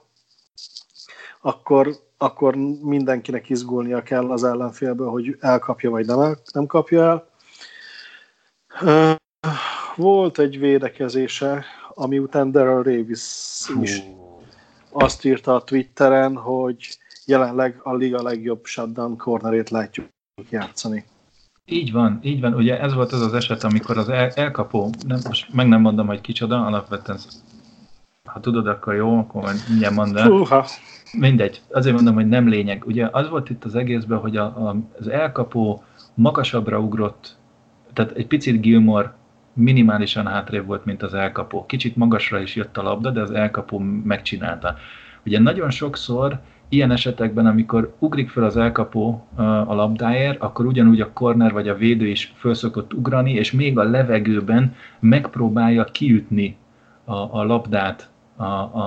akkor, 1.40 1.96
akkor 2.16 2.54
mindenkinek 2.82 3.48
izgulnia 3.48 4.02
kell 4.02 4.30
az 4.30 4.44
ellenfélből, 4.44 5.08
hogy 5.08 5.36
elkapja 5.40 5.90
vagy 5.90 6.06
nem, 6.06 6.20
el, 6.20 6.38
nem 6.52 6.66
kapja 6.66 7.02
el. 7.02 7.30
Volt 9.96 10.38
egy 10.38 10.58
védekezése, 10.58 11.64
ami 11.94 12.18
után 12.18 12.50
Daryl 12.50 12.82
Davis 12.82 13.20
is 13.80 14.02
azt 14.90 15.24
írta 15.24 15.54
a 15.54 15.64
Twitteren, 15.64 16.36
hogy 16.36 16.98
jelenleg 17.26 17.80
a 17.82 17.94
liga 17.94 18.22
legjobb 18.22 18.64
shutdown 18.64 19.16
cornerét 19.16 19.70
látjuk 19.70 20.06
játszani. 20.50 21.04
Így 21.64 21.92
van, 21.92 22.18
így 22.22 22.40
van. 22.40 22.54
Ugye 22.54 22.80
ez 22.80 22.94
volt 22.94 23.12
az 23.12 23.20
az 23.20 23.34
eset, 23.34 23.64
amikor 23.64 23.98
az 23.98 24.08
el, 24.08 24.28
elkapó, 24.28 24.90
nem, 25.06 25.18
most 25.28 25.54
meg 25.54 25.68
nem 25.68 25.80
mondom, 25.80 26.06
hogy 26.06 26.20
kicsoda, 26.20 26.66
alapvetően 26.66 27.18
ha 28.24 28.40
tudod, 28.40 28.66
akkor 28.66 28.94
jó, 28.94 29.18
akkor 29.18 29.42
majd 29.42 29.56
mindjárt 29.68 29.94
mondd 29.94 30.16
el. 30.16 30.28
Húha. 30.28 30.66
Mindegy, 31.18 31.62
azért 31.70 31.94
mondom, 31.94 32.14
hogy 32.14 32.28
nem 32.28 32.48
lényeg. 32.48 32.82
Ugye 32.86 33.08
az 33.12 33.28
volt 33.28 33.50
itt 33.50 33.64
az 33.64 33.74
egészben, 33.74 34.18
hogy 34.18 34.36
a, 34.36 34.44
a, 34.44 34.76
az 34.98 35.08
elkapó 35.08 35.84
magasabbra 36.14 36.78
ugrott, 36.78 37.36
tehát 37.92 38.12
egy 38.12 38.26
picit 38.26 38.60
Gilmore 38.60 39.14
minimálisan 39.52 40.26
hátrébb 40.26 40.66
volt, 40.66 40.84
mint 40.84 41.02
az 41.02 41.14
elkapó. 41.14 41.66
Kicsit 41.66 41.96
magasra 41.96 42.40
is 42.40 42.54
jött 42.54 42.76
a 42.76 42.82
labda, 42.82 43.10
de 43.10 43.20
az 43.20 43.30
elkapó 43.30 43.78
megcsinálta. 44.04 44.76
Ugye 45.26 45.38
nagyon 45.38 45.70
sokszor 45.70 46.40
ilyen 46.72 46.90
esetekben, 46.90 47.46
amikor 47.46 47.94
ugrik 47.98 48.30
fel 48.30 48.44
az 48.44 48.56
elkapó 48.56 49.26
a 49.66 49.74
labdáért, 49.74 50.40
akkor 50.40 50.66
ugyanúgy 50.66 51.00
a 51.00 51.10
corner 51.12 51.52
vagy 51.52 51.68
a 51.68 51.74
védő 51.74 52.06
is 52.06 52.34
föl 52.36 52.54
szokott 52.54 52.94
ugrani, 52.94 53.32
és 53.32 53.52
még 53.52 53.78
a 53.78 53.82
levegőben 53.82 54.74
megpróbálja 55.00 55.84
kiütni 55.84 56.56
a, 57.04 57.14
a 57.14 57.44
labdát 57.44 58.10
a, 58.36 58.44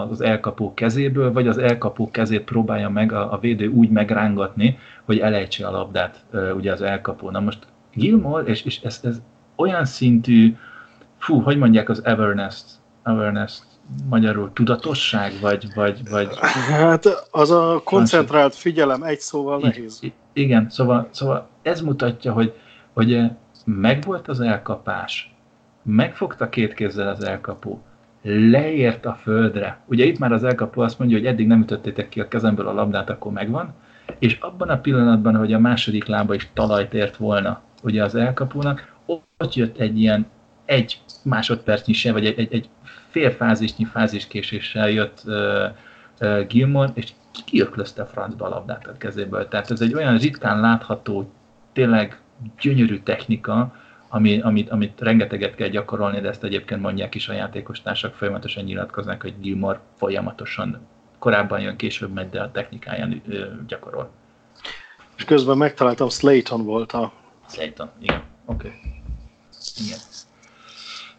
az 0.09 0.21
elkapó 0.21 0.73
kezéből, 0.73 1.31
vagy 1.31 1.47
az 1.47 1.57
elkapó 1.57 2.11
kezét 2.11 2.43
próbálja 2.43 2.89
meg 2.89 3.11
a, 3.11 3.33
a 3.33 3.39
védő 3.39 3.67
úgy 3.67 3.89
megrángatni, 3.89 4.77
hogy 5.03 5.19
elejtse 5.19 5.67
a 5.67 5.71
labdát 5.71 6.25
ugye 6.55 6.71
az 6.71 6.81
elkapó. 6.81 7.29
Na 7.29 7.39
most 7.39 7.67
Gilmore, 7.93 8.43
és, 8.43 8.63
és 8.63 8.81
ez, 8.81 8.99
ez 9.03 9.21
olyan 9.55 9.85
szintű, 9.85 10.55
fú, 11.17 11.39
hogy 11.39 11.57
mondják 11.57 11.89
az 11.89 11.99
awareness, 11.99 12.61
awareness 13.03 13.59
magyarul 14.09 14.51
tudatosság, 14.53 15.33
vagy, 15.41 15.67
vagy, 15.75 16.09
vagy... 16.09 16.27
Hát 16.69 17.05
az 17.31 17.51
a 17.51 17.81
koncentrált 17.83 18.55
figyelem 18.55 19.03
egy 19.03 19.19
szóval 19.19 19.59
nehéz. 19.59 20.01
Igen, 20.33 20.69
szóval, 20.69 21.07
szóval 21.11 21.47
ez 21.61 21.81
mutatja, 21.81 22.33
hogy, 22.33 22.53
hogy 22.93 23.21
megvolt 23.65 24.27
az 24.27 24.39
elkapás, 24.39 25.35
megfogta 25.83 26.49
két 26.49 26.73
kézzel 26.73 27.07
az 27.07 27.23
elkapó, 27.23 27.81
leért 28.21 29.05
a 29.05 29.17
földre. 29.21 29.79
Ugye 29.85 30.05
itt 30.05 30.19
már 30.19 30.31
az 30.31 30.43
elkapó 30.43 30.81
azt 30.81 30.99
mondja, 30.99 31.17
hogy 31.17 31.25
eddig 31.25 31.47
nem 31.47 31.61
ütöttétek 31.61 32.09
ki 32.09 32.19
a 32.19 32.27
kezemből 32.27 32.67
a 32.67 32.73
labdát, 32.73 33.09
akkor 33.09 33.31
megvan, 33.31 33.73
és 34.19 34.37
abban 34.39 34.69
a 34.69 34.79
pillanatban, 34.79 35.35
hogy 35.35 35.53
a 35.53 35.59
második 35.59 36.05
lába 36.05 36.33
is 36.33 36.49
talajt 36.53 36.93
ért 36.93 37.17
volna 37.17 37.61
ugye 37.83 38.03
az 38.03 38.15
elkapónak, 38.15 38.93
ott 39.37 39.53
jött 39.53 39.77
egy 39.77 39.99
ilyen 39.99 40.25
egy 40.65 41.01
másodpercnyi 41.23 41.93
se, 41.93 42.11
vagy 42.11 42.25
egy, 42.25 42.39
egy, 42.39 42.53
egy 42.53 42.69
fél 43.15 43.31
fázisnyi 43.31 43.85
fáziskéséssel 43.85 44.89
jött 44.89 45.23
Gilmore, 46.47 46.91
és 46.93 47.11
kiöklözte 47.45 48.01
a 48.01 48.05
francba 48.05 48.45
a 48.45 48.49
labdát 48.49 48.87
a 48.87 48.97
kezéből. 48.97 49.47
Tehát 49.47 49.71
ez 49.71 49.81
egy 49.81 49.93
olyan 49.93 50.17
ritkán 50.17 50.59
látható, 50.59 51.31
tényleg 51.73 52.19
gyönyörű 52.61 52.99
technika, 52.99 53.75
ami, 54.09 54.39
amit, 54.41 54.69
amit 54.69 55.01
rengeteget 55.01 55.55
kell 55.55 55.67
gyakorolni, 55.67 56.19
de 56.19 56.29
ezt 56.29 56.43
egyébként 56.43 56.81
mondják 56.81 57.15
is 57.15 57.29
a 57.29 57.33
játékos 57.33 57.81
társak, 57.81 58.13
folyamatosan 58.13 58.63
nyilatkoznak, 58.63 59.21
hogy 59.21 59.33
Gilmore 59.39 59.79
folyamatosan 59.97 60.87
korábban 61.19 61.59
jön, 61.59 61.75
később 61.75 62.13
megy, 62.13 62.29
de 62.29 62.41
a 62.41 62.51
technikáján 62.51 63.21
ö, 63.27 63.45
gyakorol. 63.67 64.11
És 65.17 65.25
közben 65.25 65.57
megtaláltam, 65.57 66.09
Slayton 66.09 66.63
volt 66.63 66.91
a... 66.91 67.11
Slayton, 67.49 67.89
igen, 67.99 68.23
oké. 68.45 68.67
Okay. 68.67 68.79
Igen. 69.85 69.99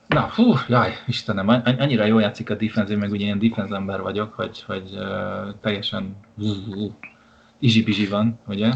Na, 0.09 0.30
hú, 0.34 0.54
jaj, 0.68 0.92
Istenem, 1.07 1.48
annyira 1.48 2.04
jól 2.04 2.20
játszik 2.20 2.50
a 2.50 2.54
defense, 2.54 2.92
én 2.92 2.98
meg 2.98 3.11
ugye 3.11 3.24
ilyen 3.24 3.38
defense 3.38 3.74
ember 3.74 4.00
vagyok, 4.00 4.34
hogy, 4.34 4.62
hogy 4.62 4.90
uh, 4.92 5.61
teljesen 5.61 6.16
izsi 7.59 8.07
van, 8.07 8.40
ugye? 8.46 8.72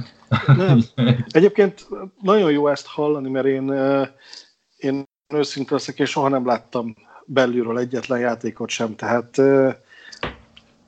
Nem. 0.47 0.81
Egyébként 1.31 1.89
nagyon 2.23 2.51
jó 2.51 2.69
ezt 2.69 2.87
hallani, 2.87 3.31
mert 3.31 3.47
én, 3.47 3.73
én 4.77 5.09
őszinte 5.35 5.75
leszek, 5.75 5.99
és 5.99 6.11
soha 6.11 6.29
nem 6.29 6.47
láttam 6.47 6.95
belülről 7.25 7.79
egyetlen 7.79 8.19
játékot 8.19 8.69
sem, 8.69 8.97
tehát 8.97 9.37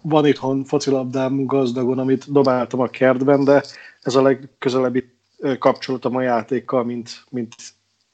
van 0.03 0.26
itthon 0.26 0.64
focilabdám 0.64 1.47
gazdagon, 1.47 1.99
amit 1.99 2.32
dobáltam 2.32 2.80
a 2.80 2.86
kertben, 2.86 3.45
de 3.45 3.62
ez 4.01 4.14
a 4.14 4.22
legközelebbi 4.22 5.18
kapcsolatom 5.59 6.16
a 6.16 6.22
játékkal, 6.22 6.84
mint, 6.84 7.24
mint 7.30 7.55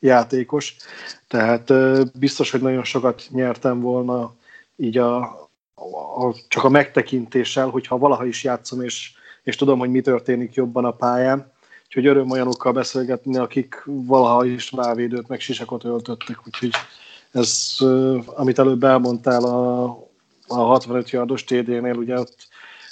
játékos. 0.01 0.76
Tehát 1.28 1.72
biztos, 2.18 2.51
hogy 2.51 2.61
nagyon 2.61 2.84
sokat 2.84 3.22
nyertem 3.30 3.80
volna 3.80 4.34
így 4.76 4.99
a, 4.99 5.16
a, 6.16 6.34
csak 6.49 6.64
a 6.64 6.68
megtekintéssel, 6.68 7.68
hogyha 7.68 7.99
valaha 7.99 8.24
is 8.24 8.44
játszom, 8.44 8.82
és, 8.82 9.12
és 9.42 9.57
tudom, 9.57 9.78
hogy 9.78 9.90
mi 9.90 10.01
történik 10.01 10.55
jobban 10.55 10.84
a 10.84 10.90
pályán. 10.90 11.53
Úgyhogy 11.86 12.07
öröm 12.07 12.30
olyanokkal 12.30 12.72
beszélgetni, 12.72 13.36
akik 13.36 13.82
valaha 13.84 14.44
is 14.44 14.70
válvédőt, 14.70 15.28
meg 15.28 15.40
sisakot 15.40 15.84
öltöttek. 15.84 16.46
Úgyhogy 16.46 16.70
ez, 17.32 17.76
amit 18.26 18.59
előbb 18.59 18.84
elmondtál 18.84 19.44
a, 19.44 19.84
a 20.46 20.55
65 20.55 21.11
yardos 21.11 21.44
TD-nél, 21.44 21.94
ugye 21.94 22.18
ott 22.18 22.49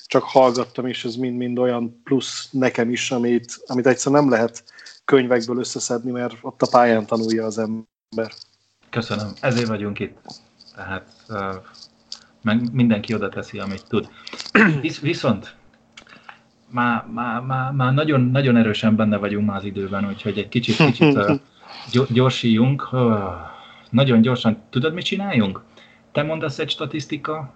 csak 0.07 0.23
hallgattam, 0.23 0.87
és 0.87 1.05
ez 1.05 1.17
mind-mind 1.17 1.59
olyan 1.59 2.01
plusz 2.05 2.49
nekem 2.51 2.91
is, 2.91 3.11
amit, 3.11 3.61
amit 3.67 3.87
egyszer 3.87 4.13
nem 4.13 4.31
lehet 4.31 4.65
könyvekből 5.07 5.59
összeszedni, 5.59 6.11
mert 6.11 6.37
ott 6.41 6.63
a 6.63 6.69
pályán 6.71 7.07
tanulja 7.07 7.45
az 7.45 7.59
ember. 7.59 8.33
Köszönöm, 8.91 9.33
ezért 9.41 9.69
vagyunk 9.69 9.99
itt. 9.99 10.19
Tehát 10.75 11.07
uh, 11.29 11.55
meg 12.43 12.73
mindenki 12.73 13.15
oda 13.15 13.29
teszi, 13.29 13.59
amit 13.59 13.87
tud. 13.89 14.09
Visz, 14.81 15.01
viszont 15.01 15.55
már, 16.71 17.07
már, 17.13 17.41
már, 17.41 17.73
már 17.73 17.93
nagyon, 17.93 18.21
nagyon 18.21 18.57
erősen 18.57 18.97
benne 18.97 19.17
vagyunk 19.17 19.47
már 19.47 19.57
az 19.57 19.65
időben, 19.65 20.09
úgyhogy 20.09 20.39
egy 20.39 20.49
kicsit, 20.49 20.77
kicsit 20.77 21.15
uh, 21.15 22.07
gyorsíjunk. 22.17 22.89
Uh, 22.93 23.25
nagyon 23.91 24.21
gyorsan. 24.21 24.63
Tudod, 24.71 24.95
mit 24.95 25.05
csináljunk? 25.05 25.63
Te 26.13 26.23
mondasz 26.23 26.59
egy 26.59 26.71
statisztika 26.71 27.55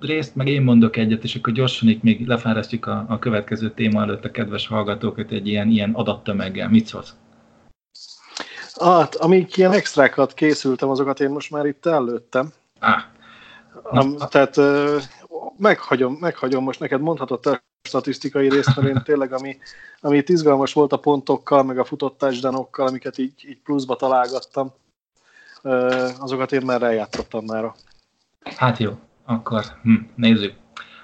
részt, 0.00 0.34
meg 0.34 0.48
én 0.48 0.62
mondok 0.62 0.96
egyet, 0.96 1.24
és 1.24 1.34
akkor 1.34 1.52
gyorsan 1.52 1.88
itt 1.88 2.02
még 2.02 2.26
lefárasztjuk 2.26 2.86
a, 2.86 3.04
a 3.08 3.18
következő 3.18 3.70
téma 3.70 4.02
előtt 4.02 4.24
a 4.24 4.30
kedves 4.30 4.66
hallgatókat 4.66 5.30
egy 5.30 5.48
ilyen, 5.48 5.68
ilyen 5.68 5.90
adattömeggel. 5.92 6.68
Mit 6.68 6.86
szólsz? 6.86 7.14
Hát, 8.80 9.14
amik 9.14 9.56
ilyen 9.56 9.72
extrákat 9.72 10.34
készültem, 10.34 10.88
azokat 10.88 11.20
én 11.20 11.30
most 11.30 11.50
már 11.50 11.66
itt 11.66 11.86
előttem. 11.86 12.52
Ah. 12.78 13.02
Am, 13.82 14.16
tehát 14.16 14.56
uh, 14.56 15.02
meghagyom, 15.56 16.16
meghagyom, 16.20 16.64
most 16.64 16.80
neked 16.80 17.00
mondhatod 17.00 17.46
a 17.46 17.62
statisztikai 17.82 18.48
részt, 18.48 18.76
mert 18.76 18.88
én 18.88 19.02
tényleg, 19.04 19.32
ami, 19.32 19.56
ami 20.00 20.16
itt 20.16 20.28
izgalmas 20.28 20.72
volt 20.72 20.92
a 20.92 20.98
pontokkal, 20.98 21.62
meg 21.62 21.78
a 21.78 21.84
futott 21.84 22.18
touchdownokkal, 22.18 22.86
amiket 22.86 23.18
így, 23.18 23.44
így 23.48 23.60
pluszba 23.64 23.96
találgattam, 23.96 24.72
uh, 25.62 26.08
azokat 26.18 26.52
én 26.52 26.62
már 26.64 26.82
eljátszottam 26.82 27.44
már. 27.44 27.72
Hát 28.56 28.78
jó, 28.78 28.98
akkor 29.30 29.64
hm, 29.82 29.94
nézzük. 30.14 30.54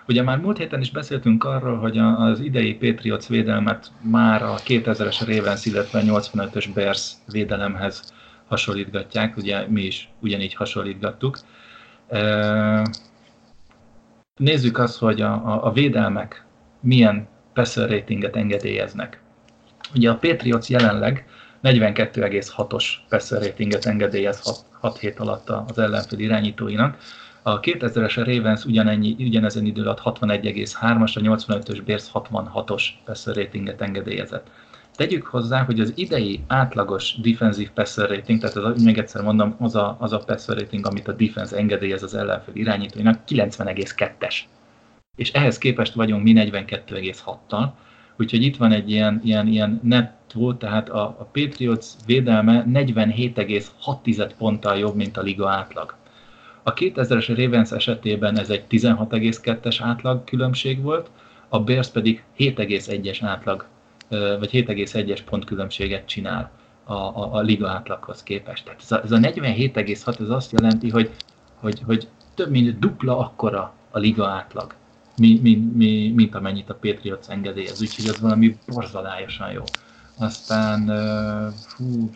Ugye 0.08 0.22
már 0.22 0.38
múlt 0.38 0.58
héten 0.58 0.80
is 0.80 0.90
beszéltünk 0.90 1.44
arról, 1.44 1.78
hogy 1.78 1.98
az 1.98 2.40
idei 2.40 2.74
Patriots 2.74 3.26
védelmet 3.26 3.90
már 4.00 4.42
a 4.42 4.54
2000-es 4.54 5.22
Ravens, 5.26 5.64
illetve 5.64 5.98
a 5.98 6.02
85-ös 6.02 6.68
Bears 6.74 7.12
védelemhez 7.26 8.14
hasonlítgatják, 8.46 9.36
ugye 9.36 9.66
mi 9.68 9.82
is 9.82 10.08
ugyanígy 10.20 10.54
hasonlítgattuk. 10.54 11.38
Nézzük 14.36 14.78
azt, 14.78 14.98
hogy 14.98 15.20
a, 15.20 15.32
a, 15.32 15.66
a 15.66 15.72
védelmek 15.72 16.44
milyen 16.80 17.28
passer 17.52 17.90
ratinget 17.90 18.36
engedélyeznek. 18.36 19.20
Ugye 19.94 20.10
a 20.10 20.16
Patriots 20.16 20.68
jelenleg 20.68 21.26
42,6-os 21.62 22.84
passer 23.08 23.42
ratinget 23.42 23.84
engedélyez 23.84 24.40
6, 24.40 24.58
6 24.80 24.98
hét 24.98 25.18
alatt 25.18 25.48
az 25.48 25.78
ellenfél 25.78 26.18
irányítóinak. 26.18 26.98
A 27.46 27.60
2000-es 27.60 28.22
Ravens 28.24 28.64
ugyanennyi, 28.64 29.16
ugyanezen 29.18 29.64
idő 29.64 29.82
alatt 29.82 30.00
61,3-as, 30.04 31.16
a 31.16 31.20
85-ös 31.20 31.82
Bears 31.84 32.10
66-os 32.14 32.84
passer 33.04 33.36
ratinget 33.36 33.80
engedélyezett. 33.80 34.50
Tegyük 34.94 35.26
hozzá, 35.26 35.64
hogy 35.64 35.80
az 35.80 35.92
idei 35.96 36.40
átlagos 36.46 37.14
defensive 37.20 37.70
passer 37.74 38.08
rating, 38.08 38.40
tehát 38.40 38.56
az, 38.56 38.82
még 38.82 38.98
egyszer 38.98 39.22
mondom, 39.22 39.56
az 39.58 39.74
a, 39.74 39.96
az 40.00 40.12
a 40.12 40.18
passer 40.18 40.58
rating, 40.58 40.86
amit 40.86 41.08
a 41.08 41.12
defense 41.12 41.56
engedélyez 41.56 42.02
az 42.02 42.14
ellenfél 42.14 42.54
irányítóinak, 42.54 43.20
90,2-es. 43.28 44.34
És 45.16 45.32
ehhez 45.32 45.58
képest 45.58 45.94
vagyunk 45.94 46.22
mi 46.22 46.32
42,6-tal, 46.36 47.68
úgyhogy 48.18 48.42
itt 48.42 48.56
van 48.56 48.72
egy 48.72 48.90
ilyen, 48.90 49.20
ilyen, 49.24 49.46
ilyen 49.46 49.80
nettó, 49.82 50.54
tehát 50.54 50.88
a, 50.88 51.02
a 51.02 51.28
Patriots 51.32 51.86
védelme 52.06 52.64
47,6 52.68 54.30
ponttal 54.38 54.78
jobb, 54.78 54.94
mint 54.94 55.16
a 55.16 55.22
liga 55.22 55.50
átlag. 55.50 55.96
A 56.66 56.74
2000-es 56.74 57.34
Ravens 57.36 57.70
esetében 57.70 58.38
ez 58.38 58.50
egy 58.50 58.64
16,2-es 58.70 59.76
átlag 59.80 60.24
különbség 60.24 60.82
volt, 60.82 61.10
a 61.48 61.60
Bears 61.60 61.88
pedig 61.88 62.24
7,1-es 62.38 63.18
átlag 63.20 63.66
vagy 64.08 64.50
7,1-es 64.52 65.20
pont 65.24 65.44
különbséget 65.44 66.06
csinál 66.06 66.50
a, 66.84 66.92
a, 66.92 67.34
a 67.34 67.40
liga 67.40 67.68
átlaghoz 67.68 68.22
képest. 68.22 68.64
Tehát 68.64 68.80
ez 68.80 68.92
a, 68.92 69.02
ez 69.02 69.12
a 69.12 69.16
47,6 69.16 70.20
ez 70.20 70.28
azt 70.28 70.52
jelenti, 70.52 70.90
hogy, 70.90 71.10
hogy, 71.54 71.80
hogy 71.84 72.08
több 72.34 72.50
mint 72.50 72.78
dupla 72.78 73.18
akkora 73.18 73.74
a 73.90 73.98
liga 73.98 74.28
átlag, 74.28 74.74
mint, 75.16 75.42
mint, 75.42 76.14
mint 76.14 76.34
amennyit 76.34 76.70
a 76.70 76.74
Patriots 76.74 77.28
engedélyez, 77.28 77.80
úgyhogy 77.80 78.08
ez 78.08 78.20
valami 78.20 78.56
borzalályosan 78.66 79.50
jó. 79.50 79.62
Aztán 80.18 80.86
fú, 81.52 82.10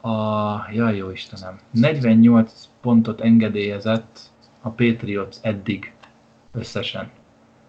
a, 0.00 0.70
jaj 0.72 0.96
jó 0.96 1.10
Istenem, 1.10 1.58
48 1.70 2.68
pontot 2.80 3.20
engedélyezett 3.20 4.20
a 4.62 4.68
Patriots 4.68 5.36
eddig 5.42 5.92
összesen. 6.52 7.10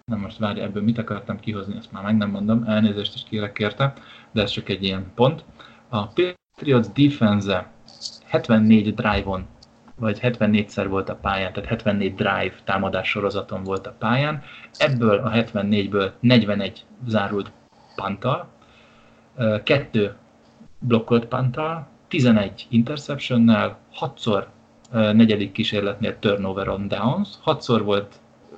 Na 0.04 0.16
most 0.16 0.38
várj, 0.38 0.60
ebből 0.60 0.82
mit 0.82 0.98
akartam 0.98 1.40
kihozni, 1.40 1.76
ezt 1.76 1.92
már 1.92 2.02
meg 2.02 2.16
nem 2.16 2.30
mondom, 2.30 2.64
elnézést 2.64 3.14
is 3.14 3.22
kérek 3.28 3.52
kérte, 3.52 3.92
de 4.32 4.42
ez 4.42 4.50
csak 4.50 4.68
egy 4.68 4.82
ilyen 4.82 5.12
pont. 5.14 5.44
A 5.88 6.06
Patriots 6.06 6.86
defense 6.86 7.70
74 8.26 8.94
drive-on, 8.94 9.46
vagy 9.96 10.18
74-szer 10.22 10.86
volt 10.88 11.08
a 11.08 11.14
pályán, 11.14 11.52
tehát 11.52 11.68
74 11.68 12.14
drive 12.14 12.54
támadás 12.64 13.08
sorozaton 13.08 13.62
volt 13.62 13.86
a 13.86 13.94
pályán, 13.98 14.42
ebből 14.76 15.18
a 15.18 15.30
74-ből 15.30 16.10
41 16.20 16.84
zárult 17.06 17.52
pantal, 17.94 18.48
kettő 19.62 20.16
blokkolt 20.78 21.26
pantal, 21.26 21.88
11 22.10 22.66
interceptionnel, 22.68 23.78
6-szor 24.00 24.44
negyedik 24.92 25.52
kísérletnél 25.52 26.18
turnover 26.18 26.68
on 26.68 26.88
downs, 26.88 27.28
6-szor 27.44 27.80
volt 27.84 28.14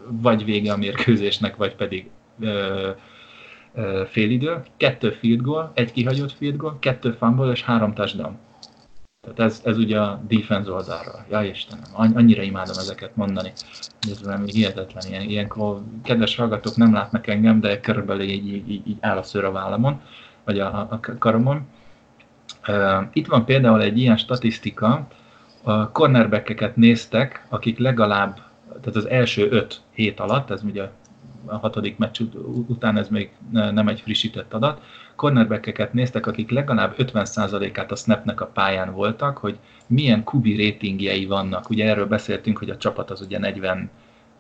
vagy 0.09 0.45
vége 0.45 0.73
a 0.73 0.77
mérkőzésnek, 0.77 1.57
vagy 1.57 1.75
pedig 1.75 2.11
ö, 2.41 2.91
ö, 3.75 4.03
félidő, 4.09 4.63
kettő 4.77 5.11
field 5.11 5.41
goal, 5.41 5.71
egy 5.75 5.93
kihagyott 5.93 6.33
field 6.33 6.57
goal, 6.57 6.79
kettő 6.79 7.13
fumble 7.13 7.51
és 7.51 7.63
három 7.63 7.95
touchdown. 7.95 8.39
Tehát 9.21 9.41
ez, 9.41 9.61
ez 9.65 9.79
ugye 9.79 10.01
a 10.01 10.23
defense 10.29 10.71
oldalra. 10.71 11.27
Ja 11.31 11.43
Istenem, 11.43 11.85
annyira 11.93 12.43
imádom 12.43 12.79
ezeket 12.79 13.17
mondani. 13.17 13.53
Ez 14.11 14.23
valami 14.23 14.51
hihetetlen. 14.51 15.05
Ilyen, 15.09 15.23
ilyenkor 15.23 15.83
kedves 16.03 16.37
hallgatók 16.37 16.77
nem 16.77 16.93
látnak 16.93 17.27
engem, 17.27 17.61
de 17.61 17.81
körülbelül 17.81 18.23
így, 18.23 18.47
így, 18.47 18.71
így, 18.71 18.97
áll 19.01 19.17
a 19.17 19.23
szőr 19.23 19.45
a 19.45 19.53
vállamon, 19.53 20.01
vagy 20.45 20.59
a, 20.59 20.79
a 20.91 21.01
karomon. 21.19 21.67
Itt 23.13 23.27
van 23.27 23.45
például 23.45 23.83
egy 23.83 23.99
ilyen 23.99 24.17
statisztika, 24.17 25.07
a 25.63 25.91
cornerbackeket 25.91 26.77
néztek, 26.77 27.47
akik 27.49 27.79
legalább 27.79 28.41
tehát 28.81 28.97
az 28.97 29.09
első 29.09 29.49
öt 29.51 29.81
hét 29.91 30.21
alatt, 30.21 30.51
ez 30.51 30.63
ugye 30.63 30.89
a 31.47 31.57
hatodik 31.57 31.99
meccs 31.99 32.21
után 32.67 32.97
ez 32.97 33.09
még 33.09 33.33
nem 33.53 33.89
egy 33.89 34.01
frissített 34.01 34.55
adat, 34.55 34.83
cornerbackeket 35.17 35.93
néztek, 35.93 36.27
akik 36.27 36.51
legalább 36.51 36.95
50%-át 36.99 37.93
a 37.93 37.97
snapnek 37.97 38.41
a 38.41 38.47
pályán 38.47 38.93
voltak, 38.93 39.39
hogy 39.39 39.59
milyen 39.87 40.25
kubi 40.25 40.71
ratingjei 40.71 41.27
vannak. 41.27 41.71
Ugye 41.71 41.89
erről 41.89 42.07
beszéltünk, 42.07 42.59
hogy 42.59 42.71
a 42.71 42.77
csapat 42.77 43.11
az 43.11 43.21
ugye 43.21 43.39
40, 43.39 43.91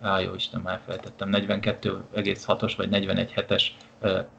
á, 0.00 0.20
jó 0.20 0.34
Isten, 0.34 0.60
már 0.60 0.80
feltettem, 0.86 1.28
42,6-os 1.32 2.72
vagy 2.76 2.88
41,7-es 2.92 3.62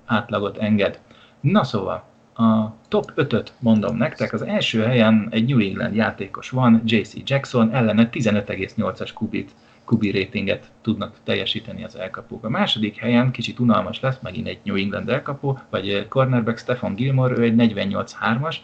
átlagot 0.06 0.58
enged. 0.58 1.00
Na 1.40 1.64
szóval, 1.64 2.04
a 2.36 2.74
top 2.88 3.12
5-öt 3.16 3.54
mondom 3.60 3.98
nektek, 3.98 4.34
az 4.34 4.42
első 4.42 4.82
helyen 4.82 5.28
egy 5.32 5.46
New 5.46 5.60
England 5.60 5.96
játékos 5.96 6.50
van, 6.50 6.82
JC 6.86 7.14
Jackson, 7.30 7.74
ellene 7.74 8.10
15,8-as 8.12 9.10
kubit 9.14 9.52
kubi 9.86 10.12
ratinget 10.12 10.72
tudnak 10.82 11.16
teljesíteni 11.24 11.84
az 11.84 11.96
elkapók. 11.96 12.46
A 12.46 12.50
második 12.50 12.98
helyen 12.98 13.32
kicsit 13.32 13.60
unalmas 13.60 14.00
lesz, 14.00 14.18
megint 14.22 14.48
egy 14.48 14.60
New 14.64 14.76
England 14.76 15.10
elkapó, 15.10 15.60
vagy 15.70 16.08
cornerback 16.08 16.58
Stefan 16.58 16.96
Gilmore, 16.96 17.38
ő 17.38 17.44
egy 17.44 17.54
48-3-as 17.58 18.56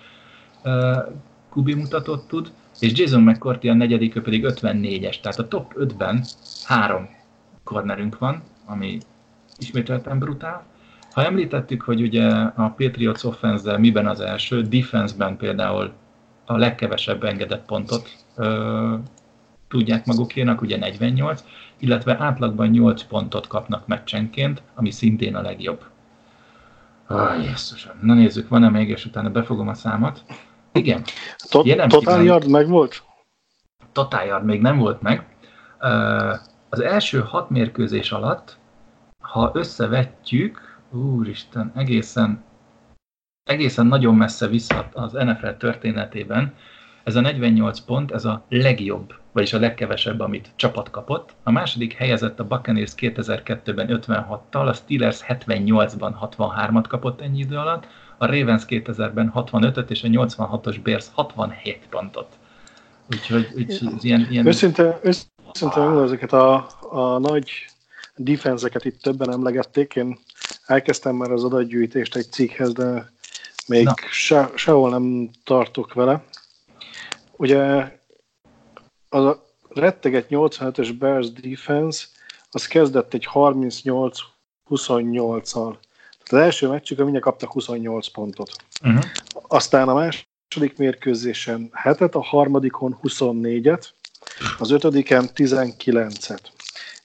kubi 1.50 1.74
mutatót 1.74 2.28
tud, 2.28 2.52
és 2.80 2.92
Jason 2.96 3.22
McCourty 3.22 3.70
a 3.70 3.74
negyedik, 3.74 4.16
ő 4.16 4.22
pedig 4.22 4.46
54-es. 4.48 5.20
Tehát 5.20 5.40
a 5.40 5.48
top 5.48 5.74
5-ben 5.78 6.24
három 6.64 7.10
cornerünk 7.64 8.18
van, 8.18 8.44
ami 8.66 8.98
ismételten 9.58 10.20
brutál. 10.20 10.66
Ha 11.20 11.26
említettük, 11.26 11.82
hogy 11.82 12.02
ugye 12.02 12.28
a 12.56 12.74
Patriots 12.78 13.24
offense 13.24 13.78
miben 13.78 14.08
az 14.08 14.20
első, 14.20 14.62
defense-ben 14.62 15.38
például 15.38 15.92
a 16.46 16.58
legkevesebb 16.58 17.24
engedett 17.24 17.66
pontot 17.66 18.10
tudják 19.68 20.06
magukénak, 20.06 20.62
ugye 20.62 20.78
48, 20.78 21.44
illetve 21.78 22.18
átlagban 22.20 22.68
8 22.68 23.04
pontot 23.04 23.48
kapnak 23.48 23.88
meccsenként, 23.88 24.62
ami 24.76 24.92
szintén 24.92 25.36
a 25.36 25.42
legjobb. 25.42 25.84
Ah, 27.08 27.44
Jézusom. 27.44 27.96
Na 28.02 28.14
nézzük, 28.14 28.50
van-e 28.50 28.70
még, 28.70 28.90
és 28.90 29.06
utána 29.06 29.30
befogom 29.30 29.68
a 29.68 29.74
számot. 29.74 30.24
Igen. 30.72 31.04
Total 31.88 32.24
yard 32.24 32.50
meg 32.50 32.68
volt? 32.68 33.04
Total 33.92 34.26
yard 34.26 34.46
még 34.46 34.62
nem 34.62 34.78
volt 34.78 35.02
meg. 35.02 35.26
Az 36.70 36.80
első 36.80 37.20
hat 37.20 37.50
mérkőzés 37.50 38.12
alatt, 38.12 38.58
ha 39.22 39.52
összevetjük, 39.54 40.68
úristen, 40.92 41.72
egészen, 41.76 42.44
egészen 43.44 43.86
nagyon 43.86 44.16
messze 44.16 44.48
vissza 44.48 44.90
az 44.94 45.12
NFL 45.12 45.50
történetében, 45.58 46.54
ez 47.04 47.16
a 47.16 47.22
48 47.22 47.80
pont, 47.80 48.12
ez 48.12 48.26
a 48.26 48.46
legjobb, 48.50 49.14
vagyis 49.32 49.54
a 49.54 49.60
legkevesebb, 49.60 50.20
amit 50.20 50.52
csapat 50.56 50.90
kapott. 50.90 51.36
A 51.44 51.52
második 51.52 51.94
helyezett 51.94 52.40
a 52.40 52.48
Buccaneers 52.48 52.92
2002-ben 52.98 53.88
56-tal, 53.90 54.68
a 54.68 54.74
Steelers 54.74 55.20
78-ban 55.28 56.14
63-at 56.22 56.86
kapott 56.88 57.22
ennyi 57.22 57.40
idő 57.40 57.58
alatt, 57.58 57.88
a 58.18 58.26
Ravens 58.26 58.64
2000-ben 58.68 59.32
65-öt, 59.36 59.92
és 59.92 60.04
a 60.04 60.08
86-os 60.08 60.78
Bears 60.84 61.06
67 61.14 61.88
pontot. 61.90 62.28
Úgyhogy, 63.12 63.48
úgyhogy 63.56 64.06
ilyen... 64.06 64.28
ilyen... 64.30 64.48
Őszinte, 64.48 65.00
őszinte 65.04 65.82
ezeket 66.02 66.34
a, 66.34 66.68
a 66.90 67.20
nagy 67.20 67.50
defenzeket 68.16 68.86
itt 68.86 69.02
többen 69.02 69.32
emlegették. 69.32 69.96
Én 69.96 70.20
elkezdtem 70.66 71.16
már 71.16 71.32
az 71.32 71.44
adatgyűjtést 71.44 72.16
egy 72.16 72.32
cikkhez, 72.32 72.74
de 72.74 73.12
még 73.68 73.88
se, 74.12 74.52
sehol 74.56 74.90
nem 74.90 75.30
tartok 75.44 75.94
vele. 75.94 76.24
Ugye 77.36 77.92
az 79.10 79.26
a 79.26 79.46
retteget 79.70 80.28
85-ös 80.30 80.96
Bears 81.00 81.32
defense 81.32 82.06
az 82.52 82.68
kezdett 82.68 83.14
egy 83.14 83.28
38-28-al. 83.34 85.76
Az 86.26 86.34
első 86.34 86.68
meccsükön 86.68 87.04
mindjárt 87.04 87.28
kaptak 87.28 87.52
28 87.52 88.08
pontot. 88.08 88.52
Uh-huh. 88.84 89.04
Aztán 89.48 89.90
a 89.90 89.94
második 89.94 90.78
mérkőzésen 90.78 91.70
hetet, 91.74 92.16
a 92.16 92.24
harmadikon 92.24 93.00
24-et, 93.04 93.86
az 94.58 94.72
ötödiken 94.72 95.30
19-et. 95.36 96.40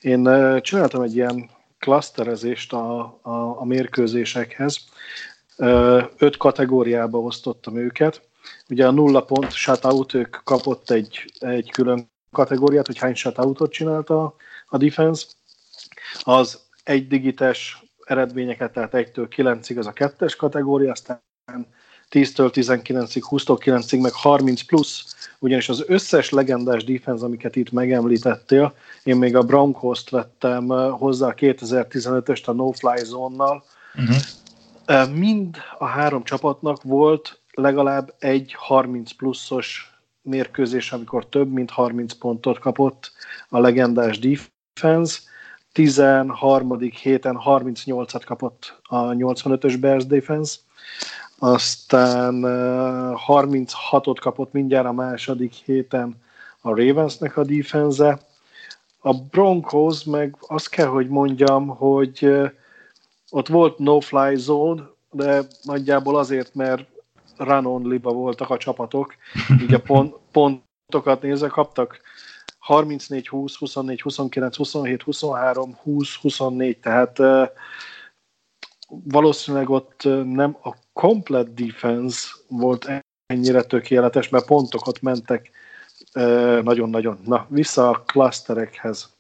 Én 0.01 0.29
csináltam 0.63 1.03
egy 1.03 1.15
ilyen 1.15 1.51
klaszterezést 1.85 2.72
a, 2.72 3.01
a, 3.22 3.61
a 3.61 3.64
mérkőzésekhez. 3.64 4.78
Öt 6.18 6.37
kategóriába 6.37 7.18
osztottam 7.18 7.76
őket. 7.76 8.22
Ugye 8.68 8.87
a 8.87 8.91
nulla 8.91 9.24
pont 9.24 9.53
shutout, 9.53 10.14
ők 10.14 10.37
kapott 10.45 10.91
egy, 10.91 11.32
egy 11.39 11.70
külön 11.70 12.11
kategóriát, 12.32 12.87
hogy 12.87 12.99
hány 12.99 13.14
shutoutot 13.14 13.72
csinálta 13.72 14.35
a 14.66 14.76
defense. 14.76 15.26
Az 16.22 16.61
egy 16.85 17.07
digites 17.07 17.82
eredményeket, 18.05 18.72
tehát 18.72 18.93
1-től 18.93 19.28
9-ig 19.37 19.78
az 19.78 19.87
a 19.87 19.93
kettes 19.93 20.37
kategória, 20.37 20.91
aztán 20.91 21.22
10-től 22.11 22.51
19-ig, 22.55 23.22
20-től 23.30 23.59
9-ig, 23.64 24.01
meg 24.01 24.12
30 24.12 24.62
plusz, 24.62 25.14
ugyanis 25.45 25.69
az 25.69 25.85
összes 25.87 26.31
legendás 26.31 26.85
defense, 26.85 27.25
amiket 27.25 27.57
itt 27.57 27.73
megemlítettél, 27.73 28.75
én 29.03 29.17
még 29.17 29.37
a 29.37 29.43
Broncos-t 29.43 30.11
vettem 30.11 30.69
hozzá 30.91 31.27
a 31.27 31.35
2015-öst 31.35 32.45
a 32.45 32.53
no-fly 32.53 33.05
zónnal, 33.05 33.65
uh-huh. 33.95 34.17
Mind 35.15 35.57
a 35.79 35.85
három 35.85 36.25
csapatnak 36.25 36.83
volt 36.83 37.41
legalább 37.53 38.15
egy 38.19 38.55
30 38.59 39.13
pluszos 39.13 39.95
mérkőzés, 40.23 40.93
amikor 40.93 41.27
több 41.27 41.53
mint 41.53 41.71
30 41.71 42.13
pontot 42.13 42.59
kapott 42.59 43.13
a 43.49 43.59
legendás 43.59 44.19
defense. 44.19 45.19
13. 45.73 46.79
héten 46.79 47.41
38-at 47.47 48.23
kapott 48.25 48.81
a 48.83 48.97
85-ös 48.97 49.77
Bears 49.81 50.07
defense, 50.07 50.59
aztán 51.39 52.41
36-ot 53.26 54.16
kapott 54.20 54.53
mindjárt 54.53 54.87
a 54.87 54.93
második 54.93 55.53
héten 55.53 56.22
a 56.61 56.68
Ravensnek 56.68 57.37
a 57.37 57.45
defense 57.45 58.20
A 59.01 59.14
Broncos 59.14 60.05
meg 60.05 60.37
azt 60.41 60.68
kell, 60.68 60.87
hogy 60.87 61.09
mondjam, 61.09 61.66
hogy 61.66 62.30
ott 63.30 63.49
volt 63.49 63.78
no-fly 63.78 64.35
zone, 64.37 64.82
de 65.11 65.43
nagyjából 65.62 66.18
azért, 66.18 66.55
mert 66.55 66.87
run 67.37 67.66
only 67.66 67.99
voltak 68.03 68.51
a 68.51 68.57
csapatok, 68.57 69.14
így 69.62 69.74
a 69.74 69.80
pont, 69.80 70.14
pontokat 70.32 71.22
nézve 71.22 71.49
kaptak. 71.49 72.01
34, 72.59 73.28
20, 73.28 73.57
24, 73.57 74.01
29, 74.01 74.57
27, 74.57 75.03
23, 75.03 75.74
20, 75.82 76.14
24, 76.14 76.78
tehát 76.78 77.18
uh, 77.18 77.49
valószínűleg 78.89 79.70
ott 79.70 80.03
nem 80.24 80.57
a 80.62 80.74
komplet 80.95 81.55
defense 81.55 82.29
volt 82.49 82.89
ennyire 83.27 83.63
tökéletes, 83.63 84.29
mert 84.29 84.47
pontokat 84.47 85.01
mentek 85.03 85.51
nagyon-nagyon. 86.63 87.19
Na, 87.25 87.47
vissza 87.49 87.89
a 87.89 88.03
klaszterekhez. 88.07 89.13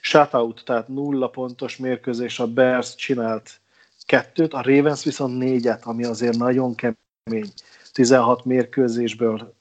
Shutout, 0.00 0.62
tehát 0.64 0.88
nulla 0.88 1.28
pontos 1.28 1.76
mérkőzés, 1.76 2.38
a 2.38 2.46
Bears 2.46 2.94
csinált 2.94 3.60
kettőt, 4.04 4.52
a 4.52 4.62
Ravens 4.62 5.04
viszont 5.04 5.38
négyet, 5.38 5.84
ami 5.84 6.04
azért 6.04 6.36
nagyon 6.36 6.74
kemény. 6.74 7.52
16 7.92 8.44
mérkőzésből 8.44 9.54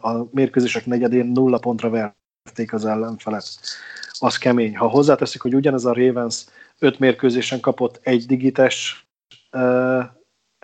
a 0.00 0.24
mérkőzések 0.30 0.86
negyedén 0.86 1.26
nulla 1.26 1.58
pontra 1.58 1.90
verték 1.90 2.72
az 2.72 2.84
ellenfelet. 2.84 3.44
Az 4.18 4.38
kemény. 4.38 4.76
Ha 4.76 4.86
hozzáteszik, 4.86 5.40
hogy 5.40 5.54
ugyanez 5.54 5.84
a 5.84 5.92
Ravens 5.92 6.44
öt 6.78 6.98
mérkőzésen 6.98 7.60
kapott 7.60 8.00
egy 8.02 8.26
digites 8.26 9.06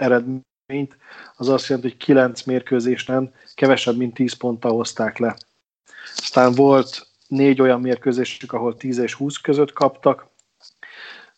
eredményt, 0.00 0.96
az 1.36 1.48
azt 1.48 1.66
jelenti, 1.66 1.88
hogy 1.88 1.98
9 1.98 2.42
mérkőzésen 2.42 3.34
kevesebb, 3.54 3.96
mint 3.96 4.14
10 4.14 4.32
ponttal 4.32 4.72
hozták 4.72 5.18
le. 5.18 5.36
Aztán 6.16 6.54
volt 6.54 7.06
négy 7.26 7.60
olyan 7.60 7.80
mérkőzésük, 7.80 8.52
ahol 8.52 8.76
10 8.76 8.98
és 8.98 9.14
20 9.14 9.36
között 9.36 9.72
kaptak, 9.72 10.28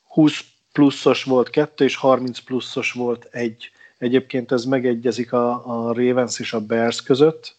20 0.08 0.40
pluszos 0.72 1.24
volt 1.24 1.50
kettő, 1.50 1.84
és 1.84 1.96
30 1.96 2.38
pluszos 2.38 2.92
volt 2.92 3.24
egy. 3.24 3.70
Egyébként 3.98 4.52
ez 4.52 4.64
megegyezik 4.64 5.32
a, 5.32 5.66
a 5.66 5.92
Ravens 5.92 6.38
és 6.38 6.52
a 6.52 6.60
Bears 6.60 7.02
között. 7.02 7.56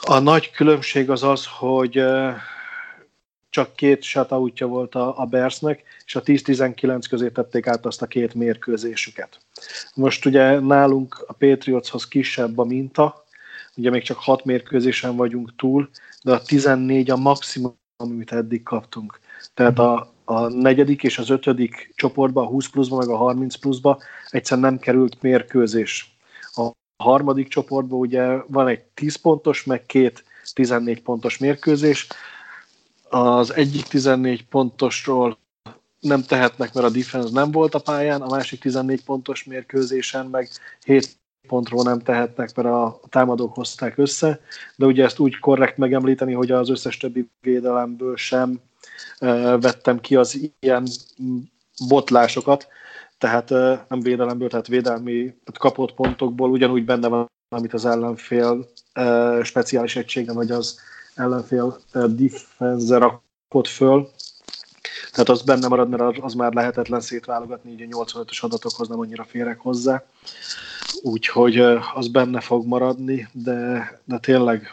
A 0.00 0.18
nagy 0.18 0.50
különbség 0.50 1.10
az 1.10 1.22
az, 1.22 1.46
hogy 1.58 2.02
csak 3.56 3.74
két 3.74 4.02
shutoutja 4.02 4.66
volt 4.66 4.94
a, 4.94 5.20
a 5.20 5.24
Bearsnek, 5.24 5.82
és 6.04 6.16
a 6.16 6.22
10-19 6.22 7.04
közé 7.08 7.28
tették 7.28 7.66
át 7.66 7.86
azt 7.86 8.02
a 8.02 8.06
két 8.06 8.34
mérkőzésüket. 8.34 9.38
Most 9.94 10.26
ugye 10.26 10.60
nálunk 10.60 11.24
a 11.26 11.32
Patriotshoz 11.32 12.08
kisebb 12.08 12.58
a 12.58 12.64
minta, 12.64 13.24
ugye 13.76 13.90
még 13.90 14.02
csak 14.02 14.16
hat 14.16 14.44
mérkőzésen 14.44 15.16
vagyunk 15.16 15.56
túl, 15.56 15.88
de 16.22 16.32
a 16.32 16.42
14 16.42 17.10
a 17.10 17.16
maximum, 17.16 17.74
amit 17.96 18.32
eddig 18.32 18.62
kaptunk. 18.62 19.20
Tehát 19.54 19.78
a, 19.78 20.12
a 20.24 20.48
negyedik 20.48 21.02
és 21.02 21.18
az 21.18 21.30
ötödik 21.30 21.92
csoportba, 21.94 22.40
a 22.40 22.46
20 22.46 22.68
pluszba, 22.68 22.96
meg 22.96 23.08
a 23.08 23.16
30 23.16 23.54
pluszba 23.54 23.98
egyszer 24.30 24.58
nem 24.58 24.78
került 24.78 25.22
mérkőzés. 25.22 26.16
A 26.54 26.70
harmadik 26.96 27.48
csoportban 27.48 27.98
ugye 27.98 28.36
van 28.46 28.68
egy 28.68 28.80
10 28.80 29.16
pontos, 29.16 29.64
meg 29.64 29.86
két 29.86 30.24
14 30.54 31.02
pontos 31.02 31.38
mérkőzés. 31.38 32.08
Az 33.08 33.52
egyik 33.54 33.84
14 33.84 34.46
pontosról 34.46 35.38
nem 36.00 36.22
tehetnek, 36.22 36.74
mert 36.74 36.86
a 36.86 36.90
defense 36.90 37.28
nem 37.32 37.50
volt 37.50 37.74
a 37.74 37.78
pályán, 37.78 38.22
a 38.22 38.28
másik 38.28 38.60
14 38.60 39.04
pontos 39.04 39.44
mérkőzésen 39.44 40.26
meg 40.26 40.48
7 40.84 41.18
pontról 41.46 41.82
nem 41.82 41.98
tehetnek, 41.98 42.54
mert 42.54 42.68
a 42.68 43.00
támadók 43.08 43.54
hozták 43.54 43.98
össze, 43.98 44.40
de 44.76 44.86
ugye 44.86 45.04
ezt 45.04 45.18
úgy 45.18 45.38
korrekt 45.38 45.76
megemlíteni, 45.76 46.32
hogy 46.32 46.50
az 46.50 46.70
összes 46.70 46.96
többi 46.96 47.30
védelemből 47.40 48.16
sem 48.16 48.60
vettem 49.60 50.00
ki 50.00 50.16
az 50.16 50.50
ilyen 50.60 50.86
botlásokat, 51.88 52.68
tehát 53.18 53.50
nem 53.88 54.00
védelemből, 54.00 54.48
tehát 54.48 54.66
védelmi 54.66 55.22
tehát 55.22 55.58
kapott 55.58 55.94
pontokból 55.94 56.50
ugyanúgy 56.50 56.84
benne 56.84 57.08
van, 57.08 57.30
amit 57.48 57.74
az 57.74 57.84
ellenfél 57.84 58.68
speciális 59.42 59.96
egységem, 59.96 60.34
vagy 60.34 60.50
az 60.50 60.80
ellenfél 61.16 61.78
defense 61.92 62.98
rakott 62.98 63.66
föl, 63.66 64.10
tehát 65.16 65.28
az 65.28 65.42
benne 65.42 65.68
marad, 65.68 65.88
mert 65.88 66.18
az 66.18 66.34
már 66.34 66.52
lehetetlen 66.52 67.00
szétválogatni, 67.00 67.70
így 67.70 67.82
a 67.90 68.04
85-ös 68.04 68.40
adatokhoz 68.40 68.88
nem 68.88 69.00
annyira 69.00 69.24
férek 69.24 69.58
hozzá. 69.60 70.02
Úgyhogy 71.02 71.58
az 71.94 72.08
benne 72.08 72.40
fog 72.40 72.66
maradni, 72.66 73.28
de, 73.32 73.90
de 74.04 74.18
tényleg 74.18 74.68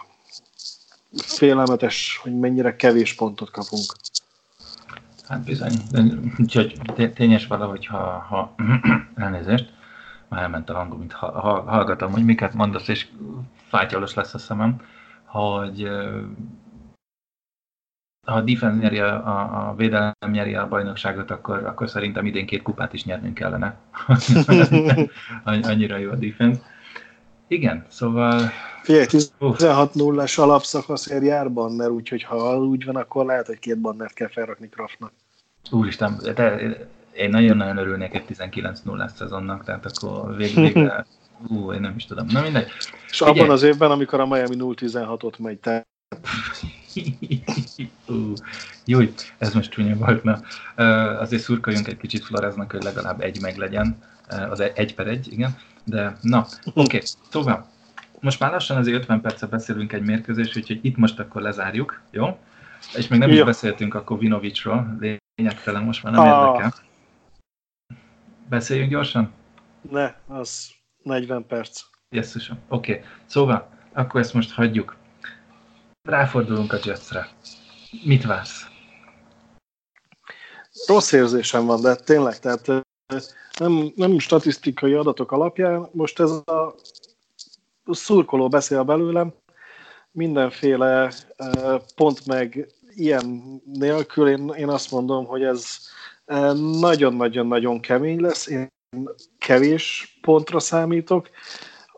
félelmetes, 1.15 2.19
hogy 2.23 2.39
mennyire 2.39 2.75
kevés 2.75 3.13
pontot 3.13 3.51
kapunk. 3.51 3.85
Hát 5.27 5.43
bizony, 5.43 5.73
úgyhogy 6.39 6.81
tényes 7.13 7.47
valahogy, 7.47 7.85
ha, 7.85 8.25
ha 8.29 8.55
elnézést, 9.15 9.73
már 10.27 10.41
elment 10.41 10.69
a 10.69 10.73
hangom, 10.73 10.99
mint 10.99 11.13
ha, 11.13 11.39
ha, 11.39 11.61
hallgatom, 11.61 12.11
hogy 12.11 12.25
miket 12.25 12.53
mondasz, 12.53 12.87
és 12.87 13.07
fátyolos 13.67 14.13
lesz 14.13 14.33
a 14.33 14.37
szemem, 14.37 14.81
hogy 15.34 15.89
ha 18.27 18.34
a 18.34 18.41
defense 18.41 18.77
nyeri 18.77 18.99
a, 18.99 19.27
a, 19.27 19.69
a 19.69 19.75
védelem 19.75 20.13
nyeri 20.31 20.55
a 20.55 20.67
bajnokságot, 20.67 21.31
akkor, 21.31 21.65
akkor 21.65 21.89
szerintem 21.89 22.25
idén 22.25 22.45
két 22.45 22.61
kupát 22.61 22.93
is 22.93 23.05
nyernünk 23.05 23.34
kellene. 23.34 23.75
Annyira 25.43 25.97
jó 25.97 26.11
a 26.11 26.15
defense. 26.15 26.61
Igen, 27.47 27.86
szóval... 27.89 28.41
Figyelj, 28.81 29.05
16 29.05 29.93
0 29.93 30.21
es 30.21 30.38
alapszakaszért 30.38 31.23
jár 31.23 31.51
banner, 31.51 31.89
úgyhogy 31.89 32.23
ha 32.23 32.57
úgy 32.57 32.86
van, 32.86 32.95
akkor 32.95 33.25
lehet, 33.25 33.47
hogy 33.47 33.59
két 33.59 33.79
bannert 33.79 34.13
kell 34.13 34.29
felrakni 34.29 34.69
Kraftnak. 34.69 35.11
Úristen, 35.71 36.19
de 36.36 36.59
én 37.13 37.29
nagyon-nagyon 37.29 37.77
örülnék 37.77 38.13
egy 38.13 38.25
19 38.25 38.81
0 38.81 39.07
szezonnak, 39.07 39.63
tehát 39.63 39.86
akkor 39.86 40.36
végül 40.36 40.63
végre, 40.63 41.05
ú, 41.47 41.71
én 41.73 41.81
nem 41.81 41.93
is 41.95 42.05
tudom. 42.05 42.25
Na 42.29 42.41
mindegy. 42.41 42.67
És 43.09 43.17
Figyelj. 43.17 43.39
abban 43.39 43.49
az 43.49 43.63
évben, 43.63 43.91
amikor 43.91 44.19
a 44.19 44.25
Miami 44.25 44.55
0-16-ot 44.59 45.39
megy, 45.39 45.59
te 45.59 45.85
jó, 48.85 48.99
ez 49.37 49.53
most 49.53 49.71
csúnya 49.71 49.95
volt, 49.95 50.23
na. 50.23 50.39
Azért 51.19 51.41
szurkoljunk 51.41 51.87
egy 51.87 51.97
kicsit 51.97 52.25
Floreznak, 52.25 52.71
hogy 52.71 52.83
legalább 52.83 53.21
egy 53.21 53.41
meg 53.41 53.57
legyen, 53.57 53.97
az 54.49 54.59
egy 54.59 54.95
per 54.95 55.07
egy, 55.07 55.31
igen. 55.31 55.57
De 55.83 56.17
na, 56.21 56.45
oké, 56.65 56.79
okay. 56.81 57.01
szóval 57.29 57.71
most 58.19 58.39
már 58.39 58.51
lassan 58.51 58.77
azért 58.77 58.97
50 58.97 59.21
percet 59.21 59.49
beszélünk 59.49 59.93
egy 59.93 60.03
mérkőzés, 60.03 60.55
úgyhogy 60.55 60.79
itt 60.81 60.97
most 60.97 61.19
akkor 61.19 61.41
lezárjuk, 61.41 62.01
jó? 62.11 62.37
És 62.95 63.07
még 63.07 63.19
nem 63.19 63.29
jó. 63.29 63.35
is 63.35 63.43
beszéltünk 63.43 63.93
a 63.93 64.03
Kovinovicsról, 64.03 64.97
lényegtelen 65.35 65.83
most 65.83 66.03
már 66.03 66.13
nem 66.13 66.21
ah. 66.21 66.47
érdekel. 66.47 66.73
Beszéljünk 68.49 68.89
gyorsan? 68.89 69.31
Ne, 69.89 70.13
az 70.27 70.73
40 71.03 71.45
perc. 71.47 71.81
Jesszusom, 72.09 72.57
oké. 72.67 72.91
Okay. 72.91 73.03
Szóval, 73.25 73.69
akkor 73.93 74.19
ezt 74.19 74.33
most 74.33 74.51
hagyjuk. 74.51 74.97
Ráfordulunk 76.01 76.73
a 76.73 76.77
Jetsre. 76.83 77.29
Mit 78.03 78.25
vársz? 78.25 78.67
Rossz 80.87 81.11
érzésem 81.11 81.65
van, 81.65 81.81
de 81.81 81.95
tényleg, 81.95 82.39
tehát 82.39 82.85
nem, 83.59 83.91
nem 83.95 84.19
statisztikai 84.19 84.93
adatok 84.93 85.31
alapján, 85.31 85.89
most 85.91 86.19
ez 86.19 86.31
a 86.31 86.75
szurkoló 87.85 88.47
beszél 88.47 88.83
belőlem, 88.83 89.33
mindenféle 90.11 91.13
pont 91.95 92.25
meg 92.25 92.67
ilyen 92.95 93.61
nélkül 93.65 94.29
én, 94.29 94.49
én 94.57 94.69
azt 94.69 94.91
mondom, 94.91 95.25
hogy 95.25 95.43
ez 95.43 95.77
nagyon-nagyon-nagyon 96.79 97.79
kemény 97.79 98.21
lesz. 98.21 98.47
Én 98.47 98.71
kevés 99.43 100.17
pontra 100.21 100.59
számítok, 100.59 101.29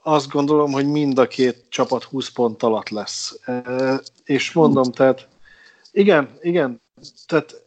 azt 0.04 0.30
gondolom, 0.30 0.72
hogy 0.72 0.88
mind 0.88 1.20
a 1.20 1.28
két 1.28 1.66
csapat 1.70 2.04
20 2.04 2.30
pont 2.30 2.64
alatt 2.64 2.90
lesz. 2.90 3.40
És 4.24 4.52
mondom, 4.52 4.92
tehát 4.92 5.28
igen, 5.92 6.38
igen, 6.42 6.82
tehát 7.28 7.64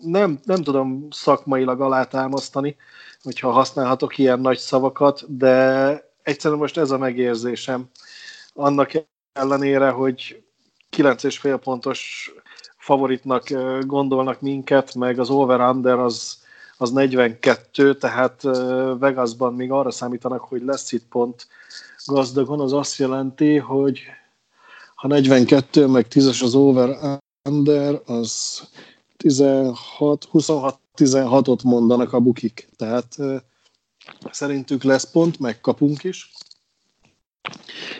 nem, 0.00 0.40
nem 0.44 0.62
tudom 0.62 1.06
szakmailag 1.10 1.80
alátámasztani, 1.80 2.76
hogyha 3.22 3.50
használhatok 3.50 4.18
ilyen 4.18 4.40
nagy 4.40 4.58
szavakat, 4.58 5.36
de 5.36 6.00
egyszerűen 6.22 6.60
most 6.60 6.76
ez 6.76 6.90
a 6.90 6.98
megérzésem. 6.98 7.90
Annak 8.54 8.90
ellenére, 9.32 9.90
hogy 9.90 10.42
9,5 10.96 11.58
pontos 11.62 12.30
favoritnak 12.76 13.48
gondolnak 13.80 14.40
minket, 14.40 14.94
meg 14.94 15.18
az 15.18 15.30
over-under 15.30 15.98
az, 15.98 16.44
az 16.78 16.90
42, 16.90 17.96
tehát 17.96 18.42
Vegasban 18.98 19.54
még 19.54 19.70
arra 19.70 19.90
számítanak, 19.90 20.40
hogy 20.40 20.62
lesz 20.62 20.92
itt 20.92 21.06
pont 21.08 21.46
gazdagon, 22.06 22.60
az 22.60 22.72
azt 22.72 22.98
jelenti, 22.98 23.56
hogy 23.56 24.00
ha 24.94 25.08
42, 25.08 25.86
meg 25.86 26.06
10-es 26.10 26.42
az 26.42 26.54
over-under, 26.54 28.00
az 28.06 28.62
16, 29.16 30.24
26, 30.24 30.78
16-ot 30.96 31.62
mondanak 31.62 32.12
a 32.12 32.20
bukik. 32.20 32.68
Tehát 32.76 33.16
szerintük 34.30 34.82
lesz 34.82 35.10
pont, 35.10 35.38
megkapunk 35.38 36.04
is. 36.04 36.32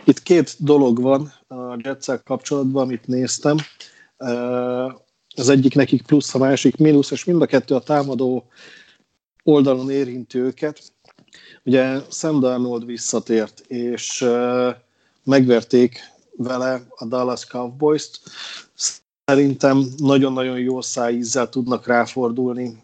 Itt 0.04 0.22
két 0.22 0.54
dolog 0.58 1.00
van 1.00 1.32
a 1.48 1.76
jets 1.78 2.06
kapcsolatban, 2.24 2.82
amit 2.82 3.06
néztem. 3.06 3.56
Az 5.36 5.48
egyik 5.48 5.74
nekik 5.74 6.02
plusz, 6.02 6.34
a 6.34 6.38
másik 6.38 6.76
mínusz, 6.76 7.10
és 7.10 7.24
mind 7.24 7.42
a 7.42 7.46
kettő 7.46 7.74
a 7.74 7.80
támadó 7.80 8.48
oldalon 9.42 9.90
érinti 9.90 10.38
őket. 10.38 10.92
Ugye 11.64 12.00
Sam 12.10 12.40
Darnold 12.40 12.86
visszatért, 12.86 13.60
és 13.60 14.26
megverték 15.24 16.00
vele 16.36 16.82
a 16.88 17.04
Dallas 17.04 17.46
Cowboys-t. 17.46 18.20
Szerintem 19.24 19.84
nagyon-nagyon 19.96 20.58
jó 20.58 20.80
szájízzel 20.80 21.48
tudnak 21.48 21.86
ráfordulni 21.86 22.82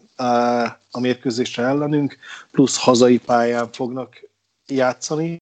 a 0.91 0.99
mérkőzésre 0.99 1.63
ellenünk, 1.63 2.17
plusz 2.51 2.77
hazai 2.77 3.17
pályán 3.17 3.71
fognak 3.71 4.29
játszani. 4.67 5.37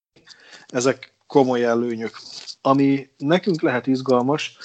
Ezek 0.65 1.13
komoly 1.27 1.63
előnyök. 1.63 2.19
Ami 2.61 3.09
nekünk 3.17 3.61
lehet 3.61 3.87
izgalmas, 3.87 4.57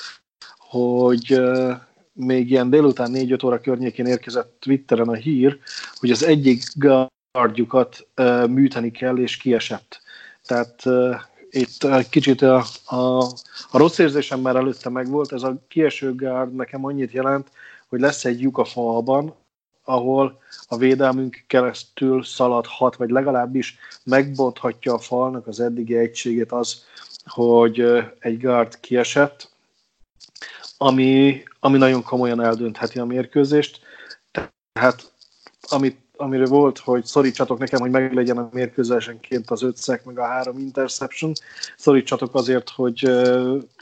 hogy 0.58 1.40
még 2.16 2.50
ilyen 2.50 2.70
délután 2.70 3.10
4-5 3.14 3.44
óra 3.44 3.60
környékén 3.60 4.06
érkezett 4.06 4.56
Twitteren 4.60 5.08
a 5.08 5.14
hír, 5.14 5.58
hogy 5.94 6.10
az 6.10 6.24
egyik 6.24 6.62
guardjukat 6.74 8.06
műteni 8.48 8.90
kell, 8.90 9.18
és 9.18 9.36
kiesett. 9.36 10.00
Tehát 10.46 10.82
itt 11.50 12.08
kicsit 12.10 12.42
a, 12.42 12.64
a, 12.84 13.22
a 13.70 13.78
rossz 13.78 13.98
érzésem 13.98 14.40
már 14.40 14.56
előtte 14.56 14.88
megvolt, 14.88 15.32
ez 15.32 15.42
a 15.42 15.56
kieső 15.68 16.14
guard 16.14 16.54
nekem 16.54 16.84
annyit 16.84 17.12
jelent, 17.12 17.50
hogy 17.88 18.00
lesz 18.00 18.24
egy 18.24 18.40
lyuk 18.40 18.58
a 18.58 18.64
falban, 18.64 19.34
ahol 19.84 20.38
a 20.68 20.76
védelmünk 20.76 21.44
keresztül 21.46 22.24
szaladhat, 22.24 22.96
vagy 22.96 23.10
legalábbis 23.10 23.78
megbonthatja 24.04 24.94
a 24.94 24.98
falnak 24.98 25.46
az 25.46 25.60
eddigi 25.60 25.96
egységét 25.96 26.52
az, 26.52 26.84
hogy 27.24 27.80
egy 28.18 28.40
guard 28.40 28.80
kiesett, 28.80 29.50
ami, 30.78 31.42
ami 31.60 31.78
nagyon 31.78 32.02
komolyan 32.02 32.42
eldöntheti 32.42 32.98
a 32.98 33.04
mérkőzést. 33.04 33.80
Tehát 34.72 35.12
amit, 35.68 35.98
amiről 36.16 36.46
volt, 36.46 36.78
hogy 36.78 37.04
szorítsatok 37.04 37.58
nekem, 37.58 37.80
hogy 37.80 37.90
meglegyen 37.90 38.38
a 38.38 38.48
mérkőzésenként 38.52 39.50
az 39.50 39.62
ötszek, 39.62 40.04
meg 40.04 40.18
a 40.18 40.26
három 40.26 40.58
interception, 40.58 41.32
szorítsatok 41.76 42.34
azért, 42.34 42.70
hogy 42.70 43.10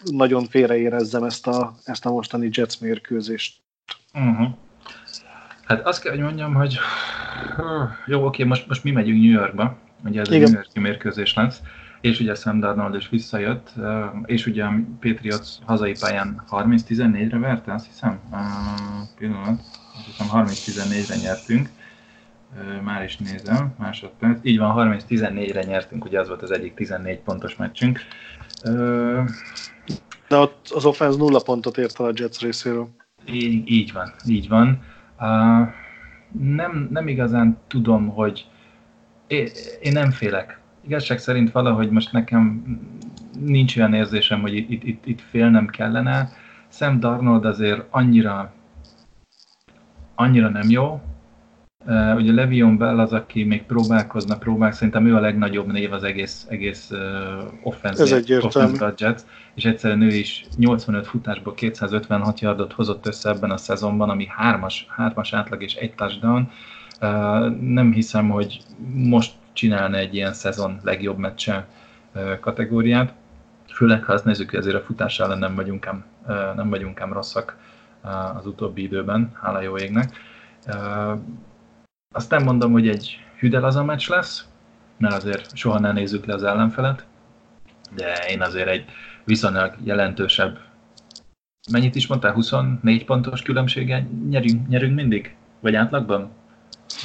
nagyon 0.05 0.47
félreérezzem 0.47 1.23
ezt 1.23 1.47
a, 1.47 1.75
ezt 1.85 2.07
a 2.07 2.11
mostani 2.11 2.49
Jets 2.53 2.81
mérkőzést. 2.81 3.63
Uh-huh. 4.15 4.49
Hát 5.65 5.87
azt 5.87 6.03
kell, 6.03 6.13
hogy 6.13 6.23
mondjam, 6.23 6.55
hogy 6.55 6.79
jó, 8.07 8.25
oké, 8.25 8.43
most, 8.43 8.67
most 8.69 8.85
mi 8.85 8.91
megyünk 8.91 9.23
New 9.23 9.31
Yorkba, 9.31 9.77
ugye 10.05 10.21
ez 10.21 10.29
Igen. 10.29 10.41
egy 10.41 10.49
New 10.49 10.55
Yorki 10.55 10.81
mérkőzés 10.81 11.35
lesz, 11.35 11.61
és 12.05 12.21
ugye 12.21 12.35
Sam 12.35 12.61
Darnold 12.61 12.95
is 12.95 13.09
visszajött, 13.09 13.73
és 14.25 14.47
ugye 14.47 14.65
a 14.65 14.75
Patriots 15.01 15.49
hazai 15.65 15.95
pályán 16.01 16.43
30-14-re 16.51 17.39
verte, 17.39 17.73
azt 17.73 17.87
hiszem, 17.87 18.21
pillanat, 19.19 19.61
azt 19.97 20.05
hiszem 20.05 20.27
30-14-re 20.33 21.17
nyertünk, 21.17 21.69
már 22.83 23.05
is 23.05 23.17
nézem, 23.17 23.75
másodperc, 23.79 24.39
így 24.43 24.59
van, 24.59 24.99
30-14-re 25.09 25.63
nyertünk, 25.63 26.05
ugye 26.05 26.21
az 26.21 26.29
volt 26.29 26.43
az 26.43 26.51
egyik 26.51 26.75
14 26.75 27.19
pontos 27.19 27.57
meccsünk. 27.57 28.01
De 30.29 30.37
ott 30.37 30.69
az 30.75 30.85
offense 30.85 31.19
nulla 31.19 31.41
pontot 31.41 31.79
ért 31.79 32.01
el 32.01 32.07
a 32.07 32.13
Jets 32.15 32.41
részéről. 32.41 32.89
Így, 33.27 33.71
így 33.71 33.93
van, 33.93 34.13
így 34.27 34.49
van. 34.49 34.83
Uh, 35.21 35.69
nem, 36.41 36.89
nem 36.91 37.09
igazán 37.09 37.59
tudom, 37.67 38.09
hogy 38.09 38.47
én, 39.27 39.49
én 39.81 39.93
nem 39.93 40.11
félek. 40.11 40.63
Igazság 40.87 41.19
szerint 41.19 41.53
valahogy 41.53 41.91
most 41.91 42.13
nekem 42.13 42.63
nincs 43.39 43.77
olyan 43.77 43.95
érzésem, 43.95 44.41
hogy 44.41 44.55
itt, 44.55 44.85
itt, 44.85 45.07
itt 45.07 45.21
félnem 45.21 45.67
kellene. 45.67 46.29
Sam 46.69 47.01
Darnold 47.01 47.45
azért 47.45 47.83
annyira 47.91 48.53
annyira 50.15 50.49
nem 50.49 50.71
jó, 50.71 51.01
Uh, 51.87 52.17
ugye 52.17 52.33
Levion 52.33 52.79
Bell 52.79 52.99
az, 52.99 53.13
aki 53.13 53.45
még 53.45 53.63
próbálkozna, 53.63 54.39
próbál, 54.39 54.73
szerintem 54.73 55.07
ő 55.07 55.15
a 55.15 55.21
legnagyobb 55.21 55.73
név 55.73 55.93
az 55.93 56.03
egész, 56.03 56.47
egész 56.49 56.91
uh, 56.91 56.99
Jets, 58.97 59.23
és 59.55 59.65
egyszerűen 59.65 60.03
ő 60.03 60.15
is 60.15 60.45
85 60.57 61.07
futásból 61.07 61.55
256 61.55 62.41
yardot 62.41 62.73
hozott 62.73 63.07
össze 63.07 63.31
ebben 63.31 63.51
a 63.51 63.57
szezonban, 63.57 64.11
ami 64.11 64.27
hármas, 64.29 64.87
hármas 64.89 65.33
átlag 65.33 65.63
és 65.63 65.75
egy 65.75 65.95
touchdown. 65.95 66.51
Uh, 67.01 67.61
nem 67.61 67.93
hiszem, 67.93 68.29
hogy 68.29 68.61
most 68.95 69.33
csinálna 69.55 69.97
egy 69.97 70.15
ilyen 70.15 70.33
szezon 70.33 70.81
legjobb 70.83 71.19
meccse 71.19 71.67
kategóriát, 72.41 73.13
főleg 73.73 74.05
ha 74.05 74.13
azt 74.13 74.25
nézzük, 74.25 74.51
hogy 74.51 74.59
ezért 74.59 74.77
a 74.77 74.85
futás 74.85 75.21
ellen 75.21 75.39
nem 75.39 75.55
vagyunk 75.55 75.87
ám, 75.87 76.05
nem 76.57 76.69
vagyunk 76.69 77.01
ám 77.01 77.13
rosszak 77.13 77.57
az 78.37 78.47
utóbbi 78.47 78.83
időben, 78.83 79.33
hála 79.43 79.61
jó 79.61 79.79
égnek. 79.79 80.13
Azt 82.15 82.31
nem 82.31 82.43
mondom, 82.43 82.73
hogy 82.73 82.89
egy 82.89 83.25
hüdel 83.39 83.65
az 83.65 83.77
a 83.77 83.85
meccs 83.85 84.09
lesz, 84.09 84.49
mert 84.97 85.15
azért 85.15 85.57
soha 85.57 85.79
ne 85.79 85.93
nézzük 85.93 86.25
le 86.25 86.35
az 86.35 86.43
ellenfelet, 86.43 87.07
de 87.95 88.15
én 88.31 88.43
azért 88.43 88.69
egy 88.69 88.85
viszonylag 89.25 89.75
jelentősebb, 89.83 90.59
mennyit 91.71 91.95
is 91.95 92.07
mondtál, 92.07 92.33
24 92.33 93.05
pontos 93.05 93.43
különbséggel 93.43 94.09
nyerünk, 94.29 94.69
nyerünk 94.69 94.95
mindig? 94.95 95.35
Vagy 95.61 95.75
átlagban? 95.75 96.31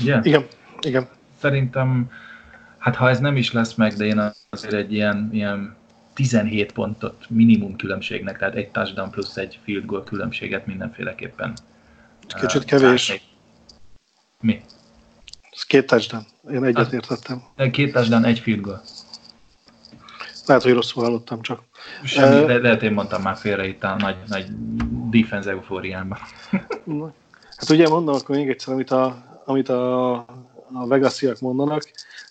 Ugye? 0.01 0.19
Igen, 0.23 0.45
igen. 0.79 1.07
Szerintem, 1.37 2.11
hát 2.79 2.95
ha 2.95 3.09
ez 3.09 3.19
nem 3.19 3.35
is 3.35 3.51
lesz 3.51 3.73
meg, 3.73 3.93
de 3.93 4.05
én 4.05 4.33
azért 4.49 4.73
egy 4.73 4.93
ilyen, 4.93 5.29
ilyen 5.31 5.75
17 6.13 6.71
pontot 6.71 7.25
minimum 7.29 7.75
különbségnek, 7.75 8.37
tehát 8.37 8.55
egy 8.55 8.69
touchdown 8.69 9.09
plusz 9.09 9.37
egy 9.37 9.59
field 9.63 9.85
goal 9.85 10.03
különbséget 10.03 10.65
mindenféleképpen. 10.65 11.53
Kicsit 12.39 12.63
kevés. 12.63 13.23
Mi? 14.41 14.61
Ez 15.51 15.63
két 15.63 15.87
touchdown. 15.87 16.25
Én 16.51 16.63
egyet 16.63 16.93
értettem. 16.93 17.43
Két 17.71 17.93
touchdown, 17.93 18.25
egy 18.25 18.39
field 18.39 18.61
goal. 18.61 18.81
Lehet, 20.45 20.63
hogy 20.63 20.73
rosszul 20.73 21.03
hallottam 21.03 21.41
csak. 21.41 21.63
Semmi, 22.03 22.41
uh, 22.41 22.47
de 22.47 22.57
lehet 22.57 22.83
én 22.83 22.91
mondtam 22.91 23.21
már 23.21 23.37
félre 23.37 23.67
itt 23.67 23.83
a 23.83 23.95
nagy, 23.95 24.15
nagy 24.27 24.45
defense 25.09 25.49
eufóriámban. 25.49 26.17
hát 27.57 27.69
ugye 27.69 27.87
mondom 27.87 28.15
akkor 28.15 28.35
még 28.35 28.49
egyszer, 28.49 28.73
amit 28.73 28.91
a, 28.91 29.23
amit 29.45 29.69
a, 29.69 30.13
a 30.73 30.87
Vegasiak 30.87 31.39
mondanak, 31.39 31.83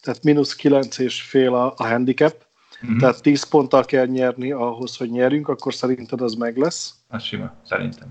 tehát 0.08 0.22
mínusz 0.22 0.54
kilenc 0.54 0.98
és 0.98 1.22
fél 1.22 1.54
a, 1.54 1.74
a 1.76 1.86
handicap, 1.86 2.46
uh-huh. 2.82 2.98
tehát 2.98 3.22
10 3.22 3.42
ponttal 3.42 3.84
kell 3.84 4.06
nyerni 4.06 4.52
ahhoz, 4.52 4.96
hogy 4.96 5.10
nyerjünk, 5.10 5.48
akkor 5.48 5.74
szerinted 5.74 6.20
az 6.20 6.34
meg 6.34 6.56
lesz? 6.56 6.94
Az 7.08 7.22
sima, 7.22 7.54
szerintem. 7.64 8.08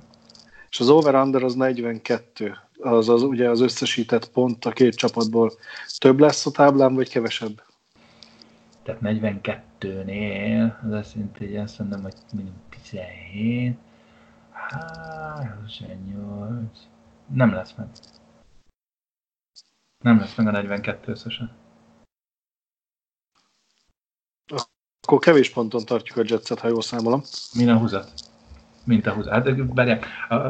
És 0.69 0.79
az 0.79 0.89
over-under 0.89 1.43
az 1.43 1.55
42 1.55 2.57
az, 2.79 3.09
az 3.09 3.21
ugye 3.21 3.49
az 3.49 3.61
összesített 3.61 4.29
pont 4.29 4.65
a 4.65 4.71
két 4.71 4.95
csapatból 4.95 5.51
több 5.97 6.19
lesz 6.19 6.45
a 6.45 6.51
táblán, 6.51 6.95
vagy 6.95 7.09
kevesebb? 7.09 7.61
Tehát 8.83 9.01
42-nél, 9.03 10.73
az 10.85 10.91
azt 10.91 11.13
jelenti, 11.13 11.45
hogy 11.45 11.55
azt 11.55 11.79
mondom, 11.79 12.01
hogy 12.01 12.13
minimum 12.31 12.61
17, 12.81 13.77
28, 15.63 16.61
nem 17.33 17.53
lesz 17.53 17.73
meg. 17.77 17.87
Nem 20.03 20.19
lesz 20.19 20.35
meg 20.35 20.47
a 20.47 20.51
42 20.51 21.11
összesen. 21.11 21.65
Akkor 25.07 25.19
kevés 25.19 25.49
ponton 25.49 25.85
tartjuk 25.85 26.17
a 26.17 26.21
Jetset, 26.25 26.59
ha 26.59 26.67
jól 26.67 26.81
számolom. 26.81 27.23
Min 27.53 27.69
a 27.69 27.77
húzat? 27.77 28.11
Mint 28.83 29.07
a 29.07 29.11
húzat. 29.11 29.33
Hát 29.33 29.73
bárják, 29.73 30.05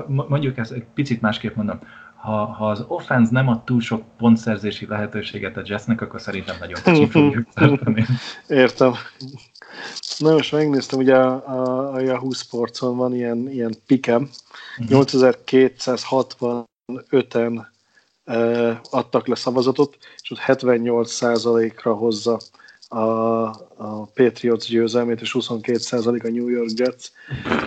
mondjuk 0.08 0.58
ezt 0.58 0.72
egy 0.72 0.86
picit 0.94 1.22
másképp 1.22 1.56
mondom 1.56 1.80
ha, 2.16 2.46
ha 2.46 2.70
az 2.70 2.84
offense 2.88 3.32
nem 3.32 3.48
ad 3.48 3.64
túl 3.64 3.82
sok 3.82 4.04
pontszerzési 4.18 4.86
lehetőséget 4.86 5.58
a 5.58 5.62
Jetsnek, 5.66 6.02
akkor 6.02 6.22
szerintem 6.22 6.56
nagyon 6.60 6.82
kicsi 6.84 7.06
fogjuk 7.20 7.48
tartani. 7.54 8.06
Értem. 8.48 8.94
Na 10.18 10.32
most 10.32 10.52
megnéztem, 10.52 11.00
ugye 11.00 11.16
a, 11.16 11.48
a, 11.48 11.94
a 11.94 12.00
Yahoo 12.00 12.32
Sportson 12.32 12.98
van 12.98 13.16
ilyen, 13.16 13.50
ilyen 13.50 13.76
pikem, 13.86 14.30
uh-huh. 14.78 15.04
8265-en 15.06 17.66
e, 18.26 18.80
adtak 18.90 19.28
le 19.28 19.36
szavazatot, 19.36 19.98
és 20.22 20.32
ott 20.32 20.40
78%-ra 20.46 21.94
hozza 21.94 22.38
a, 22.88 23.00
a 23.76 24.06
Patriots 24.14 24.68
győzelmét, 24.68 25.22
és 25.22 25.36
22% 25.40 26.24
a 26.24 26.30
New 26.30 26.48
York 26.48 26.70
Jets. 26.76 27.08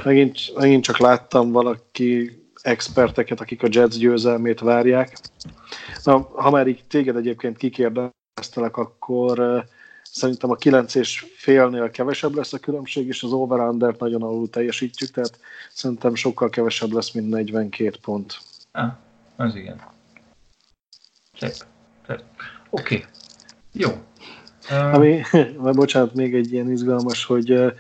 Megint, 0.05 0.39
megint 0.55 0.85
csak 0.85 0.99
láttam 0.99 1.51
valaki 1.51 2.41
experteket, 2.63 3.41
akik 3.41 3.63
a 3.63 3.69
Jets 3.71 3.99
győzelmét 3.99 4.61
várják. 4.61 5.19
Na, 6.05 6.19
ha 6.33 6.51
már 6.51 6.67
így 6.67 6.85
téged 6.89 7.17
egyébként 7.17 7.57
kikérdeztelek, 7.57 8.77
akkor 8.77 9.65
szerintem 10.03 10.51
a 10.51 10.57
9 10.57 10.95
és 10.95 11.27
félnél 11.37 11.91
kevesebb 11.91 12.35
lesz 12.35 12.53
a 12.53 12.59
különbség, 12.59 13.07
és 13.07 13.23
az 13.23 13.33
over 13.33 13.95
nagyon 13.99 14.23
alul 14.23 14.51
teljesítjük, 14.51 15.11
tehát 15.11 15.39
szerintem 15.73 16.15
sokkal 16.15 16.49
kevesebb 16.49 16.93
lesz, 16.93 17.11
mint 17.11 17.29
42 17.29 17.93
pont. 18.03 18.39
Ah, 18.73 18.93
az 19.37 19.55
igen. 19.55 19.81
Szép. 21.39 21.55
Oké. 22.09 22.23
Okay. 22.71 23.05
Jó. 23.73 23.89
Ami, 24.71 25.21
bocsánat, 25.73 26.15
még 26.15 26.35
egy 26.35 26.53
ilyen 26.53 26.71
izgalmas, 26.71 27.25
hogy 27.25 27.75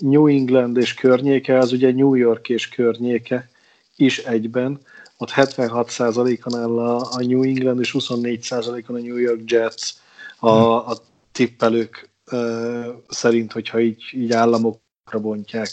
New 0.00 0.26
England 0.26 0.76
és 0.76 0.94
környéke, 0.94 1.58
az 1.58 1.72
ugye 1.72 1.92
New 1.92 2.14
York 2.14 2.48
és 2.48 2.68
környéke 2.68 3.48
is 3.96 4.18
egyben. 4.18 4.80
Ott 5.16 5.30
76%-on 5.34 6.58
áll 6.58 6.78
a, 6.78 6.96
a 6.96 7.18
New 7.18 7.42
England, 7.42 7.80
és 7.80 7.94
24%-on 7.98 8.96
a 8.96 8.98
New 8.98 9.16
York 9.16 9.50
Jets 9.50 9.92
a, 10.38 10.48
a 10.90 10.96
tippelők 11.32 12.08
uh, 12.32 12.86
szerint, 13.08 13.52
hogyha 13.52 13.80
így, 13.80 14.02
így 14.12 14.32
államokra 14.32 15.20
bontják. 15.20 15.68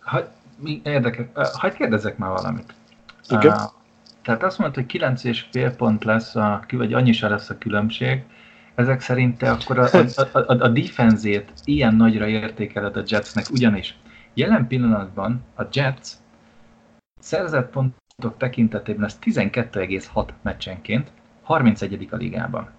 Ha, 0.00 0.32
mi 0.58 0.80
érdekes, 0.84 1.26
hagyd 1.52 1.74
kérdezek 1.74 2.18
már 2.18 2.30
valamit. 2.30 2.74
Igen? 3.28 3.52
Uh, 3.52 3.60
tehát 4.22 4.42
azt 4.42 4.58
mondta, 4.58 4.80
hogy 4.80 5.00
9,5 5.00 5.74
pont 5.76 6.04
lesz, 6.04 6.34
a, 6.34 6.64
vagy 6.70 6.92
annyi 6.92 7.12
se 7.12 7.28
lesz 7.28 7.50
a 7.50 7.58
különbség, 7.58 8.24
ezek 8.76 9.00
szerint 9.00 9.38
te 9.38 9.50
akkor 9.50 9.78
a, 9.78 9.88
a, 9.92 10.38
a, 10.38 10.62
a 10.64 10.68
defenzét 10.68 11.52
ilyen 11.64 11.94
nagyra 11.94 12.26
értékeled 12.26 12.96
a 12.96 13.02
Jetsnek, 13.06 13.44
ugyanis 13.50 13.96
jelen 14.34 14.66
pillanatban 14.66 15.44
a 15.56 15.62
Jets 15.72 16.08
szerzett 17.20 17.70
pontok 17.70 18.36
tekintetében 18.36 19.02
lesz 19.02 19.18
12,6 19.22 20.28
meccsenként, 20.42 21.10
31. 21.42 22.08
a 22.10 22.16
ligában. 22.16 22.70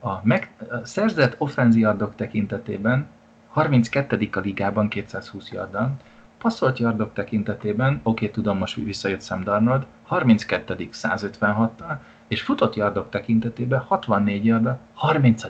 A, 0.00 0.10
meg, 0.22 0.50
a 0.70 0.84
szerzett 0.86 1.34
offenziardok 1.38 2.14
tekintetében 2.14 3.06
32. 3.48 4.28
a 4.32 4.38
ligában 4.40 4.88
220 4.88 5.50
yarddal, 5.50 5.96
passzolt 6.38 6.78
yardok 6.78 7.12
tekintetében, 7.12 8.00
oké, 8.02 8.28
tudom, 8.28 8.58
most 8.58 8.74
visszajött 8.74 9.22
Sam 9.22 9.44
Darnold, 9.44 9.86
32. 10.02 10.88
156-tal, 10.92 11.96
és 12.28 12.42
futott 12.42 12.74
yardok 12.74 13.10
tekintetében 13.10 13.80
64 13.80 14.44
yarda, 14.44 14.78
30 14.94 15.42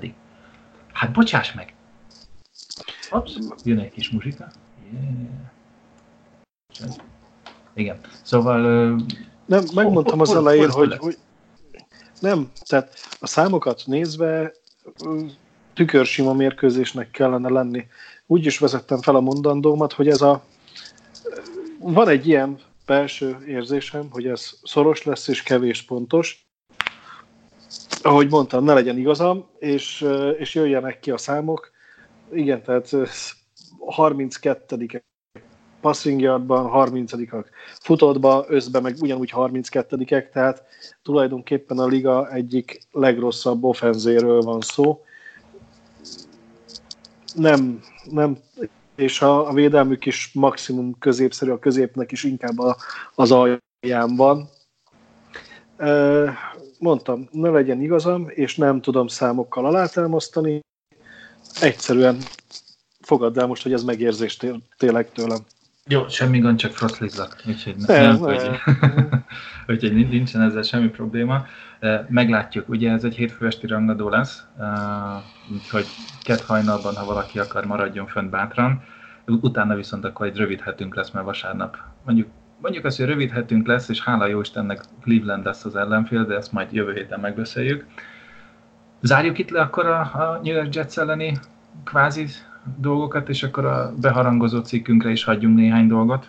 Hát 0.92 1.12
bocsáss 1.12 1.52
meg! 1.52 1.74
Ups, 3.10 3.32
jön 3.64 3.78
egy 3.78 3.90
kis 3.90 4.10
muzsika. 4.10 4.46
Yeah. 4.92 6.94
Igen, 7.74 8.00
szóval... 8.22 8.60
Nem, 9.46 9.64
megmondtam 9.74 10.20
az 10.20 10.34
elején, 10.34 10.70
hogy, 10.70 10.96
hogy 10.96 11.18
nem, 12.20 12.50
tehát 12.66 12.94
a 13.20 13.26
számokat 13.26 13.82
nézve 13.86 14.52
tükörsima 15.74 16.32
mérkőzésnek 16.32 17.10
kellene 17.10 17.48
lenni. 17.48 17.86
Úgy 18.26 18.46
is 18.46 18.58
vezettem 18.58 19.00
fel 19.00 19.14
a 19.14 19.20
mondandómat, 19.20 19.92
hogy 19.92 20.08
ez 20.08 20.20
a 20.20 20.44
van 21.78 22.08
egy 22.08 22.26
ilyen 22.26 22.58
belső 22.86 23.44
érzésem, 23.46 24.10
hogy 24.10 24.26
ez 24.26 24.50
szoros 24.62 25.02
lesz 25.02 25.28
és 25.28 25.42
kevés 25.42 25.82
pontos, 25.82 26.43
ahogy 28.04 28.30
mondtam, 28.30 28.64
ne 28.64 28.74
legyen 28.74 28.98
igazam, 28.98 29.46
és, 29.58 30.06
és 30.38 30.54
jöjjenek 30.54 31.00
ki 31.00 31.10
a 31.10 31.18
számok. 31.18 31.70
Igen, 32.32 32.62
tehát 32.62 32.90
32 33.78 35.02
passing 35.80 36.20
yardban, 36.20 36.70
30-ak 36.90 37.44
futottba, 37.80 38.44
összben 38.48 38.82
meg 38.82 38.96
ugyanúgy 39.00 39.32
32-ek, 39.36 40.30
tehát 40.30 40.62
tulajdonképpen 41.02 41.78
a 41.78 41.86
liga 41.86 42.32
egyik 42.32 42.80
legrosszabb 42.92 43.64
offenzéről 43.64 44.40
van 44.40 44.60
szó. 44.60 45.04
Nem, 47.34 47.80
nem 48.10 48.38
és 48.94 49.22
a, 49.22 49.48
a 49.48 49.52
védelmük 49.52 50.06
is 50.06 50.30
maximum 50.34 50.98
középszerű, 50.98 51.50
a 51.50 51.58
középnek 51.58 52.12
is 52.12 52.24
inkább 52.24 52.58
a, 52.58 52.76
az 53.14 53.32
alján 53.32 54.16
van 54.16 54.48
mondtam, 56.78 57.28
ne 57.30 57.48
legyen 57.48 57.80
igazam, 57.80 58.26
és 58.28 58.56
nem 58.56 58.80
tudom 58.80 59.06
számokkal 59.06 59.66
alátámasztani, 59.66 60.60
egyszerűen 61.60 62.16
fogadd 63.00 63.38
el 63.38 63.46
most, 63.46 63.62
hogy 63.62 63.72
ez 63.72 63.84
megérzés 63.84 64.38
tényleg 64.76 65.12
tőlem. 65.12 65.38
Jó, 65.86 66.08
semmi 66.08 66.38
gond, 66.38 66.58
csak 66.58 66.72
frotlizzak, 66.72 67.42
úgyhogy 67.46 67.76
ne, 67.76 68.00
nem, 68.00 68.20
ne. 68.20 68.26
Hogy, 68.26 68.60
úgyhogy 69.66 70.08
nincsen 70.08 70.42
ezzel 70.42 70.62
semmi 70.62 70.88
probléma. 70.88 71.46
Meglátjuk, 72.08 72.68
ugye 72.68 72.90
ez 72.90 73.04
egy 73.04 73.14
hétfő 73.14 73.46
esti 73.46 73.66
rangadó 73.66 74.08
lesz, 74.08 74.44
úgyhogy 75.52 75.86
kett 76.22 76.40
hajnalban, 76.40 76.96
ha 76.96 77.04
valaki 77.04 77.38
akar, 77.38 77.64
maradjon 77.64 78.06
fönt 78.06 78.30
bátran. 78.30 78.82
Utána 79.26 79.74
viszont 79.74 80.04
akkor 80.04 80.26
egy 80.26 80.36
rövid 80.36 80.60
hetünk 80.60 80.94
lesz, 80.94 81.10
mert 81.10 81.26
vasárnap 81.26 81.76
mondjuk 82.04 82.28
mondjuk 82.60 82.84
azt, 82.84 82.96
hogy 82.96 83.06
rövid 83.06 83.30
hetünk 83.30 83.66
lesz, 83.66 83.88
és 83.88 84.02
hála 84.02 84.26
jó 84.26 84.40
Istennek 84.40 84.80
Cleveland 85.02 85.44
lesz 85.44 85.64
az 85.64 85.76
ellenfél, 85.76 86.24
de 86.24 86.34
ezt 86.34 86.52
majd 86.52 86.72
jövő 86.72 86.92
héten 86.92 87.20
megbeszéljük. 87.20 87.86
Zárjuk 89.02 89.38
itt 89.38 89.50
le 89.50 89.60
akkor 89.60 89.86
a, 89.86 90.00
a 90.00 90.40
New 90.42 90.54
York 90.54 90.74
Jets 90.74 90.98
elleni 90.98 91.38
kvázi 91.84 92.26
dolgokat, 92.78 93.28
és 93.28 93.42
akkor 93.42 93.64
a 93.64 93.92
beharangozó 94.00 94.60
cikkünkre 94.60 95.10
is 95.10 95.24
hagyjunk 95.24 95.56
néhány 95.56 95.86
dolgot. 95.86 96.28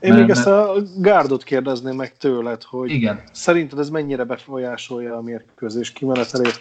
Én 0.00 0.12
mert, 0.12 0.20
még 0.20 0.30
ezt 0.30 0.46
a 0.46 0.74
gárdot 0.98 1.42
kérdezném 1.42 1.96
meg 1.96 2.16
tőled, 2.16 2.62
hogy 2.62 2.90
igen. 2.90 3.20
szerinted 3.32 3.78
ez 3.78 3.88
mennyire 3.88 4.24
befolyásolja 4.24 5.16
a 5.16 5.22
mérkőzés 5.22 5.92
kimenetelét? 5.92 6.60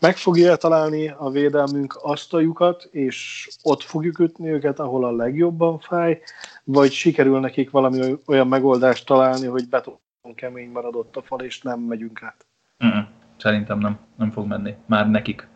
Meg 0.00 0.16
fogja 0.16 0.56
találni 0.56 1.08
a 1.08 1.30
védelmünk 1.30 1.98
azt 2.02 2.34
a 2.34 2.40
lyukat, 2.40 2.88
és 2.90 3.48
ott 3.62 3.82
fogjuk 3.82 4.18
ütni 4.18 4.48
őket, 4.48 4.78
ahol 4.78 5.04
a 5.04 5.12
legjobban 5.12 5.78
fáj, 5.78 6.20
vagy 6.64 6.92
sikerül 6.92 7.40
nekik 7.40 7.70
valami 7.70 8.16
olyan 8.26 8.48
megoldást 8.48 9.06
találni, 9.06 9.46
hogy 9.46 9.68
beton 9.68 9.98
kemény 10.34 10.70
maradott 10.70 11.16
a 11.16 11.22
fal, 11.22 11.40
és 11.40 11.62
nem 11.62 11.80
megyünk 11.80 12.22
át? 12.22 12.46
Mm, 12.84 13.00
szerintem 13.36 13.78
nem, 13.78 13.98
nem 14.16 14.30
fog 14.30 14.46
menni. 14.46 14.74
Már 14.86 15.10
nekik. 15.10 15.48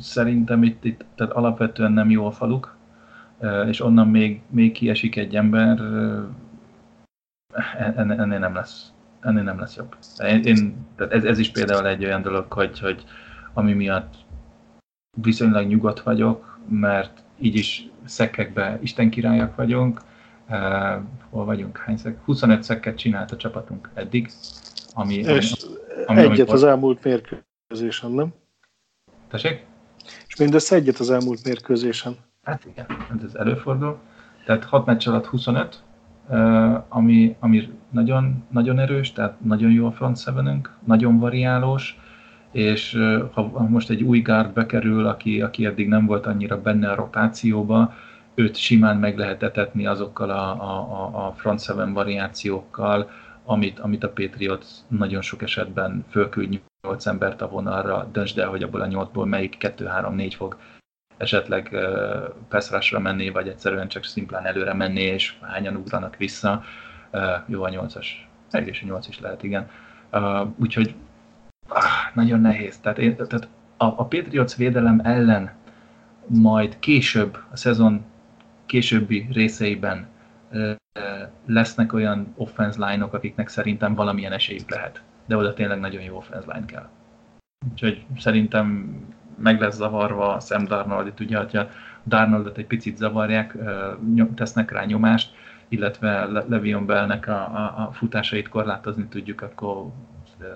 Szerintem 0.00 0.62
itt, 0.62 0.84
itt 0.84 1.04
tehát 1.14 1.32
alapvetően 1.32 1.92
nem 1.92 2.10
jó 2.10 2.26
a 2.26 2.30
faluk, 2.30 2.76
és 3.66 3.80
onnan 3.80 4.08
még, 4.08 4.40
még 4.48 4.72
kiesik 4.72 5.16
egy 5.16 5.36
ember, 5.36 5.78
ennél 7.96 8.38
nem 8.38 8.54
lesz 8.54 8.92
ennél 9.20 9.42
nem 9.42 9.58
lesz 9.58 9.76
jobb. 9.76 9.96
Én, 10.18 10.42
én, 10.42 10.86
tehát 10.96 11.12
ez, 11.12 11.24
ez 11.24 11.38
is 11.38 11.50
például 11.50 11.86
egy 11.86 12.04
olyan 12.04 12.22
dolog, 12.22 12.52
hogy, 12.52 12.78
hogy 12.78 13.04
ami 13.52 13.72
miatt 13.72 14.14
viszonylag 15.22 15.66
nyugodt 15.66 16.00
vagyok, 16.00 16.58
mert 16.68 17.22
így 17.38 17.54
is 17.54 17.88
szekkekbe 18.04 18.78
Isten 18.82 19.10
királyak 19.10 19.56
vagyunk. 19.56 20.00
Uh, 20.48 20.56
hol 21.30 21.44
vagyunk? 21.44 21.78
Hány 21.78 21.96
szek? 21.96 22.24
25 22.24 22.62
szekket 22.62 22.98
csinált 22.98 23.30
a 23.30 23.36
csapatunk 23.36 23.90
eddig. 23.94 24.30
Ami, 24.94 25.14
és 25.14 25.52
ami, 26.06 26.20
egyet 26.20 26.48
ami 26.48 26.56
az 26.56 26.64
elmúlt 26.64 27.04
mérkőzésen, 27.04 28.10
nem? 28.10 28.32
Tessék? 29.28 29.64
És 30.26 30.36
mindössze 30.36 30.74
egyet 30.74 30.98
az 30.98 31.10
elmúlt 31.10 31.44
mérkőzésen. 31.44 32.16
Hát 32.42 32.64
igen, 32.64 32.86
ez 33.24 33.34
előfordul. 33.34 33.98
Tehát 34.44 34.64
6 34.64 34.86
meccs 34.86 35.08
alatt 35.08 35.26
25, 35.26 35.82
uh, 35.84 35.89
ami, 36.88 37.36
ami 37.38 37.68
nagyon, 37.90 38.44
nagyon 38.50 38.78
erős, 38.78 39.12
tehát 39.12 39.40
nagyon 39.40 39.70
jó 39.70 39.86
a 39.86 39.92
front 39.92 40.18
sevenünk, 40.18 40.76
nagyon 40.84 41.18
variálós, 41.18 41.98
és 42.52 42.98
ha 43.32 43.66
most 43.68 43.90
egy 43.90 44.02
új 44.02 44.20
gárd 44.20 44.52
bekerül, 44.52 45.06
aki, 45.06 45.40
aki 45.40 45.66
eddig 45.66 45.88
nem 45.88 46.06
volt 46.06 46.26
annyira 46.26 46.60
benne 46.60 46.90
a 46.90 46.94
rotációba, 46.94 47.94
őt 48.34 48.56
simán 48.56 48.96
meg 48.96 49.18
lehet 49.18 49.42
etetni 49.42 49.86
azokkal 49.86 50.30
a, 50.30 50.50
a, 50.50 51.26
a 51.26 51.32
front 51.32 51.60
seven 51.60 51.92
variációkkal, 51.92 53.10
amit, 53.44 53.78
amit 53.78 54.04
a 54.04 54.10
Patriot 54.10 54.66
nagyon 54.88 55.22
sok 55.22 55.42
esetben 55.42 56.04
fölküld 56.08 56.60
8 56.82 57.06
embert 57.06 57.42
a 57.42 57.48
vonalra, 57.48 58.08
döntsd 58.12 58.38
el, 58.38 58.48
hogy 58.48 58.62
abból 58.62 58.80
a 58.80 58.86
8-ból 58.86 59.28
melyik 59.28 59.56
2-3-4 59.60 60.32
fog 60.36 60.56
esetleg 61.20 61.76
pass 62.48 62.90
menni, 62.90 63.30
vagy 63.30 63.48
egyszerűen 63.48 63.88
csak 63.88 64.04
szimplán 64.04 64.46
előre 64.46 64.74
menni, 64.74 65.00
és 65.00 65.34
hányan 65.40 65.76
ugranak 65.76 66.16
vissza. 66.16 66.62
Jó 67.46 67.62
a 67.62 67.68
8-as, 67.68 68.06
egész 68.50 68.78
a 68.82 68.86
8 68.86 69.08
is 69.08 69.20
lehet, 69.20 69.42
igen. 69.42 69.70
Úgyhogy 70.56 70.94
ah, 71.68 72.14
nagyon 72.14 72.40
nehéz. 72.40 72.78
Tehát, 72.78 72.98
én, 72.98 73.16
tehát 73.16 73.48
a, 73.76 73.84
a 73.84 74.04
Patriots 74.04 74.56
védelem 74.56 75.00
ellen 75.04 75.52
majd 76.26 76.78
később, 76.78 77.38
a 77.50 77.56
szezon 77.56 78.04
későbbi 78.66 79.28
részeiben 79.32 80.06
lesznek 81.46 81.92
olyan 81.92 82.34
offense 82.36 82.86
line-ok, 82.86 83.14
akiknek 83.14 83.48
szerintem 83.48 83.94
valamilyen 83.94 84.32
esélyük 84.32 84.70
lehet. 84.70 85.02
De 85.26 85.36
oda 85.36 85.54
tényleg 85.54 85.80
nagyon 85.80 86.02
jó 86.02 86.16
offense 86.16 86.52
line 86.52 86.66
kell. 86.66 86.88
Úgyhogy 87.70 88.04
szerintem 88.18 88.96
meg 89.42 89.60
lesz 89.60 89.74
zavarva 89.74 90.40
Sam 90.40 90.64
Darnold, 90.64 91.12
ugye, 91.20 91.38
hogyha 91.38 91.68
Darnoldot 92.06 92.58
egy 92.58 92.66
picit 92.66 92.96
zavarják, 92.96 93.56
tesznek 94.34 94.70
rá 94.70 94.84
nyomást, 94.84 95.34
illetve 95.68 96.24
Levion 96.48 96.86
Bellnek 96.86 97.28
a, 97.28 97.32
a, 97.32 97.86
a 97.86 97.92
futásait 97.92 98.48
korlátozni 98.48 99.06
tudjuk, 99.06 99.42
akkor 99.42 99.86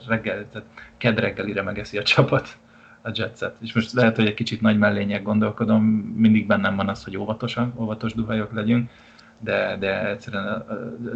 reggel, 0.08 0.46
tehát 0.52 0.68
ked 0.96 1.18
reggelire 1.18 1.62
megeszi 1.62 1.98
a 1.98 2.02
csapat 2.02 2.56
a 3.02 3.10
Jetset. 3.14 3.56
És 3.60 3.72
most 3.72 3.92
lehet, 3.92 4.16
hogy 4.16 4.26
egy 4.26 4.34
kicsit 4.34 4.60
nagy 4.60 4.78
mellények 4.78 5.22
gondolkodom, 5.22 5.84
mindig 6.16 6.46
bennem 6.46 6.76
van 6.76 6.88
az, 6.88 7.04
hogy 7.04 7.16
óvatosan, 7.16 7.72
óvatos 7.76 8.14
duhajok 8.14 8.52
legyünk, 8.52 8.90
de, 9.38 9.76
de 9.76 10.08
egyszerűen 10.08 10.46
a 10.46 10.64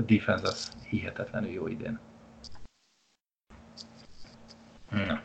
defense 0.07 0.49
az 0.49 0.73
hihetetlenül 0.89 1.51
jó 1.51 1.66
idén. 1.66 1.99
Na. 4.91 5.21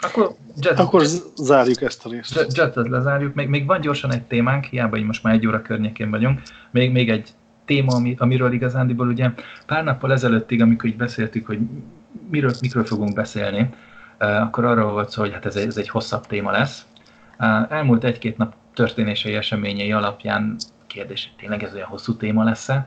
Akkor, 0.00 0.34
jet, 0.60 0.78
Akkor 0.78 1.02
zárjuk 1.36 1.82
ezt 1.82 2.06
a 2.06 2.08
részt. 2.08 2.34
Jet, 2.34 2.56
jetet 2.56 2.88
lezárjuk. 2.88 3.34
Még, 3.34 3.48
még 3.48 3.66
van 3.66 3.80
gyorsan 3.80 4.12
egy 4.12 4.22
témánk, 4.22 4.64
hiába 4.64 4.96
így 4.96 5.04
most 5.04 5.22
már 5.22 5.34
egy 5.34 5.46
óra 5.46 5.62
környékén 5.62 6.10
vagyunk. 6.10 6.40
Még, 6.70 6.92
még 6.92 7.10
egy 7.10 7.28
téma, 7.64 7.94
ami, 7.94 8.14
amiről 8.18 8.52
igazándiból 8.52 9.08
ugye 9.08 9.30
pár 9.66 9.84
nappal 9.84 10.12
ezelőttig, 10.12 10.62
amikor 10.62 10.88
így 10.88 10.96
beszéltük, 10.96 11.46
hogy 11.46 11.58
miről, 12.30 12.52
mikről 12.60 12.84
fogunk 12.84 13.14
beszélni, 13.14 13.68
uh, 14.20 14.40
akkor 14.40 14.64
arról 14.64 14.92
volt 14.92 15.10
szó, 15.10 15.22
hogy 15.22 15.32
hát 15.32 15.46
ez 15.46 15.56
egy, 15.56 15.66
ez 15.66 15.76
egy 15.76 15.88
hosszabb 15.88 16.26
téma 16.26 16.50
lesz. 16.50 16.86
Uh, 17.38 17.72
elmúlt 17.72 18.04
egy-két 18.04 18.36
nap 18.36 18.54
történései, 18.74 19.34
eseményei 19.34 19.92
alapján 19.92 20.56
kérdés, 20.86 21.32
tényleg 21.38 21.62
ez 21.62 21.74
olyan 21.74 21.88
hosszú 21.88 22.16
téma 22.16 22.44
lesz-e? 22.44 22.86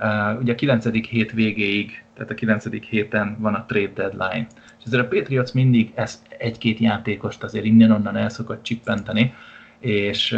Uh, 0.00 0.40
ugye 0.40 0.52
a 0.52 0.54
9. 0.54 1.06
hét 1.08 1.32
végéig, 1.32 2.04
tehát 2.14 2.30
a 2.30 2.34
9. 2.34 2.64
héten 2.88 3.36
van 3.38 3.54
a 3.54 3.64
trade 3.64 3.92
deadline. 3.94 4.46
És 4.82 4.88
ezért 4.88 5.04
a 5.04 5.16
Patriots 5.16 5.52
mindig 5.52 5.92
ez 5.94 6.22
egy-két 6.38 6.78
játékost 6.78 7.42
azért 7.42 7.64
innen-onnan 7.64 8.16
el 8.16 8.28
szokott 8.28 8.62
csippenteni, 8.62 9.34
és 9.78 10.30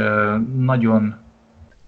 nagyon 0.56 1.14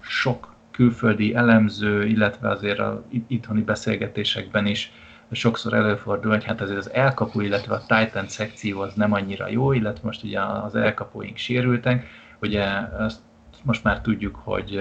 sok 0.01 0.55
külföldi 0.71 1.35
elemző, 1.35 2.07
illetve 2.07 2.49
azért 2.49 2.79
a 2.79 3.05
itthoni 3.27 3.63
beszélgetésekben 3.63 4.67
is 4.67 4.93
sokszor 5.31 5.75
előfordul, 5.75 6.31
hogy 6.31 6.45
hát 6.45 6.61
azért 6.61 6.79
az 6.79 6.93
elkapó, 6.93 7.41
illetve 7.41 7.75
a 7.75 7.85
Titan 7.87 8.29
szekció 8.29 8.81
az 8.81 8.95
nem 8.95 9.13
annyira 9.13 9.49
jó, 9.49 9.73
illetve 9.73 10.07
most 10.07 10.25
ugye 10.25 10.41
az 10.41 10.75
elkapóink 10.75 11.37
sérültek, 11.37 12.07
ugye 12.41 12.65
azt 12.99 13.21
most 13.63 13.85
már 13.85 14.01
tudjuk, 14.01 14.41
hogy 14.45 14.81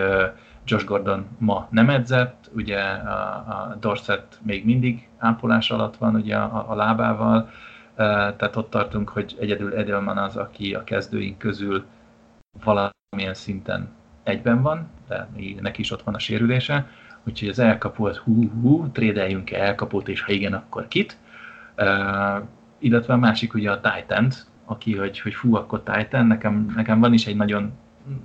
Josh 0.66 0.86
Gordon 0.86 1.26
ma 1.38 1.68
nem 1.72 1.90
edzett, 1.90 2.50
ugye 2.56 2.80
a, 2.80 3.18
a 3.34 3.78
Dorset 3.80 4.40
még 4.44 4.66
mindig 4.66 5.08
ápolás 5.26 5.72
alatt 5.72 5.98
van 5.98 6.16
ugye 6.16 6.36
a, 6.36 6.72
a 6.72 6.76
lábával, 6.76 7.50
tehát 7.96 8.56
ott 8.56 8.70
tartunk, 8.70 9.10
hogy 9.10 9.36
egyedül 9.40 9.74
Edelman 9.74 10.18
az, 10.18 10.36
aki 10.36 10.74
a 10.74 10.84
kezdőink 10.84 11.38
közül 11.38 11.86
valamilyen 12.64 13.34
szinten 13.34 13.90
egyben 14.24 14.62
van, 14.62 14.90
de 15.08 15.30
neki 15.62 15.82
is 15.82 15.92
ott 15.92 16.04
van 16.04 16.14
a 16.14 16.20
sérülése, 16.20 16.90
úgyhogy 17.24 17.50
az 17.50 17.60
elkapót, 17.60 18.16
hú, 18.16 18.50
hú, 18.62 18.92
trédeljünk 18.92 19.52
-e 19.52 19.64
elkapót, 19.64 20.08
és 20.08 20.22
ha 20.22 20.32
igen, 20.32 20.54
akkor 20.54 20.88
kit. 20.88 21.18
Uh, 21.78 22.44
illetve 22.80 23.14
a 23.14 23.18
másik 23.18 23.54
ugye 23.54 23.72
a 23.72 23.82
titan 23.82 24.32
aki, 24.66 24.98
hogy, 24.98 25.20
hogy 25.20 25.34
fú, 25.34 25.56
akkor 25.56 25.84
Titan, 25.84 26.26
nekem, 26.26 26.74
nekem 26.76 27.00
van 27.00 27.14
is 27.14 27.28
egy 27.28 27.36
nagyon, 27.36 27.72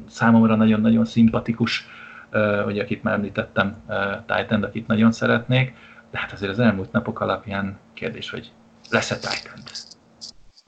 számomra 0.08 0.54
nagyon-nagyon 0.54 1.04
szimpatikus, 1.04 1.86
uh, 2.32 2.78
akit 2.80 3.02
már 3.02 3.14
említettem, 3.14 3.76
uh, 3.88 3.96
Titan, 4.26 4.62
akit 4.62 4.86
nagyon 4.86 5.12
szeretnék, 5.12 5.74
de 6.10 6.18
hát 6.18 6.32
azért 6.32 6.52
az 6.52 6.58
elmúlt 6.58 6.92
napok 6.92 7.20
alapján 7.20 7.78
kérdés, 7.94 8.30
hogy 8.30 8.52
lesz-e 8.90 9.14
Titan? 9.14 9.62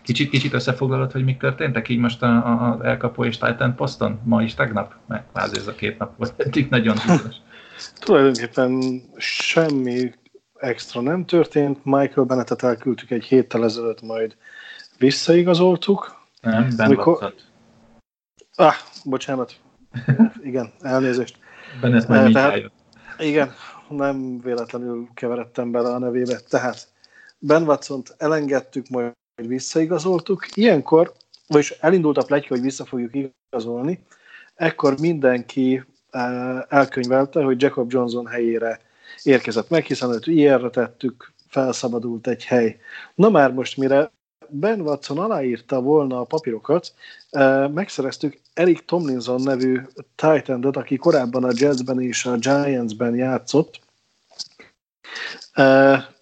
Kicsit, 0.03 0.31
kicsit 0.31 0.53
összefoglalod, 0.53 1.13
hogy 1.13 1.25
mik 1.25 1.39
történtek 1.39 1.89
így 1.89 1.99
most 1.99 2.23
az 2.23 2.81
elkapó 2.83 3.25
és 3.25 3.39
Titan 3.39 3.75
poszton, 3.75 4.21
ma 4.25 4.43
is 4.43 4.55
tegnap, 4.55 4.95
mert 5.07 5.25
kvázi 5.33 5.57
ez 5.57 5.67
a 5.67 5.75
két 5.75 5.99
nap 5.99 6.17
volt 6.17 6.35
eddig 6.37 6.69
nagyon 6.71 6.95
bizonyos. 6.95 7.37
Tulajdonképpen 8.05 9.03
semmi 9.17 10.13
extra 10.55 11.01
nem 11.01 11.25
történt. 11.25 11.85
Michael 11.85 12.27
Bennettet 12.27 12.63
elküldtük 12.63 13.11
egy 13.11 13.25
héttel 13.25 13.65
ezelőtt, 13.65 14.03
majd 14.03 14.37
visszaigazoltuk. 14.99 16.17
Nem, 16.41 16.69
Ben 16.77 16.87
Amikor... 16.87 17.35
Ah, 18.55 18.75
bocsánat. 19.05 19.55
Igen, 20.43 20.73
elnézést. 20.81 21.39
Bennett 21.81 22.09
majd 22.09 22.27
uh, 22.27 22.33
tehát, 22.33 22.71
Igen, 23.19 23.53
nem 23.95 24.41
véletlenül 24.41 25.09
keveredtem 25.15 25.71
bele 25.71 25.89
a 25.89 25.99
nevébe. 25.99 26.41
Tehát 26.49 26.89
Ben 27.39 27.63
watson 27.63 28.03
elengedtük, 28.17 28.89
majd 28.89 29.13
visszaigazoltuk. 29.35 30.57
Ilyenkor, 30.57 31.13
vagyis 31.47 31.71
elindult 31.71 32.17
a 32.17 32.25
pletyka, 32.25 32.55
hogy 32.55 32.63
vissza 32.63 32.85
fogjuk 32.85 33.33
igazolni, 33.51 34.05
ekkor 34.55 35.01
mindenki 35.01 35.85
elkönyvelte, 36.69 37.43
hogy 37.43 37.63
Jacob 37.63 37.93
Johnson 37.93 38.27
helyére 38.27 38.81
érkezett 39.23 39.69
meg, 39.69 39.85
hiszen 39.85 40.13
őt 40.13 40.27
ilyenre 40.27 40.71
tettük, 40.71 41.33
felszabadult 41.49 42.27
egy 42.27 42.45
hely. 42.45 42.79
Na 43.15 43.31
már 43.31 43.53
most, 43.53 43.77
mire 43.77 44.11
Ben 44.49 44.81
Watson 44.81 45.19
aláírta 45.19 45.81
volna 45.81 46.21
a 46.21 46.25
papírokat, 46.25 46.95
megszereztük 47.75 48.41
Eric 48.55 48.85
Tomlinson 48.85 49.43
nevű 49.43 49.81
titan 50.15 50.65
aki 50.65 50.97
korábban 50.97 51.45
a 51.45 51.53
Jetsben 51.55 52.01
és 52.01 52.27
a 52.27 52.37
Giantsben 52.37 53.15
játszott. 53.15 53.81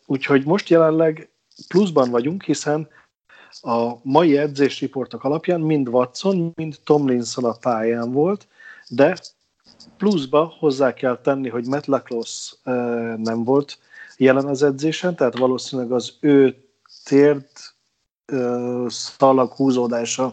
Úgyhogy 0.06 0.44
most 0.44 0.68
jelenleg 0.68 1.30
pluszban 1.68 2.10
vagyunk, 2.10 2.42
hiszen 2.42 2.88
a 3.60 3.92
mai 4.02 4.38
edzésriportok 4.38 5.24
alapján 5.24 5.60
mind 5.60 5.88
Watson, 5.88 6.52
mind 6.54 6.78
Tomlinson 6.84 7.44
a 7.44 7.52
pályán 7.52 8.12
volt, 8.12 8.48
de 8.88 9.18
pluszba 9.96 10.54
hozzá 10.58 10.94
kell 10.94 11.20
tenni, 11.20 11.48
hogy 11.48 11.66
Matt 11.66 11.86
LaCrosse 11.86 12.56
nem 13.16 13.44
volt 13.44 13.78
jelen 14.16 14.46
az 14.46 14.62
edzésen, 14.62 15.16
tehát 15.16 15.38
valószínűleg 15.38 15.92
az 15.92 16.12
ő 16.20 16.56
térd 17.04 17.46
szalag 18.86 19.52
húzódása 19.52 20.32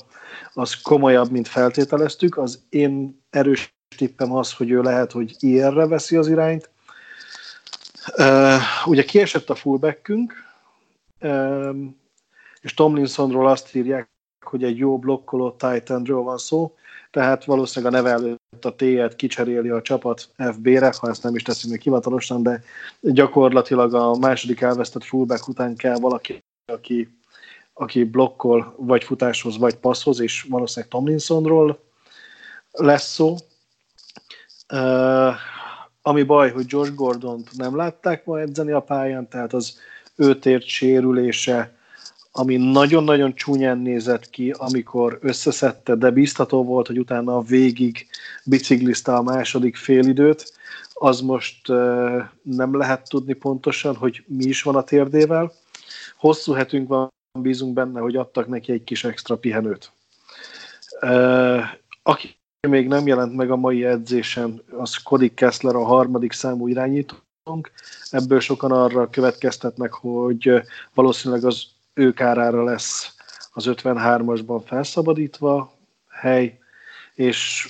az 0.54 0.82
komolyabb, 0.82 1.32
mint 1.32 1.48
feltételeztük. 1.48 2.38
Az 2.38 2.60
én 2.70 3.24
erős 3.30 3.76
tippem 3.98 4.34
az, 4.34 4.54
hogy 4.54 4.72
ő 4.72 4.82
lehet, 4.82 5.12
hogy 5.12 5.36
ilyenre 5.40 5.88
veszi 5.88 6.16
az 6.16 6.28
irányt. 6.28 6.70
Uh, 8.18 8.62
ugye 8.86 9.04
kiesett 9.04 9.50
a 9.50 9.56
fullbackünk, 9.56 10.34
um, 11.22 12.00
és 12.62 12.74
Tomlinsonról 12.74 13.48
azt 13.48 13.76
írják, 13.76 14.10
hogy 14.46 14.64
egy 14.64 14.78
jó 14.78 15.00
blokkoló 15.00 15.52
Titanről 15.52 16.22
van 16.22 16.38
szó, 16.38 16.76
tehát 17.12 17.46
valószínűleg 17.46 17.94
a 17.94 17.98
neve 17.98 18.38
a 18.62 18.76
T-et 18.76 19.16
kicseréli 19.16 19.70
a 19.70 19.82
csapat 19.82 20.30
FB-re, 20.38 20.94
ha 21.00 21.10
ezt 21.10 21.24
nem 21.24 21.36
is 21.36 21.42
teszi 21.42 21.70
még 21.70 21.82
hivatalosan, 21.82 22.44
de 22.44 22.64
gyakorlatilag 23.02 23.94
a 23.94 24.16
második 24.18 24.62
elvesztett 24.62 25.04
fullback 25.04 25.48
után 25.48 25.76
kell 25.76 26.00
valaki, 26.00 26.44
aki, 26.66 27.18
aki 27.74 28.04
blokkol 28.04 28.76
vagy 28.78 29.04
futáshoz, 29.04 29.58
vagy 29.58 29.76
passzhoz, 29.76 30.20
és 30.20 30.46
valószínűleg 30.50 30.92
Tomlinsonról 30.92 31.80
lesz 32.72 33.14
szó. 33.14 33.36
Uh, 34.74 35.34
ami 36.08 36.24
baj, 36.24 36.52
hogy 36.52 36.66
Josh 36.68 36.94
Gordont 36.94 37.58
nem 37.58 37.76
látták 37.76 38.26
ma 38.26 38.40
edzeni 38.40 38.72
a 38.72 38.80
pályán, 38.80 39.30
tehát 39.30 39.54
az 39.54 39.78
őtért 40.16 40.66
sérülése 40.66 41.76
ami 42.32 42.56
nagyon-nagyon 42.56 43.36
csúnyán 43.36 43.78
nézett 43.78 44.30
ki, 44.30 44.54
amikor 44.58 45.18
összeszedte, 45.22 45.96
de 45.96 46.10
biztató 46.10 46.64
volt, 46.64 46.88
hogy 46.88 47.00
utána 47.00 47.42
végig 47.42 48.08
biciklizte 48.46 49.14
a 49.14 49.22
második 49.22 49.76
félidőt, 49.76 50.52
az 50.94 51.22
most 51.22 51.68
nem 52.42 52.78
lehet 52.78 53.10
tudni 53.10 53.34
pontosan, 53.34 53.96
hogy 53.96 54.24
mi 54.28 54.44
is 54.46 54.62
van 54.62 54.76
a 54.76 54.84
térdével. 54.84 55.52
Hosszú 56.18 56.54
hetünk 56.54 56.88
van, 56.88 57.10
bízunk 57.40 57.74
benne, 57.74 58.00
hogy 58.00 58.16
adtak 58.16 58.48
neki 58.48 58.72
egy 58.72 58.84
kis 58.84 59.04
extra 59.04 59.38
pihenőt. 59.38 59.92
Aki 62.04 62.36
még 62.68 62.88
nem 62.88 63.08
jelent 63.08 63.36
meg 63.36 63.52
a 63.52 63.56
mai 63.56 63.86
edzésen, 63.86 64.62
az 64.72 64.96
Cody 64.96 65.34
Kessler 65.34 65.76
a 65.76 65.84
harmadik 65.84 66.32
számú 66.32 66.68
irányítónk. 66.68 67.72
Ebből 68.10 68.40
sokan 68.40 68.72
arra 68.72 69.10
következtetnek, 69.10 69.94
hogy 69.94 70.62
valószínűleg 70.94 71.46
az 71.46 71.66
ő 71.94 72.14
kárára 72.14 72.64
lesz 72.64 73.16
az 73.52 73.66
53-asban 73.68 74.62
felszabadítva 74.66 75.74
hely, 76.10 76.60
és 77.14 77.68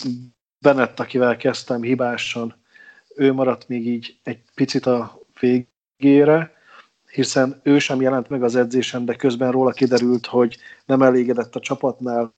Bennett, 0.59 0.99
akivel 0.99 1.37
kezdtem 1.37 1.81
hibásan, 1.81 2.55
ő 3.15 3.33
maradt 3.33 3.67
még 3.67 3.87
így 3.87 4.19
egy 4.23 4.39
picit 4.53 4.85
a 4.85 5.19
végére, 5.39 6.51
hiszen 7.11 7.59
ő 7.63 7.79
sem 7.79 8.01
jelent 8.01 8.29
meg 8.29 8.43
az 8.43 8.55
edzésen, 8.55 9.05
de 9.05 9.15
közben 9.15 9.51
róla 9.51 9.71
kiderült, 9.71 10.25
hogy 10.25 10.57
nem 10.85 11.01
elégedett 11.01 11.55
a 11.55 11.59
csapatnál, 11.59 12.35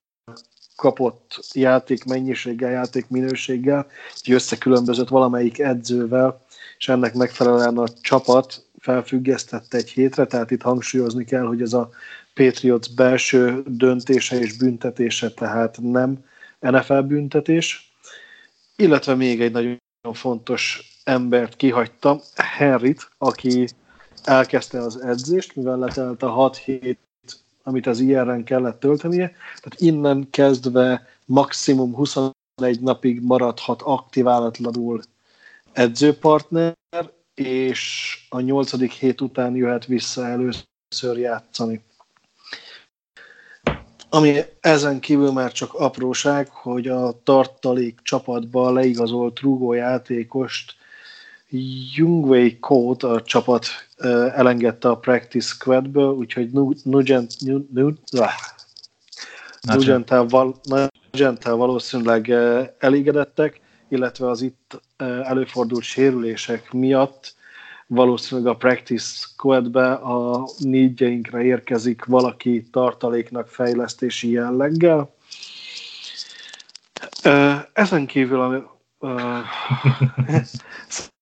kapott 0.80 1.39
játék 1.53 2.03
mennyiséggel, 2.03 2.72
játék 2.72 3.10
minőséggel, 3.10 3.88
hogy 4.23 4.34
összekülönbözött 4.34 5.07
valamelyik 5.07 5.60
edzővel, 5.60 6.45
és 6.77 6.89
ennek 6.89 7.14
megfelelően 7.14 7.77
a 7.77 7.88
csapat 8.01 8.65
felfüggesztette 8.77 9.77
egy 9.77 9.89
hétre, 9.89 10.26
tehát 10.26 10.51
itt 10.51 10.61
hangsúlyozni 10.61 11.26
kell, 11.26 11.45
hogy 11.45 11.61
ez 11.61 11.73
a 11.73 11.89
Patriots 12.34 12.95
belső 12.95 13.64
döntése 13.65 14.39
és 14.39 14.57
büntetése, 14.57 15.31
tehát 15.31 15.77
nem 15.81 16.23
NFL 16.60 16.99
büntetés. 16.99 17.93
Illetve 18.76 19.15
még 19.15 19.41
egy 19.41 19.51
nagyon 19.51 19.80
fontos 20.14 20.91
embert 21.03 21.56
kihagytam, 21.56 22.19
Henryt, 22.35 23.10
aki 23.18 23.68
elkezdte 24.23 24.80
az 24.80 25.01
edzést, 25.01 25.56
mivel 25.56 25.77
letelt 25.77 26.23
a 26.23 26.30
6 26.30 26.57
hét, 26.57 26.99
amit 27.70 27.88
az 27.88 28.00
IR-en 28.00 28.44
kellett 28.44 28.80
töltenie, 28.80 29.28
tehát 29.28 29.76
innen 29.78 30.28
kezdve 30.30 31.08
maximum 31.26 31.96
21 31.96 32.34
napig 32.80 33.22
maradhat 33.22 33.82
aktiválatlanul 33.82 35.02
edzőpartner, 35.74 36.76
és 37.36 38.14
a 38.30 38.40
nyolcadik 38.40 38.91
hét 38.91 39.22
után 39.22 39.56
jöhet 39.56 39.86
vissza 39.86 40.26
először 40.28 41.18
játszani. 41.18 41.82
Ami 44.10 44.40
ezen 44.60 45.00
kívül 45.00 45.32
már 45.32 45.52
csak 45.52 45.74
apróság, 45.74 46.50
hogy 46.50 46.88
a 46.88 47.24
tartalék 47.24 48.00
csapatba 48.02 48.72
leigazolt 48.72 49.40
rúgó 49.40 49.74
játékost 49.74 50.78
Jungwei 51.96 52.60
Coat 52.60 53.04
a 53.04 53.22
csapat 53.22 53.68
elengedte 54.36 54.90
a 54.90 54.98
practice 54.98 55.48
squadből, 55.48 56.14
úgyhogy 56.14 56.50
Nugent, 56.84 57.34
Nugent-tel 59.62 60.26
val, 60.28 60.62
valószínűleg 61.44 62.30
elégedettek, 62.78 63.62
illetve 63.88 64.30
az 64.30 64.42
itt 64.42 64.82
előfordult 65.24 65.84
sérülések 65.84 66.72
miatt 66.72 67.38
valószínűleg 67.88 68.54
a 68.54 68.58
practice 68.58 69.06
squadbe 69.06 69.92
a 69.94 70.48
négyeinkre 70.58 71.44
érkezik 71.44 72.06
valaki 72.06 72.68
tartaléknak 72.72 73.48
fejlesztési 73.48 74.32
jelleggel. 74.32 75.14
Ezen 77.74 78.06
kívül 78.06 78.70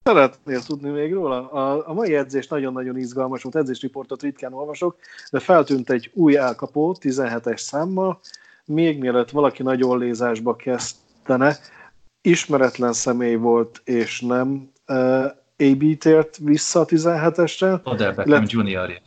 szeretnél 0.03 0.61
tudni 0.61 0.89
még 0.89 1.13
róla? 1.13 1.51
A, 1.51 1.89
a 1.89 1.93
mai 1.93 2.15
edzés 2.15 2.47
nagyon-nagyon 2.47 2.97
izgalmas 2.97 3.43
volt, 3.43 3.55
edzésriportot 3.55 4.21
ritkán 4.21 4.53
olvasok, 4.53 4.95
de 5.31 5.39
feltűnt 5.39 5.89
egy 5.89 6.11
új 6.13 6.37
elkapó 6.37 6.95
17-es 7.01 7.57
számmal, 7.57 8.19
még 8.65 8.99
mielőtt 8.99 9.29
valaki 9.29 9.63
nagyon 9.63 9.97
lézásba 9.97 10.55
kezdene, 10.55 11.57
ismeretlen 12.21 12.93
személy 12.93 13.35
volt, 13.35 13.81
és 13.83 14.21
nem 14.21 14.71
AB 15.57 15.97
tért 15.99 16.37
vissza 16.37 16.79
a 16.79 16.85
17-esre. 16.85 17.83
Odell 17.83 18.13
Beckham 18.13 18.45
Jr. 18.47 19.01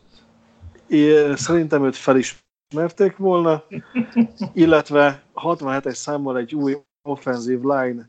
Szerintem 1.36 1.84
őt 1.84 1.96
felismerték 1.96 3.16
volna, 3.16 3.64
illetve 4.52 5.22
67-es 5.34 5.94
számmal 5.94 6.38
egy 6.38 6.54
új 6.54 6.76
offensive 7.02 7.82
line 7.82 8.06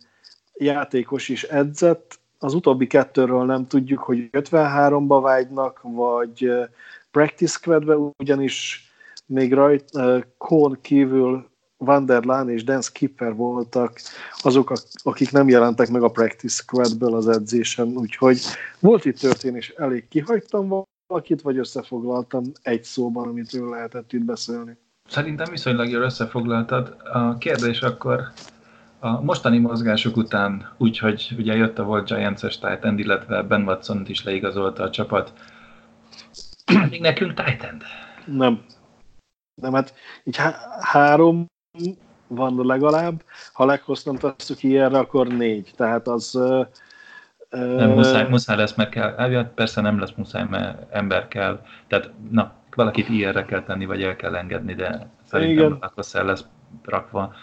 játékos 0.64 1.30
is 1.30 1.44
edzett. 1.44 2.20
Az 2.40 2.54
utóbbi 2.54 2.88
kettőről 2.88 3.46
nem 3.46 3.68
tudjuk, 3.68 4.00
hogy 4.00 4.30
53-ba 4.32 5.20
vágynak, 5.22 5.80
vagy 5.82 6.52
practice 7.12 7.58
squadbe, 7.58 7.96
ugyanis 8.18 8.86
még 9.26 9.54
rajt, 9.54 9.90
Kohn 10.38 10.78
kívül 10.82 11.50
Van 11.78 12.06
der 12.06 12.24
Laan 12.24 12.50
és 12.50 12.64
Dan 12.64 12.82
Skipper 12.82 13.36
voltak 13.36 14.00
azok, 14.38 14.72
akik 15.04 15.32
nem 15.32 15.50
jelentek 15.50 15.90
meg 15.90 16.04
a 16.04 16.10
practice 16.10 16.62
squadből 16.64 17.16
az 17.16 17.28
edzésen, 17.28 17.88
úgyhogy 17.88 18.42
volt 18.80 19.06
itt 19.06 19.20
történés, 19.20 19.70
elég 19.70 20.08
kihagytam 20.08 20.86
valakit, 21.08 21.42
vagy 21.42 21.58
összefoglaltam 21.58 22.44
egy 22.62 22.84
szóban, 22.84 23.28
amitől 23.28 23.70
lehetett 23.70 24.14
itt 24.14 24.24
beszélni. 24.24 24.78
Szerintem 25.10 25.52
viszonylag 25.52 25.90
jól 25.90 26.02
összefoglaltad. 26.02 26.96
A 27.14 27.38
kérdés 27.38 27.82
akkor 27.82 28.22
a 29.04 29.22
mostani 29.22 29.58
mozgások 29.58 30.18
után, 30.18 30.70
úgyhogy 30.78 31.36
ugye 31.38 31.56
jött 31.56 31.80
a 31.80 31.84
volt 31.84 32.08
Giants-es 32.08 32.60
Titan, 32.60 33.00
illetve 33.00 33.42
Ben 33.42 33.64
watson 33.64 34.04
is 34.08 34.24
leigazolta 34.24 34.84
a 34.84 34.90
csapat, 34.90 35.34
még 36.90 37.02
nekünk 37.02 37.34
Titan? 37.34 37.82
Nem. 38.26 38.66
Nem, 39.62 39.74
hát 39.74 39.94
így 40.24 40.38
há- 40.38 40.84
három 40.84 41.46
van 42.28 42.66
legalább, 42.66 43.24
ha 43.54 43.66
leghosszabb 43.66 44.22
veszük 44.22 44.64
ilyenre, 44.64 44.98
akkor 44.98 45.28
négy. 45.28 45.72
Tehát 45.76 46.08
az... 46.08 46.40
Nem, 47.50 47.90
muszáj, 47.90 48.30
muszáj 48.30 48.58
lesz, 48.58 48.76
mert 48.76 48.90
kell, 48.90 49.16
hát 49.18 49.48
persze 49.48 49.82
nem 49.82 50.00
lesz 50.00 50.14
muszáj, 50.16 50.46
mert 50.50 50.94
ember 50.94 51.28
kell. 51.28 51.62
Tehát, 51.88 52.10
na, 52.30 52.54
valakit 52.76 53.10
ilyenre 53.10 53.46
kell 53.46 53.64
tenni, 53.64 53.86
vagy 53.86 54.04
el 54.04 54.16
kell 54.16 54.36
engedni, 54.36 54.74
de 54.74 55.08
szerintem 55.24 55.78
akkor 55.80 56.06
lesz 56.26 56.46
rakva. 56.84 57.34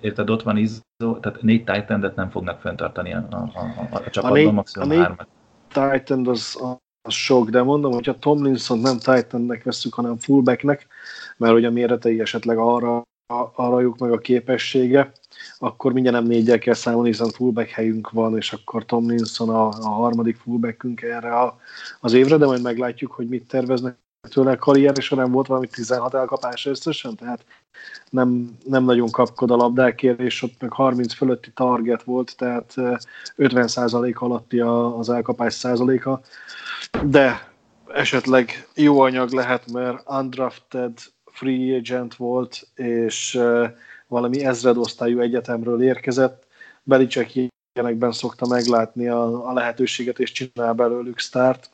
Érted, 0.00 0.30
ott 0.30 0.42
van 0.42 0.56
Izzo, 0.56 1.18
tehát 1.20 1.42
négy 1.42 1.64
titan 1.64 2.12
nem 2.16 2.30
fognak 2.30 2.60
fenntartani 2.60 3.14
a, 3.14 3.26
a, 3.30 3.36
a, 3.36 3.88
a 3.90 4.10
csapatban, 4.10 4.30
a 4.30 4.34
négy, 4.34 4.52
maximum 4.52 4.88
a 4.88 4.92
négy 4.92 5.02
hármat. 5.02 5.28
Titan 5.68 6.26
az, 6.26 6.58
az 7.02 7.14
sok, 7.14 7.50
de 7.50 7.62
mondom, 7.62 7.92
hogyha 7.92 8.18
Tomlinson 8.18 8.78
nem 8.78 8.98
Titannek 8.98 9.62
veszük, 9.62 9.94
hanem 9.94 10.16
fullbacknek, 10.16 10.86
mert 11.36 11.52
hogy 11.52 11.64
a 11.64 11.70
méretei 11.70 12.20
esetleg 12.20 12.58
arra 12.58 13.06
arra 13.54 13.94
meg 13.98 14.12
a 14.12 14.18
képessége, 14.18 15.12
akkor 15.58 15.92
mindjárt 15.92 16.16
nem 16.18 16.26
négyel 16.26 16.58
kell 16.58 16.74
számolni, 16.74 17.08
hiszen 17.08 17.30
fullback 17.30 17.68
helyünk 17.68 18.10
van, 18.10 18.36
és 18.36 18.52
akkor 18.52 18.84
Tomlinson 18.84 19.48
a, 19.48 19.66
a 19.68 19.88
harmadik 19.88 20.36
fullbackünk 20.36 21.02
erre 21.02 21.38
a, 21.38 21.58
az 22.00 22.12
évre, 22.12 22.36
de 22.36 22.46
majd 22.46 22.62
meglátjuk, 22.62 23.12
hogy 23.12 23.28
mit 23.28 23.48
terveznek 23.48 23.96
tőle 24.28 24.50
a 24.50 24.56
karrier 24.56 24.94
során 24.96 25.30
volt 25.30 25.46
valami 25.46 25.66
16 25.66 26.14
elkapás 26.14 26.66
összesen, 26.66 27.16
tehát 27.16 27.44
nem, 28.10 28.58
nem 28.64 28.84
nagyon 28.84 29.10
kapkod 29.10 29.50
a 29.50 29.56
labdákért, 29.56 30.20
és 30.20 30.42
ott 30.42 30.60
meg 30.60 30.72
30 30.72 31.14
fölötti 31.14 31.50
target 31.54 32.02
volt, 32.02 32.36
tehát 32.36 32.74
50% 33.36 34.14
alatti 34.14 34.60
az 34.60 35.08
elkapás 35.08 35.54
százaléka, 35.54 36.20
de 37.02 37.52
esetleg 37.94 38.68
jó 38.74 39.00
anyag 39.00 39.32
lehet, 39.32 39.72
mert 39.72 40.02
undrafted 40.06 40.98
free 41.24 41.76
agent 41.76 42.14
volt, 42.14 42.68
és 42.74 43.40
valami 44.06 44.44
ezredosztályú 44.44 45.20
egyetemről 45.20 45.82
érkezett. 45.82 46.46
Belicek 46.82 47.32
ilyenekben 47.34 48.12
szokta 48.12 48.46
meglátni 48.46 49.08
a, 49.08 49.48
a 49.48 49.52
lehetőséget, 49.52 50.18
és 50.18 50.32
csinál 50.32 50.72
belőlük 50.72 51.18
sztárt. 51.18 51.70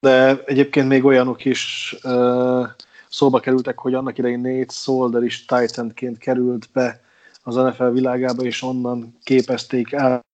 De 0.00 0.42
egyébként 0.44 0.88
még 0.88 1.04
olyanok 1.04 1.44
is 1.44 1.94
uh, 2.02 2.66
szóba 3.08 3.40
kerültek, 3.40 3.78
hogy 3.78 3.94
annak 3.94 4.18
idején 4.18 4.40
Nate 4.40 4.72
Solder 4.72 5.22
is 5.22 5.44
Titanként 5.44 6.18
került 6.18 6.68
be 6.72 7.00
az 7.42 7.54
NFL 7.54 7.88
világába, 7.88 8.42
és 8.42 8.62
onnan 8.62 9.18
képezték 9.22 9.94
át 9.94 10.24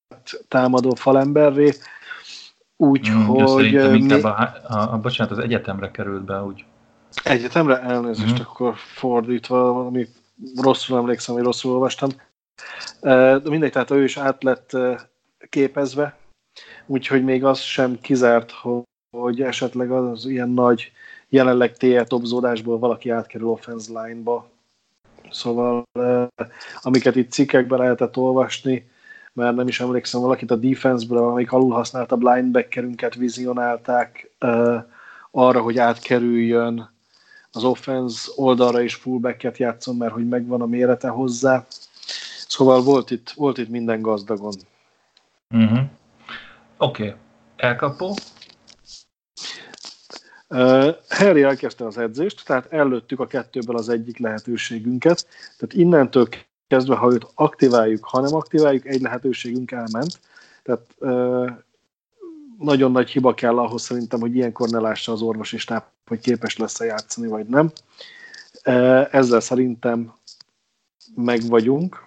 támadó 0.49 0.95
falemberré. 0.95 1.73
Úgyhogy... 2.77 3.43
Mm, 3.43 3.47
szerintem 3.47 3.95
inkább 3.95 4.25
a, 4.25 4.55
a, 4.69 4.93
a, 4.93 4.99
bocsánat, 4.99 5.33
az 5.33 5.39
egyetemre 5.39 5.91
került 5.91 6.25
be, 6.25 6.43
úgy. 6.43 6.65
Egyetemre 7.25 7.81
elnézést, 7.81 8.33
mm-hmm. 8.33 8.41
akkor 8.41 8.75
fordítva, 8.77 9.73
valami 9.73 10.07
rosszul 10.57 10.99
emlékszem, 10.99 11.35
hogy 11.35 11.45
rosszul 11.45 11.73
olvastam. 11.73 12.11
De 13.01 13.41
mindegy, 13.45 13.73
tehát 13.73 13.91
ő 13.91 14.05
is 14.05 14.17
át 14.17 14.43
lett 14.43 14.77
képezve, 15.49 16.17
úgyhogy 16.87 17.25
még 17.25 17.45
az 17.45 17.59
sem 17.59 18.01
kizárt, 18.01 18.51
hogy 19.21 19.43
esetleg 19.43 19.91
az 19.91 20.27
ilyen 20.27 20.49
nagy 20.49 20.93
jelenleg 21.29 21.77
TE 21.77 22.05
topzódásból 22.05 22.79
valaki 22.79 23.11
átkerül 23.11 23.49
offense 23.49 24.03
line-ba. 24.03 24.49
Szóval 25.31 25.85
amiket 26.83 27.17
itt 27.17 27.31
cikkekben 27.31 27.79
lehetett 27.79 28.17
olvasni, 28.17 28.91
mert 29.33 29.57
nem 29.57 29.69
is 29.69 29.81
emlékszem, 29.81 30.21
valakit 30.21 30.51
a 30.51 30.57
defense-ből, 30.57 31.19
amik 31.19 31.53
alul 31.53 31.73
használtabb 31.73 32.23
linebackerünket 32.23 33.15
vizionálták 33.15 34.31
arra, 35.31 35.61
hogy 35.61 35.79
átkerüljön 35.79 36.93
az 37.53 37.65
offense 37.65 38.31
oldalra 38.37 38.81
is 38.81 38.95
fullbacket 38.95 39.59
játszom, 39.59 39.97
mert 39.97 40.13
hogy 40.13 40.29
megvan 40.29 40.61
a 40.61 40.67
mérete 40.67 41.09
hozzá. 41.09 41.67
Szóval 42.49 42.83
volt 42.83 43.11
itt, 43.11 43.31
volt 43.31 43.59
itt 43.59 43.69
minden 43.69 44.03
gazdagon. 44.03 44.55
Uh-huh. 45.51 45.79
Oké. 46.77 47.03
Okay. 47.07 47.15
Elkapó? 47.57 48.15
Uh, 50.55 50.95
Harry 51.09 51.43
elkezdte 51.43 51.87
az 51.87 51.99
edzést, 51.99 52.45
tehát 52.45 52.73
előttük 52.73 53.21
a 53.21 53.27
kettőből 53.27 53.77
az 53.77 53.89
egyik 53.89 54.19
lehetőségünket. 54.19 55.27
Tehát 55.59 55.75
innentől 55.75 56.29
kezdve, 56.67 56.95
ha 56.95 57.13
őt 57.13 57.27
aktiváljuk, 57.35 58.05
ha 58.05 58.21
nem 58.21 58.35
aktiváljuk, 58.35 58.87
egy 58.87 59.01
lehetőségünk 59.01 59.71
elment. 59.71 60.21
Tehát 60.63 60.97
nagyon 62.59 62.93
nagy 62.93 63.11
hiba 63.11 63.35
kell 63.35 63.59
ahhoz 63.59 63.83
szerintem, 63.83 64.21
hogy 64.21 64.35
ilyenkor 64.35 64.69
ne 64.69 64.79
lássa 64.79 65.13
az 65.13 65.23
orvosi 65.23 65.59
stáb, 65.59 65.83
hogy 66.07 66.21
képes 66.21 66.57
lesz-e 66.57 66.85
játszani, 66.85 67.27
vagy 67.27 67.47
nem. 67.47 67.73
Ezzel 69.11 69.41
szerintem 69.41 70.15
meg 71.15 71.41
vagyunk. 71.49 72.05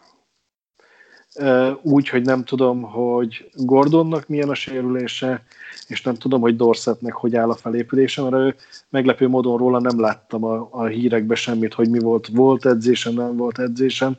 Úgy, 1.82 2.10
hogy 2.10 2.26
nem 2.26 2.44
tudom, 2.44 2.82
hogy 2.82 3.50
Gordonnak 3.54 4.28
milyen 4.28 4.50
a 4.50 4.54
sérülése, 4.54 5.44
és 5.88 6.02
nem 6.02 6.16
tudom, 6.16 6.42
hogy 6.42 6.56
Dorsetnek 6.56 7.14
hogy 7.14 7.36
áll 7.36 7.50
a 7.50 7.56
felépülése, 7.56 8.22
mert 8.22 8.36
ő 8.36 8.56
meglepő 8.90 9.28
módon 9.28 9.58
róla 9.58 9.80
nem 9.80 10.00
láttam 10.00 10.44
a, 10.44 10.68
a 10.72 10.86
hírekbe 10.86 11.36
semmit, 11.36 11.74
hogy 11.74 11.90
mi 11.90 12.00
volt. 12.00 12.28
Volt 12.28 12.66
edzésem, 12.66 13.14
nem 13.14 13.36
volt 13.36 13.60
edzésem, 13.60 14.16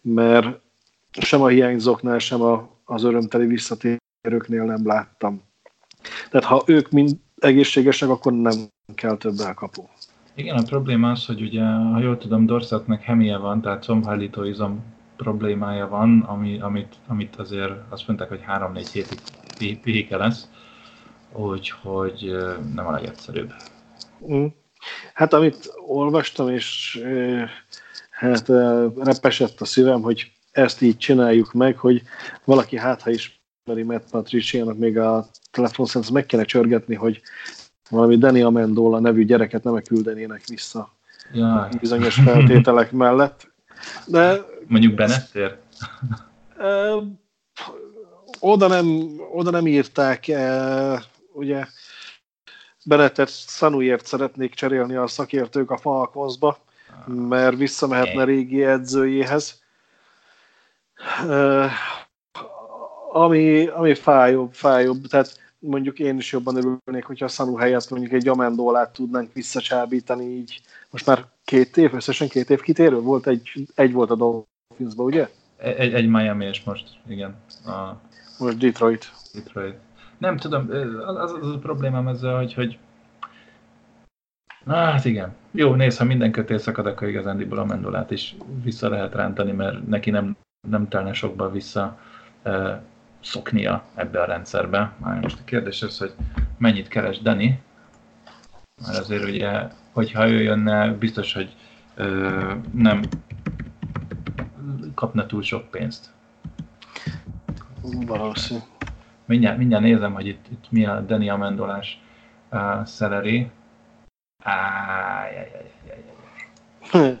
mert 0.00 0.60
sem 1.20 1.42
a 1.42 1.48
hiányzóknál, 1.48 2.18
sem 2.18 2.42
a, 2.42 2.68
az 2.84 3.04
örömteli 3.04 3.46
visszatérőknél 3.46 4.64
nem 4.64 4.86
láttam. 4.86 5.42
Tehát 6.30 6.46
ha 6.46 6.62
ők 6.66 6.90
mind 6.90 7.10
egészségesek, 7.38 8.08
akkor 8.08 8.32
nem 8.32 8.54
kell 8.94 9.16
több 9.16 9.38
elkapó. 9.38 9.88
Igen, 10.34 10.56
a 10.56 10.62
probléma 10.62 11.10
az, 11.10 11.26
hogy 11.26 11.42
ugye, 11.42 11.62
ha 11.64 11.98
jól 11.98 12.18
tudom, 12.18 12.46
Dorsetnek 12.46 13.02
hemie 13.02 13.36
van, 13.36 13.60
tehát 13.60 13.84
combhajlító 13.84 14.44
izom 14.44 14.84
problémája 15.22 15.88
van, 15.88 16.20
ami, 16.20 16.60
amit, 16.60 16.94
amit 17.06 17.36
azért 17.36 17.72
azt 17.88 18.06
mondták, 18.06 18.28
hogy 18.28 18.44
3-4 18.48 18.86
hétig 18.92 19.80
pihike 19.80 20.16
lesz, 20.16 20.48
úgyhogy 21.32 22.36
nem 22.74 22.86
a 22.86 22.90
legegyszerűbb. 22.90 23.52
Mm. 24.32 24.46
Hát 25.14 25.32
amit 25.32 25.72
olvastam, 25.86 26.48
és 26.48 26.98
hát 28.10 28.48
repesett 28.96 29.60
a 29.60 29.64
szívem, 29.64 30.02
hogy 30.02 30.32
ezt 30.50 30.82
így 30.82 30.96
csináljuk 30.96 31.52
meg, 31.52 31.76
hogy 31.76 32.02
valaki 32.44 32.78
hát 32.78 33.02
ha 33.02 33.10
ismeri 33.10 33.82
Matt 33.82 34.10
Patriciának 34.10 34.78
még 34.78 34.98
a 34.98 35.26
telefonszent, 35.50 36.10
meg 36.10 36.26
kéne 36.26 36.44
csörgetni, 36.44 36.94
hogy 36.94 37.20
valami 37.90 38.16
Danny 38.16 38.42
Amendola 38.42 39.00
nevű 39.00 39.24
gyereket 39.24 39.62
nem 39.62 39.82
küldenének 39.82 40.46
vissza 40.46 40.92
Jaj. 41.32 41.68
bizonyos 41.80 42.14
feltételek 42.14 42.92
mellett. 42.92 43.50
De, 44.06 44.40
Mondjuk 44.72 44.94
Bennettért? 44.94 45.58
oda, 48.38 48.66
nem, 48.66 48.86
oda 49.32 49.50
nem 49.50 49.66
írták, 49.66 50.28
e, 50.28 51.02
ugye 51.32 51.66
Bennettet 52.84 53.28
Sanuyért 53.28 54.06
szeretnék 54.06 54.54
cserélni 54.54 54.94
a 54.94 55.06
szakértők 55.06 55.70
a 55.70 55.76
Falconsba, 55.76 56.58
mert 57.06 57.56
visszamehetne 57.56 58.24
régi 58.24 58.64
edzőjéhez. 58.64 59.62
E, 61.28 61.70
ami, 63.12 63.66
ami 63.66 63.94
fájóbb, 63.94 64.52
fájóbb, 64.52 65.06
tehát 65.06 65.38
mondjuk 65.58 65.98
én 65.98 66.16
is 66.16 66.32
jobban 66.32 66.56
örülnék, 66.56 67.04
hogyha 67.04 67.24
a 67.24 67.28
Sanu 67.28 67.56
helyett 67.56 67.90
mondjuk 67.90 68.12
egy 68.12 68.28
Amendolát 68.28 68.92
tudnánk 68.92 69.32
visszacsábítani 69.32 70.24
így. 70.24 70.60
Most 70.90 71.06
már 71.06 71.26
két 71.44 71.76
év, 71.76 71.94
összesen 71.94 72.28
két 72.28 72.50
év 72.50 72.60
kitérő 72.60 73.00
volt, 73.00 73.26
egy, 73.26 73.68
egy 73.74 73.92
volt 73.92 74.10
a 74.10 74.14
Dolphinsban, 74.72 75.06
ugye? 75.06 75.28
Egy, 75.56 75.94
egy 75.94 76.08
Miami 76.08 76.44
és 76.44 76.64
most, 76.64 76.88
igen. 77.06 77.34
A... 77.66 78.00
Most 78.38 78.58
Detroit. 78.58 79.12
Detroit. 79.34 79.74
Nem 80.18 80.36
tudom, 80.36 80.68
az, 81.06 81.32
az, 81.32 81.48
a 81.48 81.58
problémám 81.58 82.08
ezzel, 82.08 82.36
hogy, 82.36 82.54
hogy 82.54 82.78
Hát 84.66 85.04
igen. 85.04 85.34
Jó, 85.50 85.74
nézd, 85.74 85.98
ha 85.98 86.04
minden 86.04 86.30
kötél 86.30 86.58
szakad, 86.58 86.86
akkor 86.86 87.08
igazándiból 87.08 87.58
a 87.58 87.64
Mendolát 87.64 88.10
is 88.10 88.36
vissza 88.62 88.88
lehet 88.88 89.14
rántani, 89.14 89.52
mert 89.52 89.86
neki 89.86 90.10
nem, 90.10 90.36
nem 90.68 90.88
telne 90.88 91.12
sokba 91.12 91.50
vissza 91.50 91.98
szoknia 93.20 93.84
ebbe 93.94 94.20
a 94.20 94.24
rendszerbe. 94.24 94.92
Már 94.98 95.20
most 95.20 95.38
a 95.38 95.44
kérdés 95.44 95.82
az, 95.82 95.98
hogy 95.98 96.12
mennyit 96.58 96.88
keres 96.88 97.18
Dani, 97.18 97.62
mert 98.86 98.98
azért 98.98 99.24
ugye, 99.24 99.68
hogyha 99.92 100.28
ő 100.28 100.42
jönne, 100.42 100.92
biztos, 100.92 101.32
hogy 101.32 101.56
ö, 101.94 102.52
nem 102.72 103.02
kapna 105.02 105.26
túl 105.26 105.42
sok 105.42 105.70
pénzt. 105.70 106.10
Valószínű. 107.82 108.60
Mindjárt, 109.24 109.58
mindjárt 109.58 109.82
nézem, 109.82 110.14
hogy 110.14 110.26
itt, 110.26 110.46
itt 110.50 110.70
mi 110.70 110.86
a 110.86 111.00
Dani 111.00 111.28
Amendolás 111.28 112.00
uh, 112.50 112.84
szeleri. 112.84 113.50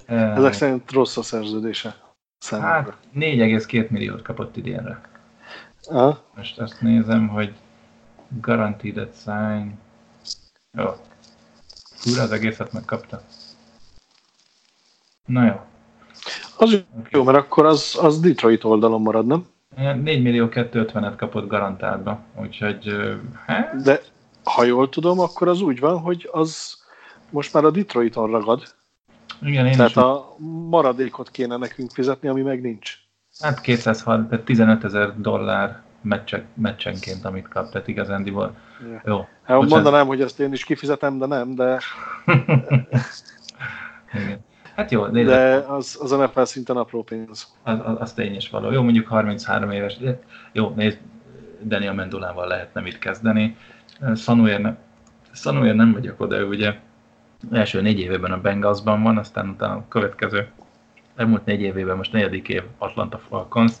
Ezek 0.06 0.52
szerint 0.52 0.90
rossz 0.90 1.16
a 1.16 1.22
szerződése. 1.22 1.96
Számomra. 2.38 2.70
Hát 2.70 2.98
4,2 3.14 3.88
milliót 3.88 4.22
kapott 4.22 4.56
idénre. 4.56 5.00
Aha. 5.82 6.24
Most 6.36 6.58
azt 6.58 6.80
nézem, 6.80 7.28
hogy 7.28 7.54
guaranteed 8.28 9.14
sign. 9.14 9.78
Jó. 10.78 10.90
Húra 12.02 12.22
az 12.22 12.32
egészet 12.32 12.72
megkapta. 12.72 13.22
Na 15.24 15.44
jó. 15.44 15.60
Az 16.56 16.84
jó, 17.10 17.22
mert 17.22 17.38
akkor 17.38 17.66
az, 17.66 17.98
az 18.00 18.20
Detroit 18.20 18.64
oldalon 18.64 19.02
marad, 19.02 19.26
nem? 19.26 19.46
4 19.76 20.22
millió 20.22 20.48
250-et 20.50 21.12
kapott 21.16 21.48
garantáltba, 21.48 22.20
úgyhogy 22.40 22.92
hát... 23.46 23.82
De 23.82 24.00
ha 24.44 24.64
jól 24.64 24.88
tudom, 24.88 25.20
akkor 25.20 25.48
az 25.48 25.60
úgy 25.60 25.80
van, 25.80 25.98
hogy 25.98 26.28
az 26.32 26.76
most 27.30 27.52
már 27.52 27.64
a 27.64 27.70
Detroiton 27.70 28.30
ragad. 28.30 28.74
Igen, 29.42 29.66
én 29.66 29.72
Tehát 29.72 29.90
is 29.90 29.96
a 29.96 30.36
maradékot 30.70 31.30
kéne 31.30 31.56
nekünk 31.56 31.90
fizetni, 31.90 32.28
ami 32.28 32.42
meg 32.42 32.60
nincs. 32.60 32.94
Hát 33.40 33.60
230, 33.60 34.28
tehát 34.28 34.44
15 34.44 34.84
ezer 34.84 35.20
dollár 35.20 35.82
meccsek, 36.00 36.44
meccsenként, 36.54 37.24
amit 37.24 37.48
kap, 37.48 37.70
tehát 37.70 37.88
igazándiból 37.88 38.54
yeah. 38.88 39.00
jó. 39.04 39.16
Hát 39.18 39.56
Bocsánat. 39.56 39.68
mondanám, 39.68 40.06
hogy 40.06 40.20
ezt 40.20 40.40
én 40.40 40.52
is 40.52 40.64
kifizetem, 40.64 41.18
de 41.18 41.26
nem, 41.26 41.54
de... 41.54 41.80
Igen. 44.14 44.44
Hát 44.74 44.90
jó, 44.90 45.06
nézd, 45.06 45.28
de 45.28 45.64
az, 45.68 45.98
az 46.02 46.12
a 46.12 46.24
NFL 46.24 46.42
szinten 46.42 46.76
apró 46.76 47.02
pénz. 47.02 47.46
Az, 47.62 47.78
az, 47.84 47.96
az 47.98 48.12
tény 48.12 48.34
is 48.34 48.50
való. 48.50 48.70
Jó, 48.70 48.82
mondjuk 48.82 49.06
33 49.06 49.70
éves, 49.70 49.96
de 49.96 50.20
jó, 50.52 50.72
nézd, 50.76 50.98
Daniel 51.64 51.94
Mendulával 51.94 52.46
lehetne 52.46 52.80
mit 52.80 52.98
kezdeni. 52.98 53.56
Sanuer, 54.14 54.60
ne, 54.60 54.74
Sanuer 55.32 55.74
nem 55.74 55.92
vagyok 55.92 56.20
oda, 56.20 56.36
ő 56.36 56.46
ugye 56.46 56.74
első 57.50 57.80
négy 57.80 58.00
évében 58.00 58.32
a 58.32 58.40
Bengalsban 58.40 59.02
van, 59.02 59.18
aztán 59.18 59.48
utána 59.48 59.74
a 59.74 59.84
következő 59.88 60.48
elmúlt 61.16 61.44
négy 61.44 61.60
évében, 61.60 61.96
most 61.96 62.12
negyedik 62.12 62.48
év 62.48 62.62
Atlanta 62.78 63.18
Falcons. 63.28 63.72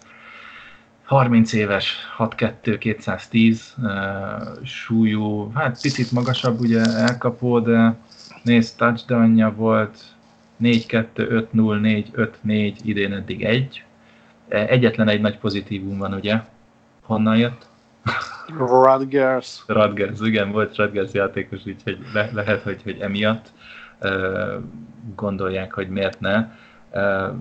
30 1.04 1.52
éves, 1.52 1.96
6'2", 2.18 2.76
210 2.78 3.74
uh, 3.82 4.64
súlyú, 4.64 5.50
hát 5.54 5.80
picit 5.80 6.12
magasabb 6.12 6.60
ugye 6.60 6.80
elkapó, 6.80 7.60
de 7.60 7.94
nézd, 8.42 8.76
touchdownja 8.76 9.54
volt, 9.54 10.04
4-2, 10.62 11.06
5-0, 11.14 12.04
4-5-4, 12.44 12.74
idén 12.82 13.12
eddig 13.12 13.44
egy. 13.44 13.84
Egyetlen 14.48 15.08
egy 15.08 15.20
nagy 15.20 15.38
pozitívum 15.38 15.98
van, 15.98 16.14
ugye? 16.14 16.40
Honnan 17.02 17.36
jött? 17.36 17.66
Rutgers. 18.58 19.62
Rutgers, 19.66 20.20
igen, 20.20 20.50
volt 20.50 20.76
Rutgers 20.76 21.12
játékos, 21.12 21.66
úgyhogy 21.66 21.98
le, 22.12 22.30
lehet, 22.32 22.62
hogy, 22.62 22.82
hogy 22.82 23.00
emiatt 23.00 23.52
uh, 24.00 24.62
gondolják, 25.14 25.72
hogy 25.72 25.88
miért 25.88 26.20
ne. 26.20 26.48
Uh, 26.92 27.34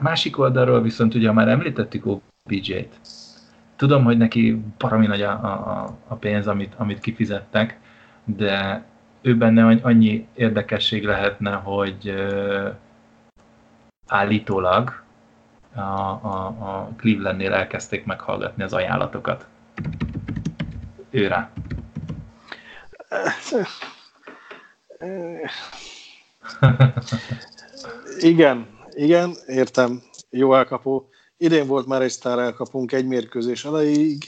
másik 0.00 0.38
oldalról 0.38 0.82
viszont 0.82 1.14
ugye 1.14 1.32
már 1.32 1.48
említettük 1.48 2.06
OBJ-t. 2.06 3.00
Tudom, 3.76 4.04
hogy 4.04 4.16
neki 4.16 4.60
parami 4.76 5.06
nagy 5.06 5.22
a, 5.22 5.30
a, 5.30 5.96
a 6.08 6.14
pénz, 6.14 6.46
amit, 6.46 6.74
amit 6.76 6.98
kifizettek, 6.98 7.78
de 8.24 8.84
ő 9.20 9.36
benne 9.36 9.80
annyi 9.82 10.26
érdekesség 10.34 11.04
lehetne, 11.04 11.52
hogy 11.52 12.14
állítólag 14.06 15.02
a, 15.74 15.80
a, 15.80 16.46
a 16.46 16.90
Clevelandnél 16.96 17.52
elkezdték 17.52 18.04
meghallgatni 18.04 18.62
az 18.62 18.72
ajánlatokat. 18.72 19.46
Őrá. 21.10 21.50
igen, 28.18 28.66
igen, 28.90 29.34
értem. 29.46 30.02
Jó 30.30 30.54
elkapó. 30.54 31.08
Idén 31.36 31.66
volt 31.66 31.86
már 31.86 32.02
egy 32.02 32.10
sztár 32.10 32.38
elkapunk 32.38 32.92
egy 32.92 33.06
mérkőzés 33.06 33.64
elejéig. 33.64 34.24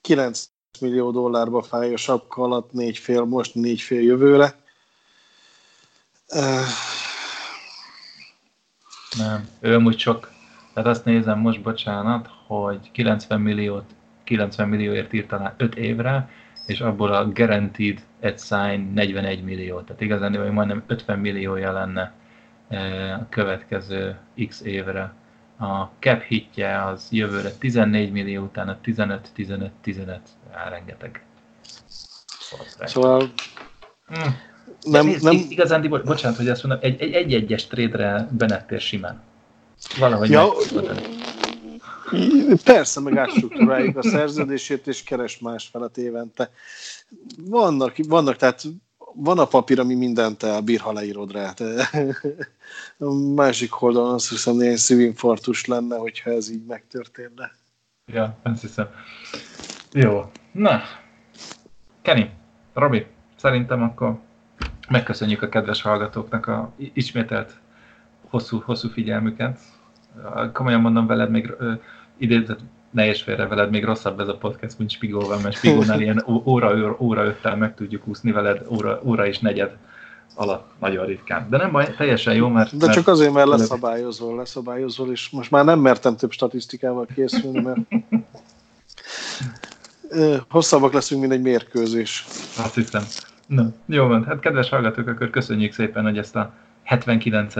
9 0.00 0.48
millió 0.80 1.10
dollárba 1.10 1.62
fáj 1.62 1.92
a 1.92 1.96
sapka 1.96 2.42
alatt, 2.42 2.72
négy 2.72 2.98
fél 2.98 3.24
most, 3.24 3.54
négy 3.54 3.80
fél 3.80 4.00
jövőre. 4.00 4.54
Nem, 9.16 9.48
ő 9.60 9.74
amúgy 9.74 9.98
sok. 9.98 10.30
Tehát 10.74 10.88
azt 10.88 11.04
nézem 11.04 11.38
most, 11.38 11.62
bocsánat, 11.62 12.28
hogy 12.46 12.90
90 12.90 13.40
milliót 13.40 13.84
90 14.28 14.68
millióért 14.68 15.12
írt 15.12 15.28
talán 15.28 15.54
5 15.56 15.74
évre, 15.74 16.28
és 16.66 16.80
abból 16.80 17.12
a 17.12 17.28
guaranteed 17.28 18.04
egy 18.20 18.38
sign 18.38 18.92
41 18.94 19.42
millió. 19.42 19.80
Tehát 19.80 20.00
igazán 20.00 20.36
hogy 20.36 20.50
majdnem 20.50 20.82
50 20.86 21.18
milliója 21.18 21.72
lenne 21.72 22.12
a 23.20 23.28
következő 23.28 24.18
x 24.48 24.60
évre. 24.60 25.12
A 25.58 25.84
cap 25.98 26.22
hitje 26.22 26.84
az 26.84 27.06
jövőre 27.10 27.50
14 27.50 28.12
millió, 28.12 28.42
utána 28.42 28.80
15, 28.80 29.30
15, 29.34 29.70
15, 29.82 30.20
á, 30.52 30.68
rengeteg. 30.68 31.24
Szóval 32.84 33.32
hmm. 34.06 34.36
nem, 34.82 35.06
nézd, 35.06 35.24
nem... 35.24 35.46
Igazán, 35.48 35.88
bocsánat, 36.04 36.36
hogy 36.36 36.48
ezt 36.48 36.64
mondom, 36.64 36.80
egy, 36.84 37.00
egy, 37.00 37.12
egy 37.12 37.34
egyes 37.34 37.66
trade-re 37.66 38.28
benettél 38.30 38.78
simán. 38.78 39.22
Valahogy 39.98 40.30
ja, 40.30 40.52
Persze, 42.64 43.00
meg 43.00 43.16
átstruktúráljuk 43.16 43.96
a 43.96 44.02
szerződését, 44.02 44.86
és 44.86 45.02
keres 45.02 45.38
más 45.38 45.68
felet 45.72 45.96
évente. 45.96 46.50
Vannak, 47.36 47.94
vannak, 48.08 48.36
tehát 48.36 48.62
van 49.14 49.38
a 49.38 49.44
papír, 49.44 49.80
ami 49.80 49.94
mindent 49.94 50.42
elbír, 50.42 50.80
ha 50.80 50.92
leírod 50.92 51.32
rá. 51.32 51.54
A 52.98 53.12
másik 53.34 53.82
oldalon 53.82 54.14
azt 54.14 54.28
hiszem, 54.28 54.54
hogy 54.54 54.76
szívinfarktus 54.76 55.64
lenne, 55.64 55.96
hogyha 55.96 56.30
ez 56.30 56.50
így 56.50 56.64
megtörténne. 56.64 57.50
Ja, 58.06 58.36
azt 58.42 58.60
hiszem. 58.60 58.88
Jó. 59.92 60.30
Na, 60.52 60.80
Kenny, 62.02 62.24
Robi, 62.74 63.06
szerintem 63.36 63.82
akkor 63.82 64.18
megköszönjük 64.88 65.42
a 65.42 65.48
kedves 65.48 65.82
hallgatóknak 65.82 66.46
a 66.46 66.72
ismételt 66.92 67.60
hosszú, 68.28 68.62
hosszú 68.64 68.88
figyelmüket. 68.88 69.58
Komolyan 70.52 70.80
mondom 70.80 71.06
veled 71.06 71.30
még 71.30 71.52
idézett 72.16 72.60
ne 72.90 73.06
és 73.06 73.22
félre 73.22 73.46
veled, 73.46 73.70
még 73.70 73.84
rosszabb 73.84 74.20
ez 74.20 74.28
a 74.28 74.36
podcast, 74.36 74.78
mint 74.78 74.90
Spigóval, 74.90 75.40
mert 75.40 75.56
Spigónál 75.56 76.00
ilyen 76.00 76.22
óra, 76.26 76.96
óra 76.98 77.24
öttel 77.24 77.56
meg 77.56 77.74
tudjuk 77.74 78.06
úszni 78.06 78.30
veled, 78.32 78.62
óra, 78.68 79.00
óra 79.04 79.26
és 79.26 79.38
negyed 79.38 79.76
alatt 80.34 80.70
nagyon 80.80 81.06
ritkán. 81.06 81.46
De 81.50 81.56
nem 81.56 81.70
baj, 81.70 81.94
teljesen 81.96 82.34
jó, 82.34 82.48
mert... 82.48 82.76
De 82.76 82.90
csak 82.90 83.08
azért, 83.08 83.32
mert 83.32 83.48
leszabályozol, 83.48 84.36
leszabályozol, 84.36 85.10
és 85.10 85.30
most 85.30 85.50
már 85.50 85.64
nem 85.64 85.78
mertem 85.78 86.16
több 86.16 86.32
statisztikával 86.32 87.06
készülni, 87.14 87.60
mert 87.60 87.78
hosszabbak 90.48 90.92
leszünk, 90.92 91.20
mint 91.20 91.32
egy 91.32 91.42
mérkőzés. 91.42 92.24
Azt 92.58 92.74
hiszem. 92.74 93.02
Na, 93.46 93.72
jó 93.86 94.06
van. 94.06 94.24
Hát 94.24 94.40
kedves 94.40 94.68
hallgatók, 94.68 95.08
akkor 95.08 95.30
köszönjük 95.30 95.72
szépen, 95.72 96.02
hogy 96.02 96.18
ezt 96.18 96.36
a 96.36 96.52
79. 96.82 97.54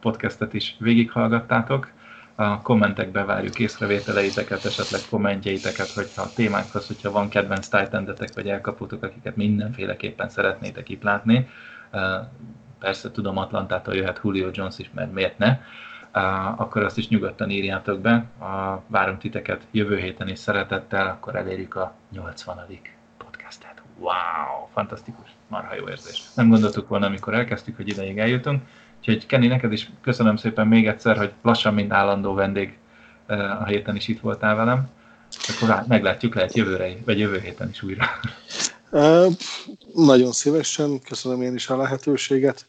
podcastet 0.00 0.54
is 0.54 0.76
végighallgattátok. 0.78 1.90
A 2.38 2.62
kommentekbe 2.62 3.24
várjuk 3.24 3.58
észrevételeiteket, 3.58 4.64
esetleg 4.64 5.00
kommentjeiteket, 5.10 5.90
hogyha 5.90 6.22
a 6.22 6.32
témákhoz, 6.34 6.86
hogyha 6.86 7.10
van 7.10 7.28
kedvenc 7.28 7.68
titan 7.68 8.14
vagy 8.34 8.48
elkaputok, 8.48 9.02
akiket 9.02 9.36
mindenféleképpen 9.36 10.28
szeretnétek 10.28 10.88
itt 10.88 11.02
látni. 11.02 11.48
Persze 12.78 13.10
tudom, 13.10 13.36
Atlantától 13.36 13.94
jöhet 13.94 14.20
Julio 14.22 14.48
Jones 14.52 14.78
is, 14.78 14.90
mert 14.94 15.12
miért 15.12 15.38
ne? 15.38 15.58
akkor 16.56 16.82
azt 16.82 16.98
is 16.98 17.08
nyugodtan 17.08 17.50
írjátok 17.50 18.00
be. 18.00 18.24
Várunk 18.86 19.18
titeket 19.18 19.66
jövő 19.70 19.96
héten 19.96 20.28
is 20.28 20.38
szeretettel, 20.38 21.06
akkor 21.06 21.36
elérjük 21.36 21.74
a 21.74 21.94
80. 22.10 22.56
podcastet. 23.18 23.82
Wow, 23.98 24.68
fantasztikus, 24.72 25.28
marha 25.48 25.74
jó 25.74 25.88
érzés. 25.88 26.22
Nem 26.34 26.48
gondoltuk 26.48 26.88
volna, 26.88 27.06
amikor 27.06 27.34
elkezdtük, 27.34 27.76
hogy 27.76 27.88
ideig 27.88 28.18
eljutunk. 28.18 28.62
Úgyhogy 29.08 29.26
Kenny, 29.26 29.48
neked 29.48 29.72
is 29.72 29.90
köszönöm 30.02 30.36
szépen 30.36 30.66
még 30.66 30.86
egyszer, 30.86 31.16
hogy 31.16 31.32
lassan, 31.42 31.74
mint 31.74 31.92
állandó 31.92 32.34
vendég 32.34 32.78
a 33.60 33.64
héten 33.64 33.96
is 33.96 34.08
itt 34.08 34.20
voltál 34.20 34.54
velem. 34.54 34.88
Akkor 35.48 35.84
meglátjuk, 35.88 36.34
lehet 36.34 36.54
jövőre, 36.54 36.96
vagy 37.04 37.18
jövő 37.18 37.40
héten 37.40 37.68
is 37.68 37.82
újra. 37.82 38.04
Uh, 38.90 39.32
nagyon 40.12 40.32
szívesen, 40.32 41.00
köszönöm 41.00 41.42
én 41.42 41.54
is 41.54 41.68
a 41.68 41.76
lehetőséget. 41.76 42.64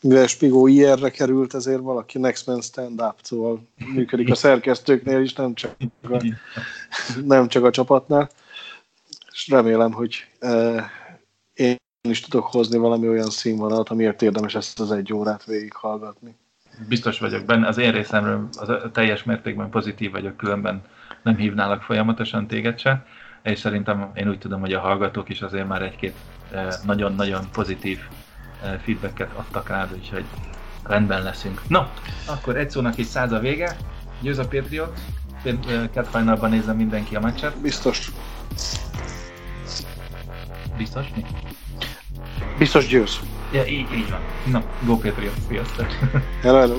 Mivel 0.00 0.26
Spigó 0.26 0.66
IR-re 0.66 1.10
került, 1.10 1.54
ezért 1.54 1.80
valaki 1.80 2.18
Next 2.18 2.46
Man 2.46 2.60
Stand 2.60 3.00
Up, 3.00 3.14
szóval 3.22 3.68
működik 3.94 4.30
a 4.30 4.34
szerkesztőknél 4.34 5.20
is, 5.20 5.32
nem 5.32 5.54
csak 5.54 5.76
a, 6.02 6.34
nem 7.24 7.48
csak 7.48 7.64
a 7.64 7.70
csapatnál. 7.70 8.30
És 9.32 9.48
remélem, 9.48 9.92
hogy 9.92 10.26
uh, 10.40 10.82
én 11.54 11.76
is 12.08 12.20
tudok 12.20 12.46
hozni 12.46 12.78
valami 12.78 13.08
olyan 13.08 13.30
színvonalat, 13.30 13.88
amiért 13.88 14.22
érdemes 14.22 14.54
ezt 14.54 14.80
az 14.80 14.92
egy 14.92 15.12
órát 15.12 15.44
végighallgatni. 15.44 16.36
Biztos 16.88 17.18
vagyok 17.18 17.44
benne, 17.44 17.66
az 17.66 17.78
én 17.78 17.92
részemről 17.92 18.48
az 18.58 18.72
teljes 18.92 19.22
mértékben 19.22 19.70
pozitív 19.70 20.10
vagyok, 20.10 20.36
különben 20.36 20.82
nem 21.22 21.36
hívnálak 21.36 21.82
folyamatosan 21.82 22.46
téged 22.46 22.78
se, 22.78 23.06
és 23.42 23.58
szerintem 23.58 24.10
én 24.14 24.28
úgy 24.28 24.38
tudom, 24.38 24.60
hogy 24.60 24.72
a 24.72 24.80
hallgatók 24.80 25.28
is 25.28 25.42
azért 25.42 25.68
már 25.68 25.82
egy-két 25.82 26.14
nagyon-nagyon 26.84 27.50
pozitív 27.52 27.98
feedbacket 28.84 29.30
adtak 29.36 29.68
rád, 29.68 29.92
úgyhogy 29.92 30.24
rendben 30.82 31.22
leszünk. 31.22 31.68
No, 31.68 31.80
akkor 32.26 32.56
egy 32.56 32.70
szónak 32.70 32.98
is 32.98 33.06
száz 33.06 33.32
a 33.32 33.38
vége, 33.38 33.76
győz 34.20 34.38
a 34.38 34.48
Patriot, 34.48 35.00
Cat 35.92 36.48
nézem 36.48 36.76
mindenki 36.76 37.16
a 37.16 37.20
meccset. 37.20 37.60
Biztos. 37.60 38.10
Biztos 40.76 41.06
mi? 41.16 41.24
Biztos 42.58 42.86
győz. 42.86 43.20
Ja, 43.52 43.66
így, 43.66 43.92
így 43.94 44.10
van. 44.10 44.20
Na, 44.44 44.62
go 44.86 44.96
Patriot, 44.96 45.34
sziasztok! 45.48 45.86
Hello, 46.42 46.58
hello. 46.58 46.78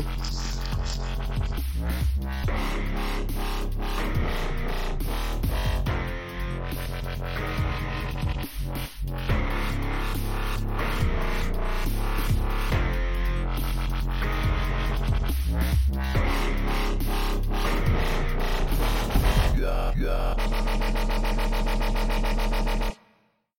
Yeah. 20.00 20.73